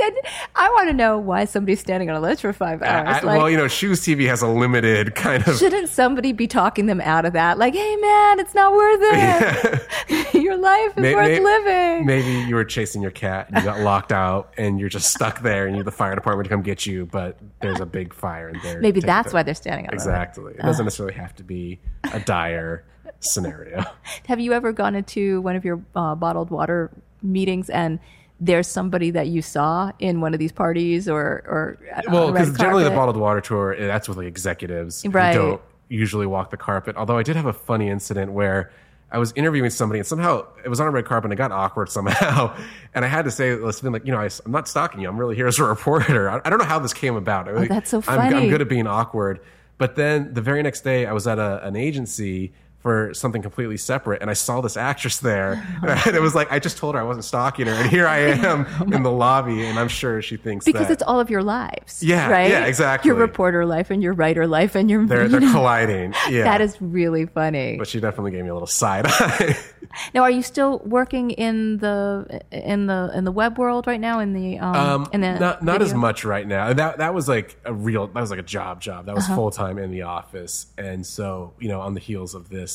And 0.03 0.15
I 0.55 0.69
want 0.69 0.89
to 0.89 0.93
know 0.93 1.17
why 1.17 1.45
somebody's 1.45 1.79
standing 1.79 2.09
on 2.09 2.15
a 2.15 2.19
ledge 2.19 2.41
for 2.41 2.51
five 2.53 2.81
hours. 2.81 3.07
I- 3.07 3.25
like, 3.25 3.37
well 3.37 3.49
you 3.49 3.57
know 3.57 3.67
shoes 3.67 4.01
tv 4.01 4.27
has 4.27 4.41
a 4.41 4.47
limited 4.47 5.15
kind 5.15 5.47
of 5.47 5.57
shouldn't 5.57 5.89
somebody 5.89 6.31
be 6.33 6.47
talking 6.47 6.85
them 6.87 6.99
out 7.01 7.25
of 7.25 7.33
that? 7.33 7.57
Like, 7.57 7.73
hey, 7.73 7.95
man, 7.95 8.39
it's 8.39 8.53
not 8.53 8.73
worth 8.73 8.99
it. 9.01 10.33
Your 10.43 10.57
life 10.57 10.97
is 10.97 11.13
worth 11.13 11.39
living. 11.39 12.05
Maybe 12.05 12.47
you 12.47 12.55
were 12.55 12.65
chasing 12.65 13.01
your 13.01 13.11
cat 13.11 13.47
and 13.49 13.57
you 13.57 13.63
got 13.63 13.79
locked 13.79 14.11
out 14.11 14.53
and 14.57 14.79
you're 14.79 14.89
just 14.89 15.11
stuck 15.11 15.41
there 15.41 15.65
and 15.65 15.75
you 15.75 15.79
need 15.81 15.85
the 15.85 15.91
fire 15.91 16.15
department 16.15 16.45
to 16.45 16.49
come 16.49 16.61
get 16.61 16.85
you, 16.85 17.05
but 17.05 17.37
there's 17.61 17.79
a 17.79 17.85
big 17.85 18.13
fire 18.13 18.49
in 18.49 18.59
there. 18.63 18.81
Maybe 18.81 18.99
that's 18.99 19.31
why 19.33 19.43
they're 19.43 19.53
standing 19.53 19.87
on. 19.87 19.93
Exactly. 19.93 20.53
It 20.53 20.61
doesn't 20.61 20.85
necessarily 20.85 21.15
have 21.15 21.35
to 21.35 21.43
be 21.43 21.79
a 22.11 22.19
dire 22.19 22.83
scenario. 23.19 23.83
Have 24.27 24.39
you 24.39 24.53
ever 24.53 24.71
gone 24.71 24.95
into 24.95 25.41
one 25.41 25.55
of 25.55 25.63
your 25.63 25.81
uh, 25.95 26.15
bottled 26.15 26.49
water 26.49 26.91
meetings 27.21 27.69
and 27.69 27.99
there's 28.39 28.67
somebody 28.67 29.11
that 29.11 29.27
you 29.27 29.41
saw 29.41 29.91
in 29.99 30.21
one 30.21 30.33
of 30.33 30.39
these 30.39 30.51
parties 30.51 31.07
or 31.07 31.43
or 31.47 31.77
Well, 32.11 32.31
because 32.31 32.57
generally 32.57 32.83
the 32.83 32.89
bottled 32.89 33.17
water 33.17 33.41
tour, 33.41 33.73
eh, 33.73 33.87
that's 33.87 34.07
with 34.09 34.17
like 34.17 34.27
executives 34.27 35.05
Right. 35.07 35.33
who 35.35 35.41
don't 35.41 35.61
usually 35.89 36.25
walk 36.25 36.49
the 36.49 36.57
carpet. 36.57 36.95
Although 36.97 37.17
I 37.17 37.23
did 37.23 37.35
have 37.35 37.45
a 37.45 37.53
funny 37.53 37.89
incident 37.89 38.31
where 38.31 38.71
I 39.11 39.19
was 39.19 39.31
interviewing 39.35 39.69
somebody 39.69 39.99
and 39.99 40.07
somehow 40.07 40.47
it 40.65 40.69
was 40.69 40.79
on 40.79 40.87
a 40.87 40.91
red 40.91 41.05
carpet 41.05 41.25
and 41.25 41.33
it 41.33 41.35
got 41.35 41.51
awkward 41.51 41.89
somehow. 41.89 42.55
And 42.95 43.03
I 43.03 43.07
had 43.07 43.25
to 43.25 43.31
say, 43.31 43.55
listen, 43.55 43.91
like, 43.91 44.05
you 44.05 44.11
know, 44.11 44.19
I, 44.19 44.25
am 44.25 44.51
not 44.51 44.67
stalking 44.67 45.01
you. 45.01 45.09
I'm 45.09 45.17
really 45.19 45.35
here 45.35 45.47
as 45.47 45.57
a 45.57 45.63
reporter. 45.75 46.29
I, 46.29 46.41
I 46.45 46.49
don't 46.51 46.59
know 46.59 46.65
how 46.65 46.77
this 46.77 46.93
came 46.93 47.15
about. 47.15 47.47
Oh, 47.47 47.65
that's 47.65 47.89
so 47.89 48.03
I'm, 48.07 48.33
I'm 48.33 48.49
good 48.49 48.61
at 48.61 48.69
being 48.69 48.85
awkward. 48.85 49.39
But 49.79 49.95
then 49.95 50.33
the 50.33 50.41
very 50.41 50.61
next 50.61 50.81
day, 50.81 51.07
I 51.07 51.11
was 51.13 51.25
at 51.25 51.39
a, 51.39 51.65
an 51.65 51.75
agency 51.75 52.53
for 52.83 53.13
something 53.13 53.41
completely 53.41 53.77
separate, 53.77 54.21
and 54.21 54.29
I 54.29 54.33
saw 54.33 54.61
this 54.61 54.77
actress 54.77 55.17
there, 55.19 55.53
and 56.05 56.15
it 56.15 56.21
was 56.21 56.35
like 56.35 56.51
I 56.51 56.59
just 56.59 56.77
told 56.77 56.93
her 56.95 57.01
I 57.01 57.03
wasn't 57.03 57.25
stalking 57.25 57.65
her, 57.67 57.73
and 57.73 57.89
here 57.89 58.05
I 58.05 58.17
am 58.19 58.67
in 58.93 59.01
the 59.03 59.11
lobby, 59.11 59.65
and 59.65 59.79
I'm 59.79 59.87
sure 59.87 60.21
she 60.21 60.37
thinks 60.37 60.65
because 60.65 60.87
that 60.87 60.93
it's 60.93 61.03
all 61.03 61.19
of 61.19 61.29
your 61.29 61.41
lives. 61.41 62.03
Yeah, 62.03 62.29
right. 62.29 62.49
yeah, 62.51 62.65
exactly. 62.65 63.07
Your 63.09 63.15
reporter 63.15 63.65
life 63.65 63.89
and 63.89 64.03
your 64.03 64.13
writer 64.13 64.45
life 64.45 64.75
and 64.75 64.89
your. 64.91 65.05
they're 65.07 65.23
you 65.23 65.29
they're 65.29 65.39
know, 65.39 65.51
colliding. 65.51 66.13
Yeah, 66.29 66.43
That 66.43 66.61
is 66.61 66.77
really 66.81 67.25
funny. 67.25 67.77
But 67.77 67.87
she 67.87 67.99
definitely 67.99 68.31
gave 68.31 68.43
me 68.43 68.49
a 68.49 68.53
little 68.53 68.67
side 68.67 69.05
eye. 69.07 69.57
Now, 70.15 70.21
are 70.23 70.31
you 70.31 70.41
still 70.41 70.79
working 70.79 71.29
in 71.31 71.77
the 71.77 72.41
in 72.51 72.87
the 72.87 73.11
in 73.13 73.25
the 73.25 73.31
web 73.31 73.59
world 73.59 73.85
right 73.85 73.99
now? 73.99 74.17
In 74.19 74.33
the 74.33 74.57
um, 74.57 74.75
Um, 74.75 75.09
in 75.13 75.21
the 75.21 75.37
not 75.37 75.61
not 75.63 75.81
as 75.83 75.93
much 75.93 76.25
right 76.25 76.47
now. 76.47 76.73
That 76.73 76.97
that 76.97 77.13
was 77.13 77.27
like 77.29 77.55
a 77.63 77.73
real. 77.73 78.07
That 78.07 78.19
was 78.19 78.31
like 78.31 78.39
a 78.39 78.49
job 78.57 78.81
job. 78.81 79.05
That 79.05 79.13
was 79.13 79.25
Uh-huh. 79.25 79.35
full 79.35 79.51
time 79.51 79.77
in 79.77 79.91
the 79.91 80.01
office. 80.03 80.65
And 80.79 81.05
so 81.05 81.53
you 81.59 81.67
know, 81.67 81.79
on 81.81 81.93
the 81.93 81.99
heels 81.99 82.33
of 82.33 82.49
this, 82.49 82.72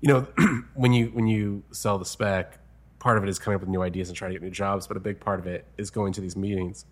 you 0.00 0.08
know, 0.08 0.26
when 0.74 0.92
you 0.92 1.06
when 1.06 1.26
you 1.26 1.62
sell 1.70 1.98
the 1.98 2.04
spec, 2.04 2.58
part 2.98 3.18
of 3.18 3.24
it 3.24 3.28
is 3.28 3.38
coming 3.38 3.56
up 3.56 3.60
with 3.60 3.70
new 3.70 3.82
ideas 3.82 4.08
and 4.08 4.16
trying 4.16 4.30
to 4.30 4.34
get 4.34 4.42
new 4.42 4.50
jobs, 4.50 4.86
but 4.86 4.96
a 4.96 5.00
big 5.00 5.20
part 5.20 5.40
of 5.40 5.46
it 5.46 5.64
is 5.76 5.90
going 5.90 6.12
to 6.14 6.20
these 6.20 6.36
meetings. 6.36 6.84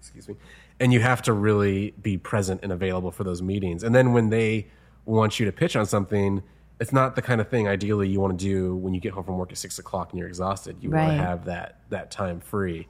Excuse 0.00 0.28
me. 0.28 0.36
And 0.80 0.92
you 0.92 1.00
have 1.00 1.22
to 1.22 1.32
really 1.32 1.94
be 2.02 2.18
present 2.18 2.60
and 2.62 2.72
available 2.72 3.12
for 3.12 3.22
those 3.22 3.40
meetings. 3.40 3.84
And 3.84 3.94
then 3.94 4.12
when 4.12 4.30
they 4.30 4.66
want 5.04 5.40
you 5.40 5.46
to 5.46 5.52
pitch 5.52 5.76
on 5.76 5.86
something. 5.86 6.42
It's 6.80 6.92
not 6.92 7.14
the 7.14 7.22
kind 7.22 7.40
of 7.40 7.48
thing 7.48 7.68
ideally 7.68 8.08
you 8.08 8.20
want 8.20 8.38
to 8.38 8.44
do 8.44 8.74
when 8.76 8.92
you 8.92 9.00
get 9.00 9.12
home 9.12 9.24
from 9.24 9.38
work 9.38 9.52
at 9.52 9.58
six 9.58 9.78
o'clock 9.78 10.10
and 10.10 10.18
you're 10.18 10.28
exhausted. 10.28 10.76
You 10.80 10.90
want 10.90 11.10
to 11.10 11.16
have 11.16 11.44
that 11.44 11.80
that 11.90 12.10
time 12.10 12.40
free. 12.40 12.88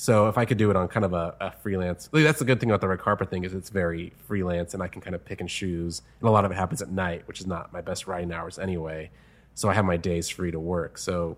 So 0.00 0.28
if 0.28 0.38
I 0.38 0.44
could 0.44 0.58
do 0.58 0.70
it 0.70 0.76
on 0.76 0.86
kind 0.86 1.04
of 1.04 1.12
a, 1.12 1.34
a 1.40 1.50
freelance, 1.50 2.08
like, 2.12 2.22
that's 2.22 2.38
the 2.38 2.44
good 2.44 2.60
thing 2.60 2.70
about 2.70 2.80
the 2.80 2.86
red 2.86 3.00
carpet 3.00 3.30
thing 3.30 3.42
is 3.42 3.52
it's 3.52 3.68
very 3.68 4.12
freelance 4.28 4.72
and 4.72 4.80
I 4.80 4.86
can 4.86 5.02
kind 5.02 5.16
of 5.16 5.24
pick 5.24 5.40
and 5.40 5.50
choose. 5.50 6.02
And 6.20 6.28
a 6.28 6.30
lot 6.30 6.44
of 6.44 6.52
it 6.52 6.54
happens 6.54 6.80
at 6.80 6.88
night, 6.88 7.26
which 7.26 7.40
is 7.40 7.48
not 7.48 7.72
my 7.72 7.80
best 7.80 8.06
writing 8.06 8.32
hours 8.32 8.60
anyway. 8.60 9.10
So 9.54 9.68
I 9.68 9.74
have 9.74 9.84
my 9.84 9.96
days 9.96 10.28
free 10.28 10.52
to 10.52 10.60
work. 10.60 10.98
So 10.98 11.36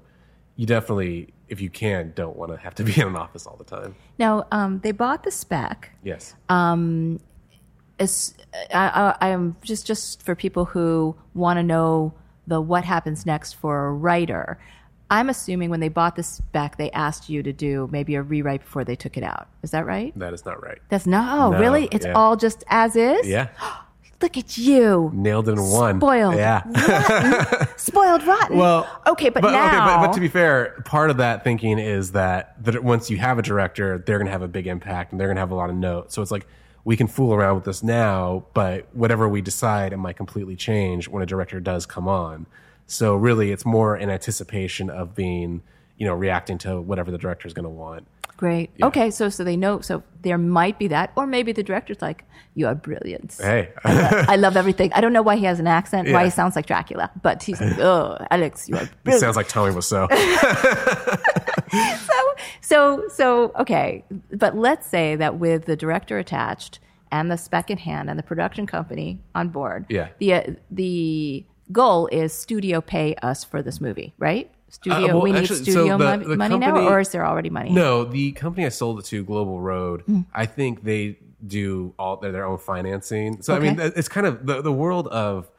you 0.56 0.66
definitely, 0.66 1.32
if 1.48 1.62
you 1.62 1.70
can, 1.70 2.12
don't 2.14 2.36
want 2.36 2.52
to 2.52 2.58
have 2.58 2.74
to 2.74 2.84
be 2.84 3.00
in 3.00 3.08
an 3.08 3.16
office 3.16 3.46
all 3.46 3.56
the 3.56 3.64
time. 3.64 3.96
Now, 4.18 4.46
um, 4.52 4.80
they 4.80 4.92
bought 4.92 5.22
the 5.22 5.30
spec. 5.30 5.92
Yes. 6.04 6.34
As, 6.50 8.34
I, 8.74 9.14
I, 9.22 9.30
I'm 9.30 9.56
just 9.62 9.86
just 9.86 10.22
for 10.22 10.34
people 10.34 10.66
who 10.66 11.16
want 11.32 11.56
to 11.56 11.62
know 11.62 12.12
the 12.46 12.60
what 12.60 12.84
happens 12.84 13.24
next 13.24 13.54
for 13.54 13.86
a 13.86 13.92
writer. 13.94 14.58
I'm 15.10 15.28
assuming 15.28 15.70
when 15.70 15.80
they 15.80 15.88
bought 15.88 16.14
this 16.14 16.28
spec, 16.28 16.76
they 16.76 16.90
asked 16.92 17.28
you 17.28 17.42
to 17.42 17.52
do 17.52 17.88
maybe 17.90 18.14
a 18.14 18.22
rewrite 18.22 18.60
before 18.60 18.84
they 18.84 18.94
took 18.94 19.16
it 19.16 19.24
out. 19.24 19.48
Is 19.62 19.72
that 19.72 19.84
right? 19.84 20.16
that 20.18 20.32
is 20.32 20.44
not 20.44 20.62
right. 20.62 20.78
That's 20.88 21.06
no, 21.06 21.18
oh, 21.18 21.50
No, 21.50 21.58
really. 21.58 21.88
It's 21.90 22.06
yeah. 22.06 22.12
all 22.12 22.36
just 22.36 22.62
as 22.68 22.94
is. 22.96 23.26
Yeah. 23.26 23.48
Look 24.22 24.36
at 24.36 24.58
you, 24.58 25.10
Nailed 25.14 25.48
it 25.48 25.52
in 25.52 25.62
one. 25.70 25.98
spoiled, 25.98 26.34
Yeah. 26.34 26.60
rotten, 26.66 27.68
spoiled, 27.78 28.22
rotten. 28.26 28.58
Well, 28.58 28.86
okay, 29.06 29.30
but, 29.30 29.40
but, 29.40 29.52
now, 29.52 29.66
okay, 29.66 29.78
but, 29.78 30.06
but 30.08 30.12
to 30.12 30.20
be 30.20 30.28
fair, 30.28 30.82
part 30.84 31.08
of 31.08 31.16
that 31.16 31.42
thinking 31.42 31.78
is 31.78 32.12
that 32.12 32.62
that 32.62 32.84
once 32.84 33.08
you 33.08 33.16
have 33.16 33.38
a 33.38 33.42
director, 33.42 33.96
they're 33.96 34.18
going 34.18 34.26
to 34.26 34.32
have 34.32 34.42
a 34.42 34.48
big 34.48 34.66
impact 34.66 35.12
and 35.12 35.20
they're 35.20 35.28
going 35.28 35.36
to 35.36 35.40
have 35.40 35.52
a 35.52 35.54
lot 35.54 35.70
of 35.70 35.76
notes. 35.76 36.14
So 36.14 36.20
it's 36.20 36.30
like 36.30 36.46
we 36.84 36.98
can 36.98 37.06
fool 37.06 37.32
around 37.32 37.54
with 37.54 37.64
this 37.64 37.82
now, 37.82 38.44
but 38.52 38.94
whatever 38.94 39.26
we 39.26 39.40
decide, 39.40 39.94
it 39.94 39.96
might 39.96 40.18
completely 40.18 40.54
change 40.54 41.08
when 41.08 41.22
a 41.22 41.26
director 41.26 41.58
does 41.58 41.86
come 41.86 42.06
on. 42.06 42.44
So 42.90 43.14
really, 43.14 43.53
it's 43.53 43.64
more 43.64 43.96
in 43.96 44.11
anticipation 44.11 44.90
of 44.90 45.14
being, 45.14 45.62
you 45.96 46.07
know, 46.07 46.14
reacting 46.14 46.59
to 46.59 46.81
whatever 46.81 47.11
the 47.11 47.18
director 47.18 47.46
is 47.46 47.55
going 47.55 47.64
to 47.64 47.76
want. 47.85 48.07
great. 48.37 48.70
Okay, 48.83 49.11
so 49.11 49.29
so 49.29 49.44
they 49.44 49.57
know. 49.57 49.81
So 49.81 50.03
there 50.22 50.38
might 50.38 50.76
be 50.79 50.88
that, 50.88 51.12
or 51.14 51.26
maybe 51.26 51.53
the 51.53 51.62
director's 51.62 52.00
like, 52.03 52.24
"You 52.55 52.66
are 52.68 52.74
brilliant. 52.74 53.37
Hey, 53.40 53.68
I 53.85 54.37
love 54.37 54.57
everything." 54.57 54.90
I 54.96 55.00
don't 55.03 55.12
know 55.12 55.22
why 55.22 55.37
he 55.37 55.44
has 55.44 55.61
an 55.61 55.66
accent, 55.66 56.11
why 56.11 56.24
he 56.24 56.31
sounds 56.31 56.57
like 56.57 56.66
Dracula, 56.66 57.11
but 57.22 57.42
he's 57.42 57.61
like, 57.61 57.79
"Oh, 57.79 58.16
Alex, 58.31 58.68
you 58.68 58.76
are 58.76 58.83
it 58.85 58.90
brilliant." 59.05 59.20
sounds 59.20 59.37
like 59.37 59.48
Tommy 59.48 59.72
Wiseau. 59.72 60.09
so 62.09 62.14
so 62.61 63.09
so 63.09 63.53
okay 63.59 64.05
but 64.33 64.57
let's 64.57 64.87
say 64.87 65.16
that 65.16 65.38
with 65.38 65.64
the 65.66 65.76
director 65.76 66.18
attached 66.18 66.79
and 67.12 67.31
the 67.31 67.37
spec 67.37 67.70
in 67.70 67.79
hand 67.79 68.09
and 68.11 68.18
the 68.18 68.22
production 68.22 68.66
company 68.66 69.18
on 69.35 69.48
board 69.48 69.87
Yeah. 69.88 70.09
the 70.18 70.35
uh, 70.35 70.42
the 70.70 71.44
goal 71.72 72.09
is 72.12 72.33
studio 72.33 72.80
pay 72.80 73.14
us 73.22 73.44
for 73.44 73.62
this 73.62 73.80
movie 73.80 74.12
right 74.18 74.50
studio 74.68 74.98
Uh, 74.98 75.06
well, 75.09 75.20
we 75.22 75.33
need 75.33 75.38
actually, 75.40 75.56
so 75.56 75.62
studio 75.62 75.98
the- 75.98 76.04
mon- 76.04 76.28
the 76.28 76.37
money 76.37 76.59
now 76.59 76.88
or 76.88 77.00
is 77.00 77.09
there 77.11 77.26
already 77.26 77.50
money 77.50 77.70
No, 77.70 78.04
the 78.04 78.33
company 78.33 78.66
I 78.66 78.70
sold 78.70 78.98
it 79.00 79.04
to, 79.06 79.24
Global 79.24 79.61
Road, 79.61 80.02
Hmm. 80.06 80.20
I 80.35 80.46
think 80.46 80.85
they 80.85 81.18
do 81.46 81.94
all 81.98 82.16
their, 82.18 82.33
their 82.33 82.44
own 82.46 82.59
financing. 82.59 83.40
So 83.42 83.54
I 83.54 83.59
mean, 83.61 83.78
it's 83.80 84.09
kind 84.09 84.26
of 84.26 84.44
the 84.46 84.61
the 84.62 84.72
world 84.72 85.09
of 85.09 85.50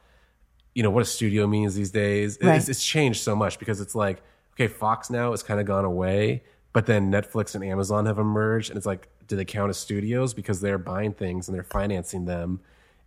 you 0.74 0.82
know 0.82 0.90
what 0.90 1.02
a 1.02 1.04
studio 1.04 1.46
means 1.46 1.74
these 1.74 1.90
days. 1.90 2.38
It's, 2.40 2.68
it's 2.68 2.84
changed 2.84 3.20
so 3.22 3.34
much 3.36 3.58
because 3.58 3.80
it's 3.80 3.94
like 3.94 4.22
okay, 4.54 4.68
Fox 4.68 5.10
now 5.10 5.30
has 5.32 5.42
kind 5.42 5.58
of 5.60 5.66
gone 5.66 5.84
away, 5.84 6.42
but 6.72 6.86
then 6.86 7.10
Netflix 7.10 7.54
and 7.54 7.64
Amazon 7.64 8.06
have 8.06 8.18
emerged, 8.18 8.70
and 8.70 8.76
it's 8.76 8.86
like, 8.86 9.08
do 9.26 9.34
they 9.34 9.44
count 9.46 9.70
as 9.70 9.76
studios 9.78 10.34
because 10.34 10.60
they're 10.60 10.78
buying 10.78 11.12
things 11.12 11.48
and 11.48 11.54
they're 11.54 11.62
financing 11.64 12.26
them? 12.26 12.60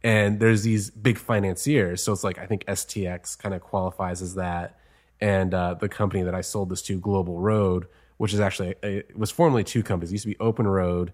And 0.05 0.39
there's 0.39 0.61
these 0.61 0.91
big 0.91 1.17
financiers, 1.17 2.03
so 2.03 2.13
it's 2.13 2.23
like 2.23 2.37
I 2.37 2.45
think 2.45 2.63
STX 2.65 3.35
kind 3.35 3.55
of 3.55 3.61
qualifies 3.61 4.21
as 4.21 4.35
that 4.35 4.77
and 5.19 5.51
uh, 5.53 5.73
the 5.73 5.89
company 5.89 6.21
that 6.21 6.35
I 6.35 6.41
sold 6.41 6.69
this 6.69 6.83
to, 6.83 6.99
Global 6.99 7.39
Road, 7.39 7.87
which 8.17 8.31
is 8.31 8.39
actually 8.39 8.75
it 8.83 9.17
was 9.17 9.31
formerly 9.31 9.63
two 9.63 9.81
companies. 9.81 10.11
It 10.11 10.13
used 10.13 10.23
to 10.25 10.29
be 10.29 10.39
Open 10.39 10.67
Road, 10.67 11.11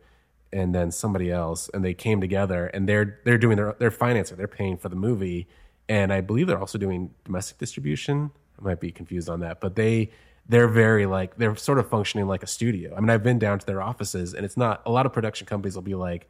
and 0.51 0.75
then 0.75 0.91
somebody 0.91 1.31
else, 1.31 1.69
and 1.73 1.85
they 1.85 1.93
came 1.93 2.19
together, 2.19 2.67
and 2.67 2.89
they're 2.89 3.21
they're 3.23 3.37
doing 3.37 3.57
their 3.57 3.75
they're 3.79 3.91
financing, 3.91 4.35
they're 4.35 4.47
paying 4.47 4.77
for 4.77 4.89
the 4.89 4.97
movie, 4.97 5.47
and 5.87 6.11
I 6.11 6.19
believe 6.19 6.47
they're 6.47 6.59
also 6.59 6.77
doing 6.77 7.11
domestic 7.23 7.59
distribution. 7.59 8.31
I 8.59 8.63
might 8.63 8.81
be 8.81 8.91
confused 8.91 9.29
on 9.29 9.39
that, 9.39 9.61
but 9.61 9.75
they 9.75 10.11
they're 10.49 10.67
very 10.67 11.05
like 11.05 11.37
they're 11.37 11.55
sort 11.55 11.79
of 11.79 11.89
functioning 11.89 12.27
like 12.27 12.43
a 12.43 12.47
studio. 12.47 12.93
I 12.95 12.99
mean, 12.99 13.09
I've 13.09 13.23
been 13.23 13.39
down 13.39 13.59
to 13.59 13.65
their 13.65 13.81
offices, 13.81 14.33
and 14.33 14.43
it's 14.43 14.57
not 14.57 14.81
a 14.85 14.91
lot 14.91 15.05
of 15.05 15.13
production 15.13 15.47
companies 15.47 15.75
will 15.75 15.81
be 15.81 15.95
like 15.95 16.29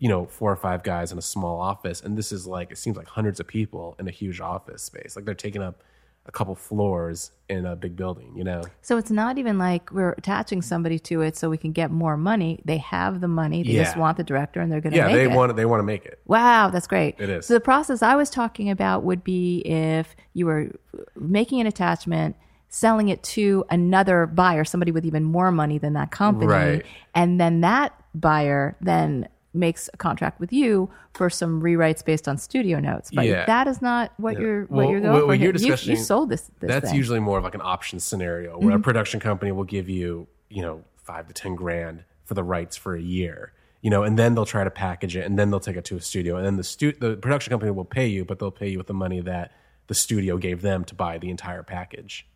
you 0.00 0.08
know, 0.08 0.26
four 0.26 0.50
or 0.50 0.56
five 0.56 0.82
guys 0.82 1.12
in 1.12 1.18
a 1.18 1.22
small 1.22 1.60
office. 1.60 2.00
And 2.00 2.18
this 2.18 2.32
is 2.32 2.46
like, 2.46 2.72
it 2.72 2.78
seems 2.78 2.96
like 2.96 3.06
hundreds 3.06 3.38
of 3.38 3.46
people 3.46 3.94
in 4.00 4.08
a 4.08 4.10
huge 4.10 4.40
office 4.40 4.82
space. 4.82 5.14
Like 5.14 5.24
they're 5.26 5.34
taking 5.34 5.62
up 5.62 5.82
a 6.26 6.32
couple 6.32 6.54
floors 6.54 7.30
in 7.48 7.64
a 7.66 7.74
big 7.76 7.96
building, 7.96 8.32
you 8.36 8.44
know? 8.44 8.62
so 8.82 8.96
it's 8.98 9.10
not 9.10 9.38
even 9.38 9.56
like 9.58 9.90
we're 9.90 10.12
attaching 10.12 10.60
somebody 10.62 10.98
to 10.98 11.22
it 11.22 11.34
so 11.36 11.48
we 11.48 11.56
can 11.56 11.72
get 11.72 11.90
more 11.90 12.16
money 12.16 12.60
they 12.66 12.76
have 12.76 13.20
the 13.22 13.26
money 13.28 13.62
they 13.62 13.72
just 13.72 13.96
want 13.96 14.16
the 14.18 14.22
director 14.22 14.60
and 14.60 14.70
they're 14.70 14.82
going 14.82 14.92
to 14.92 14.98
Yeah, 14.98 15.08
they 15.08 15.24
it 15.24 15.30
want 15.30 15.56
they 15.56 15.64
want 15.64 15.80
to 15.80 15.84
make 15.84 16.04
it. 16.04 16.20
Wow, 16.26 16.68
that's 16.68 16.86
great. 16.86 17.14
It 17.18 17.30
is. 17.30 17.46
So 17.46 17.54
the 17.54 17.60
process 17.60 18.02
I 18.02 18.16
was 18.16 18.28
talking 18.30 18.68
about 18.70 19.02
would 19.02 19.24
be 19.24 19.60
if 19.60 20.14
you 20.34 20.44
were 20.46 20.70
making 21.16 21.60
an 21.62 21.66
attachment, 21.66 22.36
selling 22.68 23.08
it 23.08 23.22
to 23.22 23.64
another 23.70 24.26
buyer, 24.26 24.64
somebody 24.64 24.92
with 24.92 25.04
even 25.06 25.24
more 25.24 25.50
money 25.50 25.78
than 25.78 25.94
that 25.94 26.10
company, 26.10 26.46
Right. 26.46 26.86
and 27.14 27.40
then 27.40 27.62
that 27.62 27.92
buyer 28.14 28.76
then 28.80 29.26
makes 29.52 29.90
a 29.92 29.96
contract 29.96 30.38
with 30.38 30.52
you 30.52 30.88
for 31.14 31.28
some 31.28 31.60
rewrites 31.60 32.04
based 32.04 32.28
on 32.28 32.38
studio 32.38 32.78
notes. 32.78 33.10
But 33.12 33.26
Yeah. 33.26 33.44
that 33.46 33.66
is 33.66 33.82
not 33.82 34.12
what 34.16 34.38
you're 34.38 34.62
what 34.62 34.70
Well, 34.70 34.90
you're 34.90 35.00
going 35.00 35.12
what- 35.12 35.20
for. 35.26 35.34
you're 35.34 35.54
You- 35.56 35.76
you, 35.82 35.96
sold 35.96 36.28
this. 36.28 36.42
this 36.60 36.68
That's 36.68 36.86
thing. 36.90 36.96
usually 36.96 37.18
more 37.20 37.38
of 37.38 37.44
like 37.44 37.54
an 37.56 37.60
option 37.62 37.98
scenario 37.98 38.52
where 38.58 38.68
Mm-hmm. 38.68 38.76
a 38.76 38.80
production 38.80 39.18
company 39.20 39.50
will 39.52 39.64
give 39.64 39.88
you, 39.88 40.28
you 40.48 40.62
know, 40.62 40.84
five 40.96 41.26
to 41.26 41.34
10 41.34 41.56
grand 41.56 42.04
for 42.24 42.34
the 42.34 42.44
rights 42.44 42.76
for 42.76 42.94
a 42.94 43.00
year, 43.00 43.52
you 43.82 43.90
know, 43.90 44.04
and 44.04 44.16
then 44.16 44.34
they'll 44.36 44.46
try 44.46 44.62
to 44.62 44.70
package 44.70 45.16
it 45.16 45.26
and 45.26 45.36
then 45.36 45.50
they'll 45.50 45.58
take 45.58 45.76
it 45.76 45.84
to 45.86 45.96
a 45.96 46.00
studio. 46.00 46.36
And 46.36 46.46
then 46.46 46.56
the, 46.56 46.62
stu- 46.64 46.92
the 46.92 47.16
production 47.16 47.50
company 47.50 47.72
will 47.72 47.84
pay 47.84 48.06
you, 48.06 48.24
but 48.24 48.38
they'll 48.38 48.52
pay 48.52 48.68
you 48.68 48.78
with 48.78 48.86
the 48.86 48.94
money 48.94 49.20
that 49.20 49.50
the 49.88 49.94
studio 49.94 50.36
gave 50.38 50.62
them 50.62 50.84
to 50.84 50.94
buy 50.94 51.18
the 51.18 51.28
entire 51.30 51.64
package. 51.64 52.28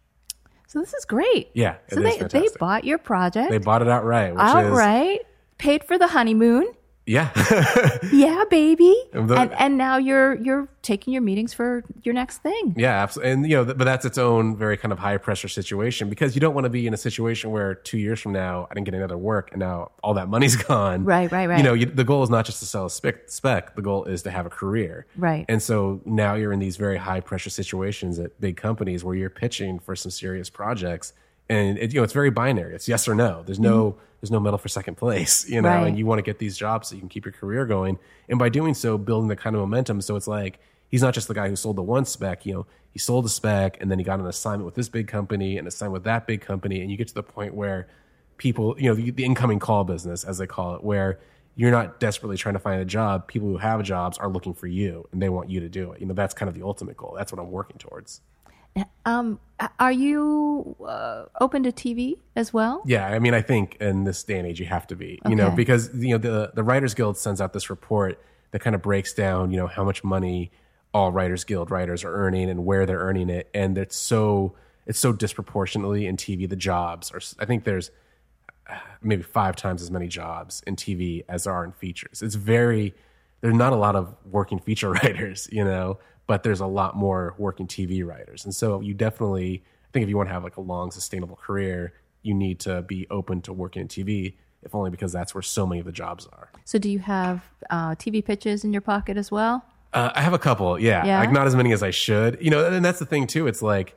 so 0.67 0.81
this 0.81 0.93
is 0.95 1.05
great. 1.05 1.51
Yeah, 1.55 1.77
So 1.89 2.01
they 2.01 2.17
is 2.19 2.33
they 2.33 2.49
bought 2.59 2.83
your 2.85 2.99
project 2.99 3.51
They 3.51 3.59
bought 3.59 3.81
it 3.83 3.87
outright, 3.89 4.35
which 4.35 4.43
is, 4.43 4.51
outright, 4.55 5.21
paid 5.59 5.85
for 5.85 5.97
the 5.97 6.09
honeymoon. 6.09 6.67
Yeah. 7.07 7.31
Yeah, 8.13 8.45
baby. 8.51 8.95
And 9.13 9.29
the- 9.29 9.37
and 9.39 9.53
and 9.55 9.79
now 9.79 9.97
you're 9.97 10.35
you're 10.37 10.69
taking 10.83 11.13
your 11.13 11.23
meetings 11.23 11.53
for 11.55 11.83
your 12.03 12.15
next 12.15 12.39
thing. 12.39 12.75
Yeah, 12.77 13.03
absolutely. 13.03 13.33
And 13.33 13.51
you 13.51 13.57
know, 13.57 13.65
th- 13.65 13.77
but 13.79 13.85
that's 13.85 14.05
its 14.05 14.19
own 14.19 14.57
very 14.57 14.77
kind 14.77 14.93
of 14.93 14.99
high 14.99 15.17
pressure 15.17 15.49
situation 15.49 16.09
because 16.09 16.35
you 16.35 16.41
don't 16.41 16.55
want 16.55 16.65
to 16.65 16.71
be 16.71 16.87
in 16.87 16.95
a 16.95 16.97
situation 16.99 17.51
where 17.51 17.75
two 17.75 17.99
years 17.99 18.21
from 18.21 18.33
now 18.33 18.67
I 18.71 18.75
didn't 18.75 18.85
get 18.87 18.95
another 18.95 19.17
work 19.19 19.51
and 19.53 19.61
now 19.61 19.91
all 20.03 20.15
that 20.15 20.29
money's 20.29 20.57
gone. 20.71 21.05
Right, 21.05 21.31
right, 21.33 21.47
right. 21.49 21.59
You 21.59 21.65
know, 21.65 21.73
you, 21.75 21.87
the 21.87 22.05
goal 22.05 22.23
is 22.23 22.31
not 22.31 22.45
just 22.45 22.61
to 22.61 22.67
sell 22.67 22.87
a 22.87 22.91
spec, 22.91 23.29
spec. 23.31 23.75
The 23.75 23.83
goal 23.83 24.05
is 24.05 24.23
to 24.23 24.31
have 24.31 24.47
a 24.47 24.51
career. 24.51 25.07
Right. 25.17 25.45
And 25.49 25.63
so 25.63 26.01
now 26.05 26.35
you're 26.35 26.53
in 26.53 26.59
these 26.61 26.77
very 26.77 26.97
high 26.99 27.21
pressure 27.21 27.51
situations 27.51 28.19
at 28.19 28.39
big 28.41 28.57
companies 28.57 29.03
where 29.05 29.15
you're 29.15 29.31
pitching 29.31 29.79
for 29.79 29.97
some 29.97 30.11
serious 30.11 30.51
projects, 30.51 31.13
and 31.49 31.79
it, 31.79 31.93
you 31.93 32.01
know 32.01 32.05
it's 32.05 32.13
very 32.13 32.31
binary. 32.31 32.75
It's 32.75 32.89
yes 32.89 33.07
or 33.09 33.15
no. 33.15 33.43
There's 33.45 33.61
no 33.61 33.97
there's 34.21 34.31
no 34.31 34.41
medal 34.41 34.59
for 34.59 34.69
second 34.69 34.97
place. 34.97 35.49
You 35.51 35.61
know, 35.61 35.69
Mm-hmm. 35.69 35.79
Right. 35.83 35.89
and 35.89 35.99
you 35.99 36.07
want 36.07 36.19
to 36.19 36.23
get 36.23 36.39
these 36.39 36.57
jobs 36.57 36.89
so 36.89 36.95
you 36.95 37.01
can 37.01 37.09
keep 37.09 37.25
your 37.25 37.33
career 37.33 37.67
going, 37.67 37.99
and 38.29 38.39
by 38.39 38.49
doing 38.49 38.75
so, 38.75 38.97
building 38.99 39.29
the 39.29 39.37
kind 39.37 39.55
of 39.57 39.61
momentum. 39.61 40.01
So 40.01 40.17
it's 40.17 40.27
like 40.29 40.59
he's 40.89 41.03
not 41.03 41.15
just 41.15 41.29
the 41.29 41.35
guy 41.35 41.49
who 41.49 41.57
sold 41.57 41.77
the 41.77 41.83
one 41.83 42.05
spec. 42.05 42.47
You 42.47 42.55
know, 42.55 42.67
he 42.91 42.99
sold 42.99 43.27
a 43.27 43.29
spec, 43.29 43.79
and 43.81 43.91
then 43.91 43.99
he 43.99 44.05
got 44.05 44.21
an 44.21 44.27
assignment 44.27 44.65
with 44.65 44.75
this 44.75 44.89
big 44.89 45.09
company 45.09 45.59
and 45.59 45.67
assigned 45.69 45.93
with 45.93 46.05
that 46.05 46.27
big 46.27 46.41
company, 46.41 46.81
and 46.81 46.91
you 46.91 46.97
get 46.97 47.09
to 47.09 47.15
the 47.15 47.23
point 47.23 47.55
where 47.55 47.89
people, 48.37 48.75
you 48.79 48.89
know, 48.89 48.95
the, 48.95 49.11
the 49.11 49.25
incoming 49.25 49.59
call 49.59 49.85
business, 49.85 50.25
as 50.25 50.39
they 50.39 50.47
call 50.47 50.75
it, 50.75 50.83
where 50.83 51.21
you're 51.57 51.71
not 51.71 52.01
desperately 52.01 52.37
trying 52.37 52.55
to 52.55 52.59
find 52.59 52.81
a 52.81 52.85
job. 52.85 53.29
People 53.29 53.49
who 53.49 53.59
have 53.59 53.81
jobs 53.85 54.19
are 54.19 54.29
looking 54.29 54.55
for 54.55 54.67
you, 54.67 55.07
and 55.13 55.21
they 55.23 55.29
want 55.29 55.49
you 55.51 55.61
to 55.61 55.69
do 55.69 55.93
it. 55.93 56.01
You 56.01 56.07
know, 56.07 56.15
that's 56.15 56.35
kind 56.35 56.49
of 56.49 56.55
the 56.55 56.63
ultimate 56.63 56.97
goal. 56.97 57.15
That's 57.17 57.31
what 57.31 57.41
I'm 57.41 57.51
working 57.53 57.79
towards. 57.79 58.23
Um, 59.05 59.39
are 59.79 59.93
you 59.93 60.77
uh, 60.87 61.27
open 61.41 61.63
to 61.63 61.73
TV 61.73 62.19
as 62.35 62.53
well? 62.53 62.83
Yeah, 62.85 63.07
I 63.07 63.19
mean, 63.19 63.35
I 63.35 63.41
think 63.41 63.77
in 63.81 64.05
this 64.05 64.23
day 64.25 64.39
and 64.39 64.47
age, 64.49 64.59
you 64.59 64.67
have 64.67 64.87
to 64.89 64.97
be, 64.97 65.21
you 65.29 65.37
know, 65.37 65.51
because 65.51 65.91
you 65.95 66.11
know 66.11 66.19
the 66.19 66.53
the 66.55 66.63
Writers 66.63 66.95
Guild 66.95 67.17
sends 67.17 67.41
out 67.41 67.53
this 67.53 67.71
report 67.71 68.21
that 68.51 68.61
kind 68.61 68.75
of 68.75 68.83
breaks 68.83 69.15
down, 69.15 69.51
you 69.51 69.57
know, 69.57 69.67
how 69.67 69.85
much 69.85 70.03
money 70.03 70.51
all 70.93 71.13
Writers 71.13 71.45
Guild 71.45 71.71
writers 71.71 72.05
are 72.05 72.13
earning 72.13 72.51
and 72.51 72.65
where 72.65 72.87
they're 72.87 72.99
earning 72.99 73.31
it, 73.31 73.49
and 73.55 73.79
it's 73.79 73.97
so 73.97 74.55
it's 74.87 74.99
so 74.99 75.13
disproportionately 75.13 76.07
in 76.07 76.17
TV. 76.17 76.49
The 76.49 76.57
jobs 76.57 77.11
are, 77.13 77.21
I 77.39 77.47
think 77.47 77.65
there's 77.65 77.91
uh, 78.69 78.77
maybe 79.03 79.23
five 79.23 79.57
times 79.57 79.83
as 79.83 79.91
many 79.91 80.09
jobs 80.09 80.63
in 80.67 80.77
TV 80.77 81.25
as 81.29 81.45
there 81.45 81.53
are 81.53 81.65
in 81.65 81.73
features. 81.73 82.23
It's 82.23 82.35
very 82.35 82.95
there's 83.41 83.55
not 83.55 83.73
a 83.73 83.77
lot 83.77 83.95
of 83.95 84.17
working 84.25 84.59
feature 84.59 84.91
writers, 85.03 85.49
you 85.53 85.65
know, 85.65 85.99
but 86.27 86.43
there's 86.43 86.61
a 86.61 86.67
lot 86.67 86.97
more 86.97 87.35
working 87.39 87.67
TV 87.67 88.05
writers. 88.05 88.45
And 88.45 88.55
so 88.55 88.81
you 88.81 88.95
definitely 88.95 89.63
I 89.65 89.89
think 89.93 90.03
if 90.05 90.09
you 90.09 90.17
want 90.17 90.29
to 90.29 90.33
have 90.33 90.43
like 90.45 90.57
a 90.57 90.61
long 90.61 90.91
sustainable 90.91 91.37
career, 91.37 91.93
you 92.23 92.35
need 92.35 92.59
to 92.61 92.83
be 92.83 93.07
open 93.11 93.43
to 93.43 93.53
working 93.53 93.83
in 93.83 93.89
TV, 93.89 94.35
if 94.63 94.75
only 94.75 94.91
because 94.91 95.13
that's 95.13 95.35
where 95.35 95.43
so 95.43 95.67
many 95.67 95.79
of 95.81 95.87
the 95.87 95.93
jobs 95.93 96.27
are. 96.33 96.51
So 96.65 96.79
do 96.79 96.91
you 96.91 96.99
have 97.01 97.45
uh, 97.71 97.91
TV 97.95 98.25
pitches 98.25 98.65
in 98.65 98.73
your 98.73 98.81
pocket 98.83 99.17
as 99.17 99.31
well? 99.31 99.65
Uh, 99.93 100.11
I 100.15 100.23
have 100.23 100.33
a 100.33 100.39
couple, 100.39 100.77
yeah, 100.81 101.05
Yeah? 101.07 101.21
like 101.21 101.31
not 101.31 101.47
as 101.47 101.55
many 101.55 101.73
as 101.73 101.83
I 101.83 101.91
should. 101.91 102.39
You 102.41 102.51
know, 102.51 102.67
and 102.67 102.85
that's 102.85 102.99
the 102.99 103.07
thing 103.07 103.29
too. 103.29 103.47
It's 103.47 103.63
like 103.63 103.97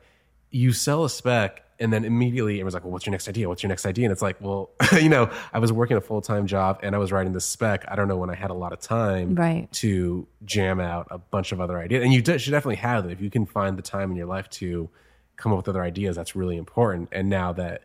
you 0.50 0.72
sell 0.72 1.04
a 1.04 1.10
spec, 1.10 1.64
and 1.80 1.92
then 1.92 2.04
immediately 2.04 2.58
it 2.60 2.64
was 2.64 2.74
like, 2.74 2.84
"Well, 2.84 2.92
what's 2.92 3.06
your 3.06 3.12
next 3.12 3.28
idea? 3.28 3.48
What's 3.48 3.62
your 3.62 3.68
next 3.68 3.86
idea?" 3.86 4.04
And 4.06 4.12
it's 4.12 4.22
like, 4.22 4.40
well, 4.40 4.70
you 5.00 5.08
know, 5.08 5.30
I 5.52 5.58
was 5.58 5.72
working 5.72 5.96
a 5.96 6.00
full 6.00 6.20
time 6.20 6.46
job 6.46 6.80
and 6.82 6.94
I 6.94 6.98
was 6.98 7.12
writing 7.12 7.32
this 7.32 7.44
spec. 7.46 7.84
I 7.88 7.96
don't 7.96 8.08
know 8.08 8.16
when 8.16 8.30
I 8.30 8.34
had 8.34 8.50
a 8.50 8.54
lot 8.54 8.72
of 8.72 8.80
time 8.80 9.34
Right. 9.34 9.70
to 9.74 10.26
jam 10.44 10.80
out 10.80 11.08
a 11.10 11.18
bunch 11.18 11.52
of 11.52 11.60
other 11.60 11.78
ideas, 11.78 12.02
and 12.04 12.12
you 12.12 12.18
should 12.38 12.50
definitely 12.50 12.76
have 12.76 13.04
it 13.06 13.12
if 13.12 13.20
you 13.20 13.30
can 13.30 13.46
find 13.46 13.76
the 13.78 13.82
time 13.82 14.10
in 14.10 14.16
your 14.16 14.26
life 14.26 14.48
to 14.50 14.88
come 15.36 15.52
up 15.52 15.58
with 15.58 15.68
other 15.68 15.82
ideas. 15.82 16.16
That's 16.16 16.34
really 16.34 16.56
important. 16.56 17.08
And 17.12 17.28
now 17.28 17.52
that 17.54 17.82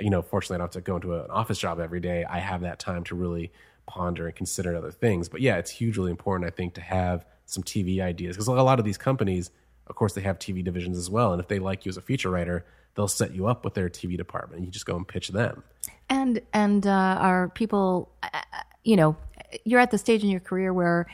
you 0.00 0.08
know, 0.10 0.22
fortunately, 0.22 0.56
I 0.56 0.58
don't 0.58 0.66
have 0.66 0.70
to 0.72 0.80
go 0.80 0.96
into 0.96 1.14
an 1.14 1.30
office 1.30 1.58
job 1.58 1.78
every 1.78 2.00
day. 2.00 2.24
I 2.24 2.38
have 2.38 2.62
that 2.62 2.78
time 2.78 3.04
to 3.04 3.14
really 3.14 3.52
ponder 3.86 4.26
and 4.26 4.34
consider 4.34 4.74
other 4.74 4.90
things. 4.90 5.28
But 5.28 5.42
yeah, 5.42 5.56
it's 5.58 5.70
hugely 5.70 6.10
important, 6.10 6.50
I 6.50 6.50
think, 6.54 6.74
to 6.74 6.80
have 6.80 7.26
some 7.44 7.62
TV 7.62 8.00
ideas 8.00 8.34
because 8.36 8.48
a 8.48 8.52
lot 8.52 8.78
of 8.78 8.84
these 8.86 8.96
companies, 8.96 9.50
of 9.86 9.94
course, 9.94 10.14
they 10.14 10.22
have 10.22 10.38
TV 10.38 10.64
divisions 10.64 10.96
as 10.96 11.10
well. 11.10 11.32
And 11.32 11.40
if 11.40 11.46
they 11.48 11.58
like 11.58 11.84
you 11.84 11.90
as 11.90 11.98
a 11.98 12.00
feature 12.00 12.30
writer, 12.30 12.64
they'll 12.94 13.08
set 13.08 13.34
you 13.34 13.46
up 13.46 13.64
with 13.64 13.74
their 13.74 13.88
TV 13.88 14.16
department. 14.16 14.58
And 14.58 14.66
you 14.66 14.72
just 14.72 14.86
go 14.86 14.96
and 14.96 15.06
pitch 15.06 15.28
them. 15.28 15.62
And 16.08 16.40
and 16.52 16.86
uh, 16.86 16.90
are 17.20 17.48
people, 17.50 18.10
uh, 18.22 18.40
you 18.84 18.96
know, 18.96 19.16
you're 19.64 19.80
at 19.80 19.90
the 19.90 19.98
stage 19.98 20.22
in 20.22 20.30
your 20.30 20.40
career 20.40 20.72
where 20.72 21.06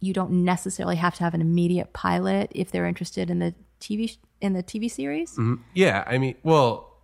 you 0.00 0.12
don't 0.12 0.44
necessarily 0.44 0.96
have 0.96 1.14
to 1.16 1.24
have 1.24 1.34
an 1.34 1.40
immediate 1.40 1.92
pilot 1.92 2.50
if 2.54 2.70
they're 2.70 2.86
interested 2.86 3.30
in 3.30 3.38
the 3.38 3.54
TV 3.80 4.16
in 4.40 4.52
the 4.52 4.62
TV 4.62 4.90
series. 4.90 5.36
Yeah, 5.74 6.04
I 6.06 6.18
mean, 6.18 6.36
well, 6.42 6.94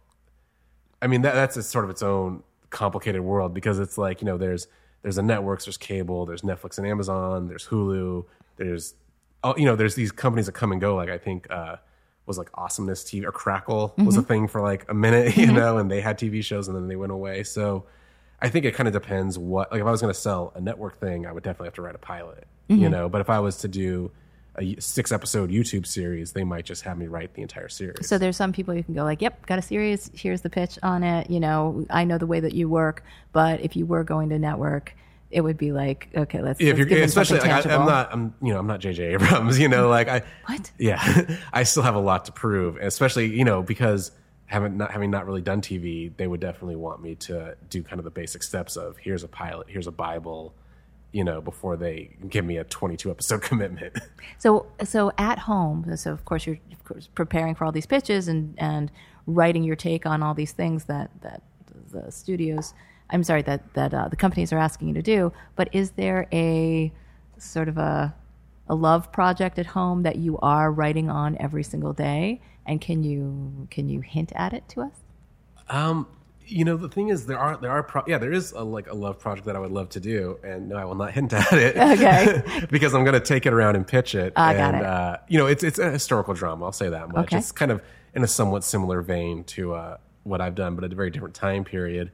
I 1.02 1.06
mean 1.06 1.22
that 1.22 1.34
that's 1.34 1.56
a 1.56 1.62
sort 1.62 1.84
of 1.84 1.90
its 1.90 2.02
own 2.02 2.42
complicated 2.70 3.22
world 3.22 3.52
because 3.52 3.78
it's 3.78 3.98
like 3.98 4.20
you 4.20 4.26
know 4.26 4.36
there's 4.36 4.68
there's 5.02 5.16
the 5.16 5.22
networks, 5.22 5.64
there's 5.64 5.76
cable, 5.76 6.26
there's 6.26 6.42
Netflix 6.42 6.78
and 6.78 6.86
Amazon, 6.86 7.48
there's 7.48 7.66
Hulu, 7.66 8.26
there's 8.56 8.94
oh 9.42 9.54
you 9.56 9.64
know 9.64 9.76
there's 9.76 9.94
these 9.94 10.12
companies 10.12 10.46
that 10.46 10.52
come 10.52 10.72
and 10.72 10.80
go. 10.80 10.94
Like 10.94 11.10
I 11.10 11.18
think 11.18 11.50
uh, 11.50 11.76
was 12.30 12.38
like 12.38 12.50
Awesomeness 12.54 13.04
TV 13.04 13.24
or 13.24 13.32
Crackle 13.32 13.92
was 13.98 14.14
mm-hmm. 14.14 14.20
a 14.20 14.22
thing 14.22 14.48
for 14.48 14.60
like 14.60 14.86
a 14.88 14.94
minute, 14.94 15.36
you 15.36 15.46
mm-hmm. 15.46 15.56
know, 15.56 15.78
and 15.78 15.90
they 15.90 16.00
had 16.00 16.18
TV 16.18 16.44
shows 16.44 16.68
and 16.68 16.76
then 16.76 16.88
they 16.88 16.96
went 16.96 17.12
away. 17.12 17.42
So 17.42 17.84
I 18.40 18.48
think 18.48 18.64
it 18.64 18.74
kind 18.74 18.86
of 18.86 18.92
depends 18.92 19.38
what 19.38 19.70
like 19.70 19.80
if 19.80 19.86
I 19.86 19.90
was 19.90 20.00
going 20.00 20.12
to 20.12 20.18
sell 20.18 20.52
a 20.54 20.60
network 20.60 20.98
thing, 20.98 21.26
I 21.26 21.32
would 21.32 21.42
definitely 21.42 21.66
have 21.66 21.74
to 21.74 21.82
write 21.82 21.94
a 21.94 21.98
pilot, 21.98 22.46
you 22.68 22.76
mm-hmm. 22.76 22.90
know. 22.90 23.08
But 23.08 23.20
if 23.20 23.28
I 23.28 23.40
was 23.40 23.58
to 23.58 23.68
do 23.68 24.10
a 24.56 24.76
six 24.80 25.12
episode 25.12 25.50
YouTube 25.50 25.86
series, 25.86 26.32
they 26.32 26.44
might 26.44 26.64
just 26.64 26.82
have 26.82 26.98
me 26.98 27.06
write 27.06 27.34
the 27.34 27.42
entire 27.42 27.68
series. 27.68 28.08
So 28.08 28.18
there's 28.18 28.36
some 28.36 28.52
people 28.52 28.74
you 28.74 28.84
can 28.84 28.94
go 28.94 29.04
like, 29.04 29.20
"Yep, 29.20 29.46
got 29.46 29.58
a 29.58 29.62
series. 29.62 30.10
Here's 30.14 30.40
the 30.40 30.50
pitch 30.50 30.78
on 30.82 31.02
it." 31.02 31.30
You 31.30 31.40
know, 31.40 31.84
I 31.90 32.04
know 32.04 32.18
the 32.18 32.26
way 32.26 32.40
that 32.40 32.54
you 32.54 32.68
work, 32.68 33.02
but 33.32 33.60
if 33.60 33.76
you 33.76 33.86
were 33.86 34.04
going 34.04 34.30
to 34.30 34.38
network, 34.38 34.94
it 35.30 35.42
would 35.42 35.56
be 35.56 35.72
like, 35.72 36.08
okay, 36.16 36.40
let's, 36.42 36.60
if 36.60 36.76
let's 36.78 36.90
you're 36.90 37.04
especially 37.04 37.38
like, 37.38 37.66
I, 37.66 37.74
i'm 37.74 37.86
not 37.86 38.12
I'm 38.12 38.34
you 38.42 38.52
know 38.52 38.58
I'm 38.58 38.66
not 38.66 38.80
JJ 38.80 39.14
Abrams 39.14 39.58
you 39.62 39.68
know 39.68 39.88
like 39.88 40.08
I 40.08 40.22
What? 40.46 40.70
yeah 40.78 41.36
I 41.52 41.62
still 41.62 41.82
have 41.82 41.94
a 41.94 42.00
lot 42.00 42.24
to 42.26 42.32
prove 42.32 42.76
especially 42.76 43.26
you 43.36 43.44
know 43.44 43.62
because 43.62 44.10
having 44.46 44.76
not 44.76 44.90
having 44.90 45.10
not 45.10 45.26
really 45.26 45.42
done 45.42 45.60
TV 45.60 46.12
they 46.16 46.26
would 46.26 46.40
definitely 46.40 46.76
want 46.76 47.00
me 47.02 47.14
to 47.14 47.56
do 47.68 47.82
kind 47.82 47.98
of 47.98 48.04
the 48.04 48.10
basic 48.10 48.42
steps 48.42 48.76
of 48.76 48.96
here's 48.98 49.22
a 49.22 49.28
pilot 49.28 49.68
here's 49.70 49.86
a 49.86 49.92
Bible 49.92 50.54
you 51.12 51.24
know 51.24 51.40
before 51.40 51.76
they 51.76 52.16
give 52.28 52.44
me 52.44 52.56
a 52.56 52.64
22 52.64 53.10
episode 53.10 53.42
commitment 53.50 53.96
So, 54.38 54.66
so 54.84 55.12
at 55.18 55.38
home, 55.40 55.96
so 55.96 56.12
of 56.12 56.24
course 56.24 56.46
you're 56.46 56.58
of 56.72 56.84
course 56.84 57.08
preparing 57.14 57.54
for 57.54 57.64
all 57.64 57.72
these 57.72 57.86
pitches 57.86 58.26
and 58.28 58.54
and 58.58 58.90
writing 59.26 59.62
your 59.62 59.76
take 59.76 60.06
on 60.06 60.22
all 60.22 60.34
these 60.34 60.52
things 60.52 60.84
that 60.84 61.10
that 61.20 61.42
the 61.90 62.10
studios, 62.10 62.74
I'm 63.10 63.24
sorry 63.24 63.42
that 63.42 63.74
that 63.74 63.92
uh, 63.92 64.08
the 64.08 64.16
companies 64.16 64.52
are 64.52 64.58
asking 64.58 64.88
you 64.88 64.94
to 64.94 65.02
do. 65.02 65.32
But 65.56 65.68
is 65.72 65.92
there 65.92 66.26
a 66.32 66.92
sort 67.38 67.68
of 67.68 67.78
a 67.78 68.14
a 68.68 68.74
love 68.74 69.10
project 69.10 69.58
at 69.58 69.66
home 69.66 70.02
that 70.04 70.16
you 70.16 70.38
are 70.38 70.70
writing 70.70 71.10
on 71.10 71.36
every 71.40 71.64
single 71.64 71.92
day? 71.92 72.40
And 72.66 72.80
can 72.80 73.02
you 73.02 73.66
can 73.70 73.88
you 73.88 74.00
hint 74.00 74.32
at 74.34 74.52
it 74.52 74.68
to 74.70 74.82
us? 74.82 75.00
Um, 75.68 76.06
you 76.46 76.64
know, 76.64 76.76
the 76.76 76.88
thing 76.88 77.08
is, 77.08 77.26
there 77.26 77.38
are 77.38 77.56
there 77.56 77.70
are 77.70 77.82
pro- 77.82 78.04
yeah, 78.06 78.18
there 78.18 78.32
is 78.32 78.52
a, 78.52 78.62
like 78.62 78.88
a 78.90 78.94
love 78.94 79.18
project 79.18 79.46
that 79.46 79.56
I 79.56 79.58
would 79.58 79.70
love 79.70 79.88
to 79.90 80.00
do, 80.00 80.38
and 80.42 80.68
no, 80.68 80.76
I 80.76 80.84
will 80.84 80.94
not 80.94 81.12
hint 81.14 81.32
at 81.32 81.52
it. 81.52 81.76
Okay. 81.76 82.66
because 82.70 82.94
I'm 82.94 83.04
going 83.04 83.14
to 83.14 83.20
take 83.20 83.46
it 83.46 83.52
around 83.52 83.76
and 83.76 83.86
pitch 83.86 84.14
it. 84.14 84.32
I 84.36 84.54
and, 84.54 84.58
got 84.58 84.74
it. 84.74 84.86
Uh, 84.86 85.16
you 85.28 85.38
know, 85.38 85.46
it's 85.46 85.62
it's 85.62 85.78
a 85.78 85.90
historical 85.90 86.34
drama. 86.34 86.64
I'll 86.64 86.72
say 86.72 86.88
that 86.88 87.08
much. 87.08 87.26
Okay. 87.26 87.38
It's 87.38 87.52
kind 87.52 87.70
of 87.70 87.82
in 88.14 88.24
a 88.24 88.28
somewhat 88.28 88.64
similar 88.64 89.02
vein 89.02 89.44
to 89.44 89.74
uh, 89.74 89.96
what 90.24 90.40
I've 90.40 90.54
done, 90.54 90.74
but 90.74 90.84
at 90.84 90.92
a 90.92 90.96
very 90.96 91.10
different 91.10 91.34
time 91.34 91.64
period. 91.64 92.10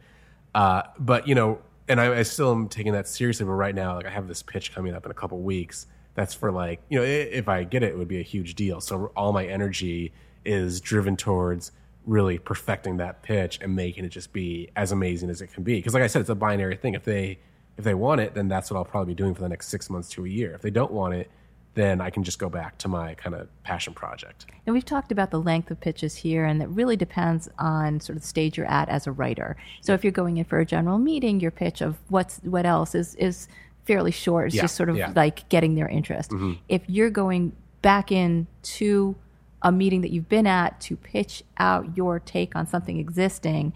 Uh, 0.57 0.82
but 0.98 1.28
you 1.28 1.34
know, 1.34 1.59
and 1.86 2.00
I, 2.00 2.20
I 2.20 2.22
still 2.22 2.50
am 2.50 2.68
taking 2.68 2.94
that 2.94 3.07
seriously. 3.07 3.44
But 3.44 3.52
right 3.52 3.74
now, 3.74 3.94
like 3.96 4.07
I 4.07 4.11
have 4.11 4.26
this 4.26 4.42
pitch 4.42 4.74
coming 4.74 4.94
up 4.94 5.04
in 5.04 5.11
a 5.11 5.14
couple 5.14 5.38
weeks. 5.38 5.86
That's 6.14 6.32
for 6.32 6.50
like 6.50 6.80
you 6.88 6.98
know, 6.98 7.04
if 7.04 7.46
I 7.46 7.62
get 7.64 7.82
it, 7.82 7.92
it 7.92 7.98
would 7.98 8.09
be 8.09 8.20
a 8.20 8.24
huge 8.24 8.54
deal. 8.54 8.80
So 8.80 9.12
all 9.14 9.34
my 9.34 9.44
energy 9.44 10.14
is 10.46 10.80
driven 10.80 11.14
towards 11.14 11.72
really 12.07 12.38
perfecting 12.38 12.96
that 12.96 13.22
pitch 13.22 13.59
and 13.61 13.76
making 13.76 14.07
it 14.07 14.09
just 14.09 14.32
be 14.32 14.70
as 14.76 14.92
amazing 14.92 15.28
as 15.28 15.42
it 15.42 15.48
can 15.48 15.62
be. 15.62 15.76
Because 15.76 15.92
like 15.92 16.02
I 16.02 16.07
said, 16.07 16.20
it's 16.20 16.30
a 16.30 16.34
binary 16.34 16.76
thing. 16.76 16.94
If 16.94 17.04
they 17.04 17.38
if 17.76 17.84
they 17.84 17.94
want 17.94 18.22
it, 18.22 18.32
then 18.32 18.48
that's 18.48 18.70
what 18.70 18.78
I'll 18.78 18.86
probably 18.86 19.12
be 19.12 19.16
doing 19.16 19.34
for 19.34 19.42
the 19.42 19.50
next 19.50 19.68
six 19.68 19.90
months 19.90 20.09
to 20.11 20.24
a 20.24 20.28
year. 20.28 20.54
If 20.54 20.62
they 20.62 20.70
don't 20.70 20.92
want 20.92 21.12
it, 21.12 21.30
then 21.77 22.01
I 22.01 22.09
can 22.09 22.24
just 22.24 22.39
go 22.39 22.49
back 22.49 22.79
to 22.79 22.89
my 22.89 23.14
kind 23.14 23.37
of 23.37 23.49
passion 23.62 23.93
project. 23.93 24.47
And 24.64 24.74
we've 24.74 24.85
talked 24.85 25.12
about 25.12 25.31
the 25.31 25.41
length 25.41 25.70
of 25.70 25.79
pitches 25.79 26.16
here, 26.16 26.47
and 26.47 26.61
it 26.62 26.68
really 26.70 26.97
depends 26.97 27.49
on 27.59 28.01
sort 28.01 28.16
of 28.16 28.22
the 28.22 28.29
stage 28.29 28.57
you're 28.57 28.66
at 28.66 28.89
as 28.89 29.07
a 29.07 29.12
writer. 29.12 29.57
So 29.83 29.93
if 29.93 30.03
you're 30.03 30.11
going 30.11 30.39
in 30.39 30.45
for 30.47 30.59
a 30.59 30.64
general 30.64 30.99
meeting, 30.99 31.39
your 31.39 31.51
pitch 31.51 31.83
of 31.83 31.99
what's 32.09 32.39
what 32.39 32.64
else 32.64 32.95
is 32.95 33.14
is 33.16 33.47
fairly 33.85 34.11
short. 34.11 34.47
It's 34.47 34.57
Yeah, 34.57 34.62
just 34.62 34.74
sort 34.74 34.89
of 34.89 34.97
yeah. 34.97 35.12
like 35.14 35.49
getting 35.51 35.74
their 35.74 35.87
interest. 35.87 36.31
Mm-hmm. 36.31 36.55
If 36.68 36.83
you're 36.89 37.11
going 37.11 37.53
back 37.83 38.11
in 38.11 38.47
to 38.62 39.14
a 39.61 39.70
meeting 39.70 40.01
that 40.01 40.11
you've 40.11 40.29
been 40.29 40.47
at 40.47 40.81
to 40.81 40.97
pitch 40.97 41.43
out 41.59 41.95
your 41.97 42.20
take 42.20 42.57
on 42.57 42.66
something 42.66 42.99
existing, 42.99 43.74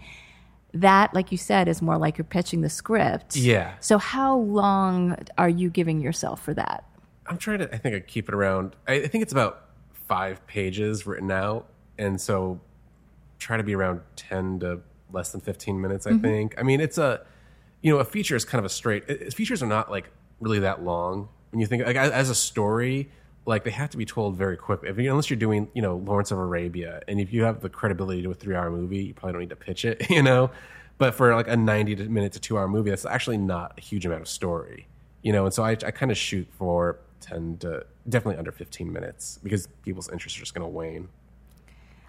that, 0.73 1.13
like 1.13 1.31
you 1.31 1.37
said, 1.37 1.67
is 1.67 1.81
more 1.81 1.97
like 1.97 2.17
you're 2.17 2.25
pitching 2.25 2.61
the 2.61 2.69
script. 2.69 3.35
Yeah. 3.35 3.73
So 3.79 3.99
how 3.99 4.37
long 4.37 5.17
are 5.37 5.49
you 5.49 5.69
giving 5.69 6.01
yourself 6.01 6.41
for 6.41 6.53
that? 6.55 6.83
I'm 7.31 7.37
trying 7.37 7.59
to. 7.59 7.73
I 7.73 7.77
think 7.77 7.95
I 7.95 8.01
keep 8.01 8.27
it 8.27 8.35
around. 8.35 8.75
I, 8.85 8.95
I 8.95 9.07
think 9.07 9.21
it's 9.21 9.31
about 9.31 9.69
five 9.93 10.45
pages 10.47 11.07
written 11.07 11.31
out, 11.31 11.67
and 11.97 12.19
so 12.19 12.59
try 13.39 13.55
to 13.55 13.63
be 13.63 13.73
around 13.73 14.01
ten 14.17 14.59
to 14.59 14.81
less 15.13 15.31
than 15.31 15.39
fifteen 15.39 15.79
minutes. 15.79 16.05
I 16.05 16.11
mm-hmm. 16.11 16.23
think. 16.23 16.55
I 16.57 16.63
mean, 16.63 16.81
it's 16.81 16.97
a, 16.97 17.25
you 17.81 17.93
know, 17.93 17.99
a 17.99 18.03
feature 18.03 18.35
is 18.35 18.43
kind 18.43 18.59
of 18.59 18.65
a 18.65 18.69
straight. 18.69 19.05
It- 19.07 19.33
features 19.33 19.63
are 19.63 19.67
not 19.67 19.89
like 19.89 20.09
really 20.41 20.59
that 20.59 20.83
long 20.83 21.29
when 21.51 21.61
you 21.61 21.67
think 21.67 21.85
like 21.85 21.95
as, 21.95 22.11
as 22.11 22.29
a 22.29 22.35
story. 22.35 23.09
Like 23.45 23.63
they 23.63 23.71
have 23.71 23.89
to 23.91 23.97
be 23.97 24.05
told 24.05 24.35
very 24.35 24.55
quickly. 24.55 24.89
If 24.89 24.99
you, 24.99 25.09
unless 25.09 25.29
you're 25.31 25.39
doing, 25.39 25.67
you 25.73 25.81
know, 25.81 25.95
Lawrence 25.95 26.29
of 26.29 26.37
Arabia, 26.37 27.01
and 27.07 27.19
if 27.19 27.33
you 27.33 27.43
have 27.43 27.61
the 27.61 27.69
credibility 27.69 28.21
to 28.21 28.29
a 28.29 28.35
three-hour 28.35 28.69
movie, 28.69 29.05
you 29.05 29.13
probably 29.15 29.33
don't 29.33 29.39
need 29.39 29.49
to 29.49 29.55
pitch 29.55 29.83
it, 29.83 30.09
you 30.11 30.21
know. 30.21 30.51
But 30.99 31.15
for 31.15 31.33
like 31.33 31.47
a 31.47 31.55
ninety-minute 31.55 32.33
to 32.33 32.39
two-hour 32.39 32.67
movie, 32.67 32.89
that's 32.89 33.05
actually 33.05 33.37
not 33.37 33.79
a 33.79 33.81
huge 33.81 34.05
amount 34.05 34.21
of 34.21 34.27
story 34.27 34.87
you 35.23 35.31
know 35.31 35.45
and 35.45 35.53
so 35.53 35.63
i, 35.63 35.71
I 35.71 35.91
kind 35.91 36.11
of 36.11 36.17
shoot 36.17 36.47
for 36.57 36.97
10 37.21 37.57
to 37.59 37.85
definitely 38.09 38.37
under 38.37 38.51
15 38.51 38.91
minutes 38.91 39.39
because 39.43 39.67
people's 39.83 40.09
interests 40.09 40.37
are 40.37 40.41
just 40.41 40.53
going 40.53 40.63
to 40.63 40.67
wane 40.69 41.07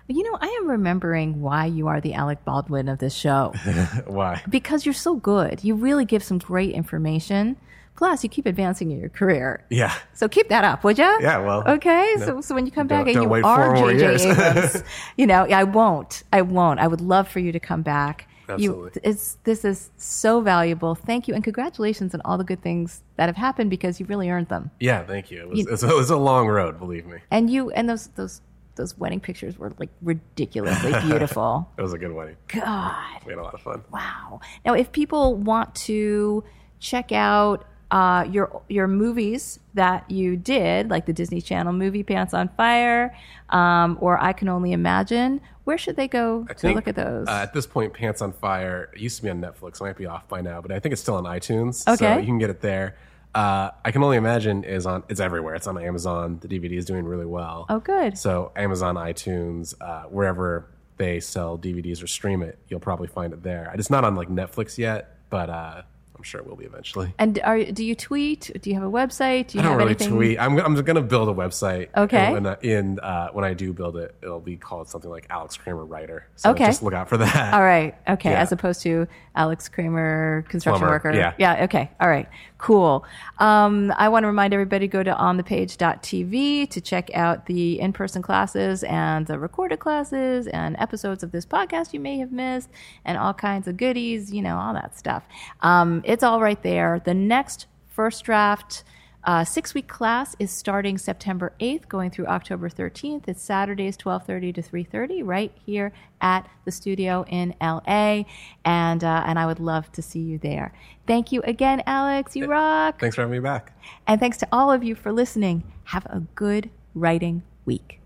You 0.08 0.24
know, 0.30 0.36
I 0.40 0.46
am 0.60 0.68
remembering 0.68 1.40
why 1.40 1.66
you 1.66 1.86
are 1.88 2.00
the 2.00 2.14
Alec 2.14 2.44
Baldwin 2.44 2.88
of 2.88 2.98
this 2.98 3.14
show. 3.14 3.52
why 4.06 4.42
because 4.48 4.84
you're 4.84 4.92
so 4.94 5.14
good. 5.16 5.62
You 5.62 5.74
really 5.74 6.04
give 6.04 6.22
some 6.24 6.38
great 6.38 6.74
information. 6.74 7.56
Plus, 7.94 8.24
you 8.24 8.30
keep 8.30 8.46
advancing 8.46 8.90
in 8.90 8.98
your 8.98 9.10
career. 9.10 9.64
yeah 9.68 9.92
So 10.14 10.26
keep 10.26 10.48
that 10.48 10.64
up, 10.64 10.82
would 10.82 10.98
you? 10.98 11.04
Yeah, 11.20 11.38
well, 11.38 11.62
Okay, 11.76 12.14
no. 12.18 12.24
so 12.26 12.40
so 12.40 12.54
when 12.54 12.64
you 12.66 12.72
come 12.72 12.86
back 12.86 13.06
and 13.06 13.22
you 13.22 13.32
are 13.44 13.76
J.J. 13.76 14.30
Abrams, 14.30 14.82
you 15.16 15.26
know, 15.26 15.44
I 15.44 15.64
won't. 15.64 16.22
I 16.32 16.40
won't. 16.42 16.80
I 16.80 16.86
would 16.88 17.02
love 17.02 17.28
for 17.28 17.38
you 17.38 17.52
to 17.52 17.60
come 17.60 17.82
back. 17.82 18.26
You, 18.48 18.54
Absolutely. 18.54 19.00
it's 19.04 19.38
this 19.44 19.64
is 19.64 19.90
so 19.96 20.40
valuable. 20.40 20.94
Thank 20.94 21.28
you 21.28 21.34
and 21.34 21.42
congratulations 21.44 22.14
on 22.14 22.20
all 22.24 22.36
the 22.38 22.44
good 22.44 22.60
things 22.62 23.02
that 23.16 23.26
have 23.28 23.36
happened 23.36 23.70
because 23.70 24.00
you 24.00 24.06
really 24.06 24.28
earned 24.30 24.48
them. 24.48 24.70
yeah 24.80 25.04
thank 25.04 25.30
you 25.30 25.40
it 25.42 25.48
was, 25.48 25.58
You- 25.60 25.66
it's, 25.70 25.82
a, 25.82 25.88
it 25.90 25.94
was 25.96 26.10
a 26.10 26.16
long 26.16 26.48
road 26.48 26.78
believe 26.78 27.06
me 27.06 27.18
And 27.30 27.48
you 27.50 27.70
and 27.70 27.88
those 27.88 28.08
those 28.08 28.40
those 28.74 28.96
wedding 28.98 29.20
pictures 29.20 29.58
were 29.58 29.72
like 29.78 29.90
ridiculously 30.02 30.92
beautiful. 31.06 31.68
it 31.78 31.82
was 31.82 31.92
a 31.92 31.98
good 31.98 32.12
wedding 32.12 32.36
God. 32.48 33.20
we 33.26 33.32
had 33.32 33.38
a 33.38 33.42
lot 33.42 33.54
of 33.54 33.60
fun 33.60 33.82
Wow. 33.92 34.40
Now, 34.64 34.74
if 34.74 34.90
people 34.92 35.34
want 35.36 35.74
to 35.86 36.42
check 36.80 37.12
out 37.12 37.64
uh, 37.92 38.26
your 38.28 38.62
your 38.68 38.88
movies 38.88 39.60
that 39.74 40.10
you 40.10 40.36
did, 40.36 40.90
like 40.90 41.06
the 41.06 41.12
Disney 41.12 41.40
Channel 41.40 41.72
movie 41.72 42.02
Pants 42.02 42.34
on 42.34 42.48
Fire, 42.56 43.14
um, 43.50 43.96
or 44.00 44.18
I 44.20 44.32
Can 44.32 44.48
Only 44.48 44.72
Imagine, 44.72 45.40
where 45.64 45.78
should 45.78 45.94
they 45.96 46.08
go 46.08 46.44
I 46.50 46.54
to 46.54 46.58
think, 46.58 46.74
look 46.74 46.88
at 46.88 46.96
those? 46.96 47.28
uh, 47.28 47.32
at 47.42 47.52
this 47.54 47.66
point 47.66 47.92
pants 47.92 48.20
on 48.20 48.32
fire 48.32 48.90
it 48.94 48.98
used 49.00 49.16
to 49.18 49.22
be 49.22 49.30
on 49.30 49.40
netflix 49.40 49.76
it 49.76 49.82
might 49.84 49.96
be 49.96 50.06
off 50.06 50.26
by 50.26 50.40
now 50.40 50.60
but 50.60 50.72
i 50.72 50.80
think 50.80 50.92
it's 50.92 51.00
still 51.00 51.14
on 51.14 51.22
itunes 51.24 51.74
so 51.76 51.92
Okay. 51.92 52.18
you 52.18 52.26
can 52.26 52.38
get 52.38 52.50
it 52.50 52.60
there 52.60 52.96
uh, 53.36 53.70
i 53.84 53.92
can 53.92 54.02
only 54.02 54.16
imagine 54.16 54.64
is 54.64 54.86
on 54.86 55.04
it's 55.08 55.20
everywhere 55.20 55.54
it's 55.54 55.68
on 55.68 55.78
amazon 55.80 56.38
the 56.40 56.48
dvd 56.48 56.72
is 56.72 56.84
doing 56.84 57.04
really 57.04 57.26
well 57.26 57.66
oh, 57.68 57.78
good. 57.78 58.18
So 58.18 58.50
Amazon, 58.56 58.96
iTunes, 58.96 59.74
uh, 59.80 60.04
wherever 60.08 60.66
they 60.96 61.20
sell 61.20 61.56
DVDs 61.58 62.02
or 62.02 62.06
stream 62.08 62.42
it, 62.42 62.58
you'll 62.68 62.80
probably 62.80 63.08
find 63.08 63.32
it 63.32 63.42
there. 63.42 63.70
It's 63.74 63.88
not 63.90 64.04
on 64.04 64.14
like 64.16 64.28
Netflix 64.28 64.78
yet, 64.78 65.16
but 65.30 65.48
uh, 65.48 65.82
I'm 66.22 66.26
sure 66.26 66.40
it 66.40 66.46
will 66.46 66.54
be 66.54 66.66
eventually. 66.66 67.12
And 67.18 67.40
are 67.42 67.64
do 67.64 67.84
you 67.84 67.96
tweet? 67.96 68.48
Do 68.62 68.70
you 68.70 68.74
have 68.76 68.84
a 68.84 68.90
website? 68.90 69.48
Do 69.48 69.58
you 69.58 69.60
I 69.60 69.64
don't 69.64 69.72
have 69.72 69.78
really 69.78 69.90
anything? 69.90 70.10
tweet. 70.10 70.38
I'm, 70.38 70.56
I'm 70.60 70.74
going 70.76 70.94
to 70.94 71.02
build 71.02 71.28
a 71.28 71.34
website. 71.34 71.88
Okay. 71.96 72.26
And 72.26 72.32
when, 72.34 72.46
I, 72.46 72.56
in, 72.62 73.00
uh, 73.00 73.30
when 73.32 73.44
I 73.44 73.54
do 73.54 73.72
build 73.72 73.96
it, 73.96 74.14
it'll 74.22 74.38
be 74.38 74.56
called 74.56 74.88
something 74.88 75.10
like 75.10 75.26
Alex 75.30 75.56
Cramer 75.56 75.84
Writer. 75.84 76.28
So 76.36 76.50
Okay. 76.50 76.66
just 76.66 76.80
look 76.84 76.94
out 76.94 77.08
for 77.08 77.16
that. 77.16 77.54
All 77.54 77.60
right. 77.62 77.96
Okay. 78.08 78.30
Yeah. 78.30 78.40
As 78.40 78.52
opposed 78.52 78.82
to 78.82 79.08
Alex 79.34 79.68
Cramer, 79.68 80.42
construction 80.48 80.78
Plumber, 80.78 80.94
worker. 80.94 81.12
yeah. 81.12 81.34
Yeah. 81.38 81.64
Okay. 81.64 81.90
All 82.00 82.08
right. 82.08 82.28
Cool. 82.58 83.04
Um, 83.38 83.92
I 83.96 84.08
want 84.08 84.22
to 84.22 84.28
remind 84.28 84.54
everybody 84.54 84.86
to 84.86 84.92
go 84.92 85.02
to 85.02 85.12
onthepage.tv 85.12 86.70
to 86.70 86.80
check 86.80 87.10
out 87.14 87.46
the 87.46 87.80
in-person 87.80 88.22
classes 88.22 88.84
and 88.84 89.26
the 89.26 89.38
recorded 89.40 89.80
classes 89.80 90.46
and 90.46 90.76
episodes 90.78 91.22
of 91.24 91.32
this 91.32 91.44
podcast 91.44 91.92
you 91.92 91.98
may 91.98 92.18
have 92.18 92.30
missed 92.30 92.68
and 93.04 93.18
all 93.18 93.34
kinds 93.34 93.66
of 93.66 93.76
goodies, 93.76 94.32
you 94.32 94.42
know, 94.42 94.56
all 94.56 94.74
that 94.74 94.96
stuff. 94.96 95.24
Um, 95.62 96.02
it's 96.12 96.22
all 96.22 96.42
right 96.42 96.62
there. 96.62 97.00
The 97.02 97.14
next 97.14 97.66
first 97.88 98.22
draft 98.24 98.84
uh, 99.24 99.44
six 99.44 99.72
week 99.72 99.88
class 99.88 100.36
is 100.38 100.50
starting 100.50 100.98
September 100.98 101.54
8th, 101.58 101.88
going 101.88 102.10
through 102.10 102.26
October 102.26 102.68
13th. 102.68 103.28
It's 103.28 103.42
Saturdays, 103.42 103.96
12:30 103.96 104.54
to 104.56 104.62
3:30, 104.62 105.22
right 105.24 105.52
here 105.64 105.90
at 106.20 106.46
the 106.66 106.70
studio 106.70 107.24
in 107.28 107.54
LA, 107.62 108.24
and 108.62 109.02
uh, 109.02 109.24
and 109.26 109.38
I 109.38 109.46
would 109.46 109.60
love 109.60 109.90
to 109.92 110.02
see 110.02 110.20
you 110.20 110.36
there. 110.36 110.74
Thank 111.06 111.32
you 111.32 111.40
again, 111.44 111.82
Alex. 111.86 112.36
You 112.36 112.46
rock. 112.46 113.00
Thanks 113.00 113.16
for 113.16 113.22
having 113.22 113.32
me 113.32 113.40
back. 113.40 113.72
And 114.06 114.20
thanks 114.20 114.36
to 114.38 114.48
all 114.52 114.70
of 114.70 114.84
you 114.84 114.94
for 114.94 115.12
listening. 115.12 115.62
Have 115.84 116.04
a 116.06 116.20
good 116.34 116.68
writing 116.94 117.42
week. 117.64 118.00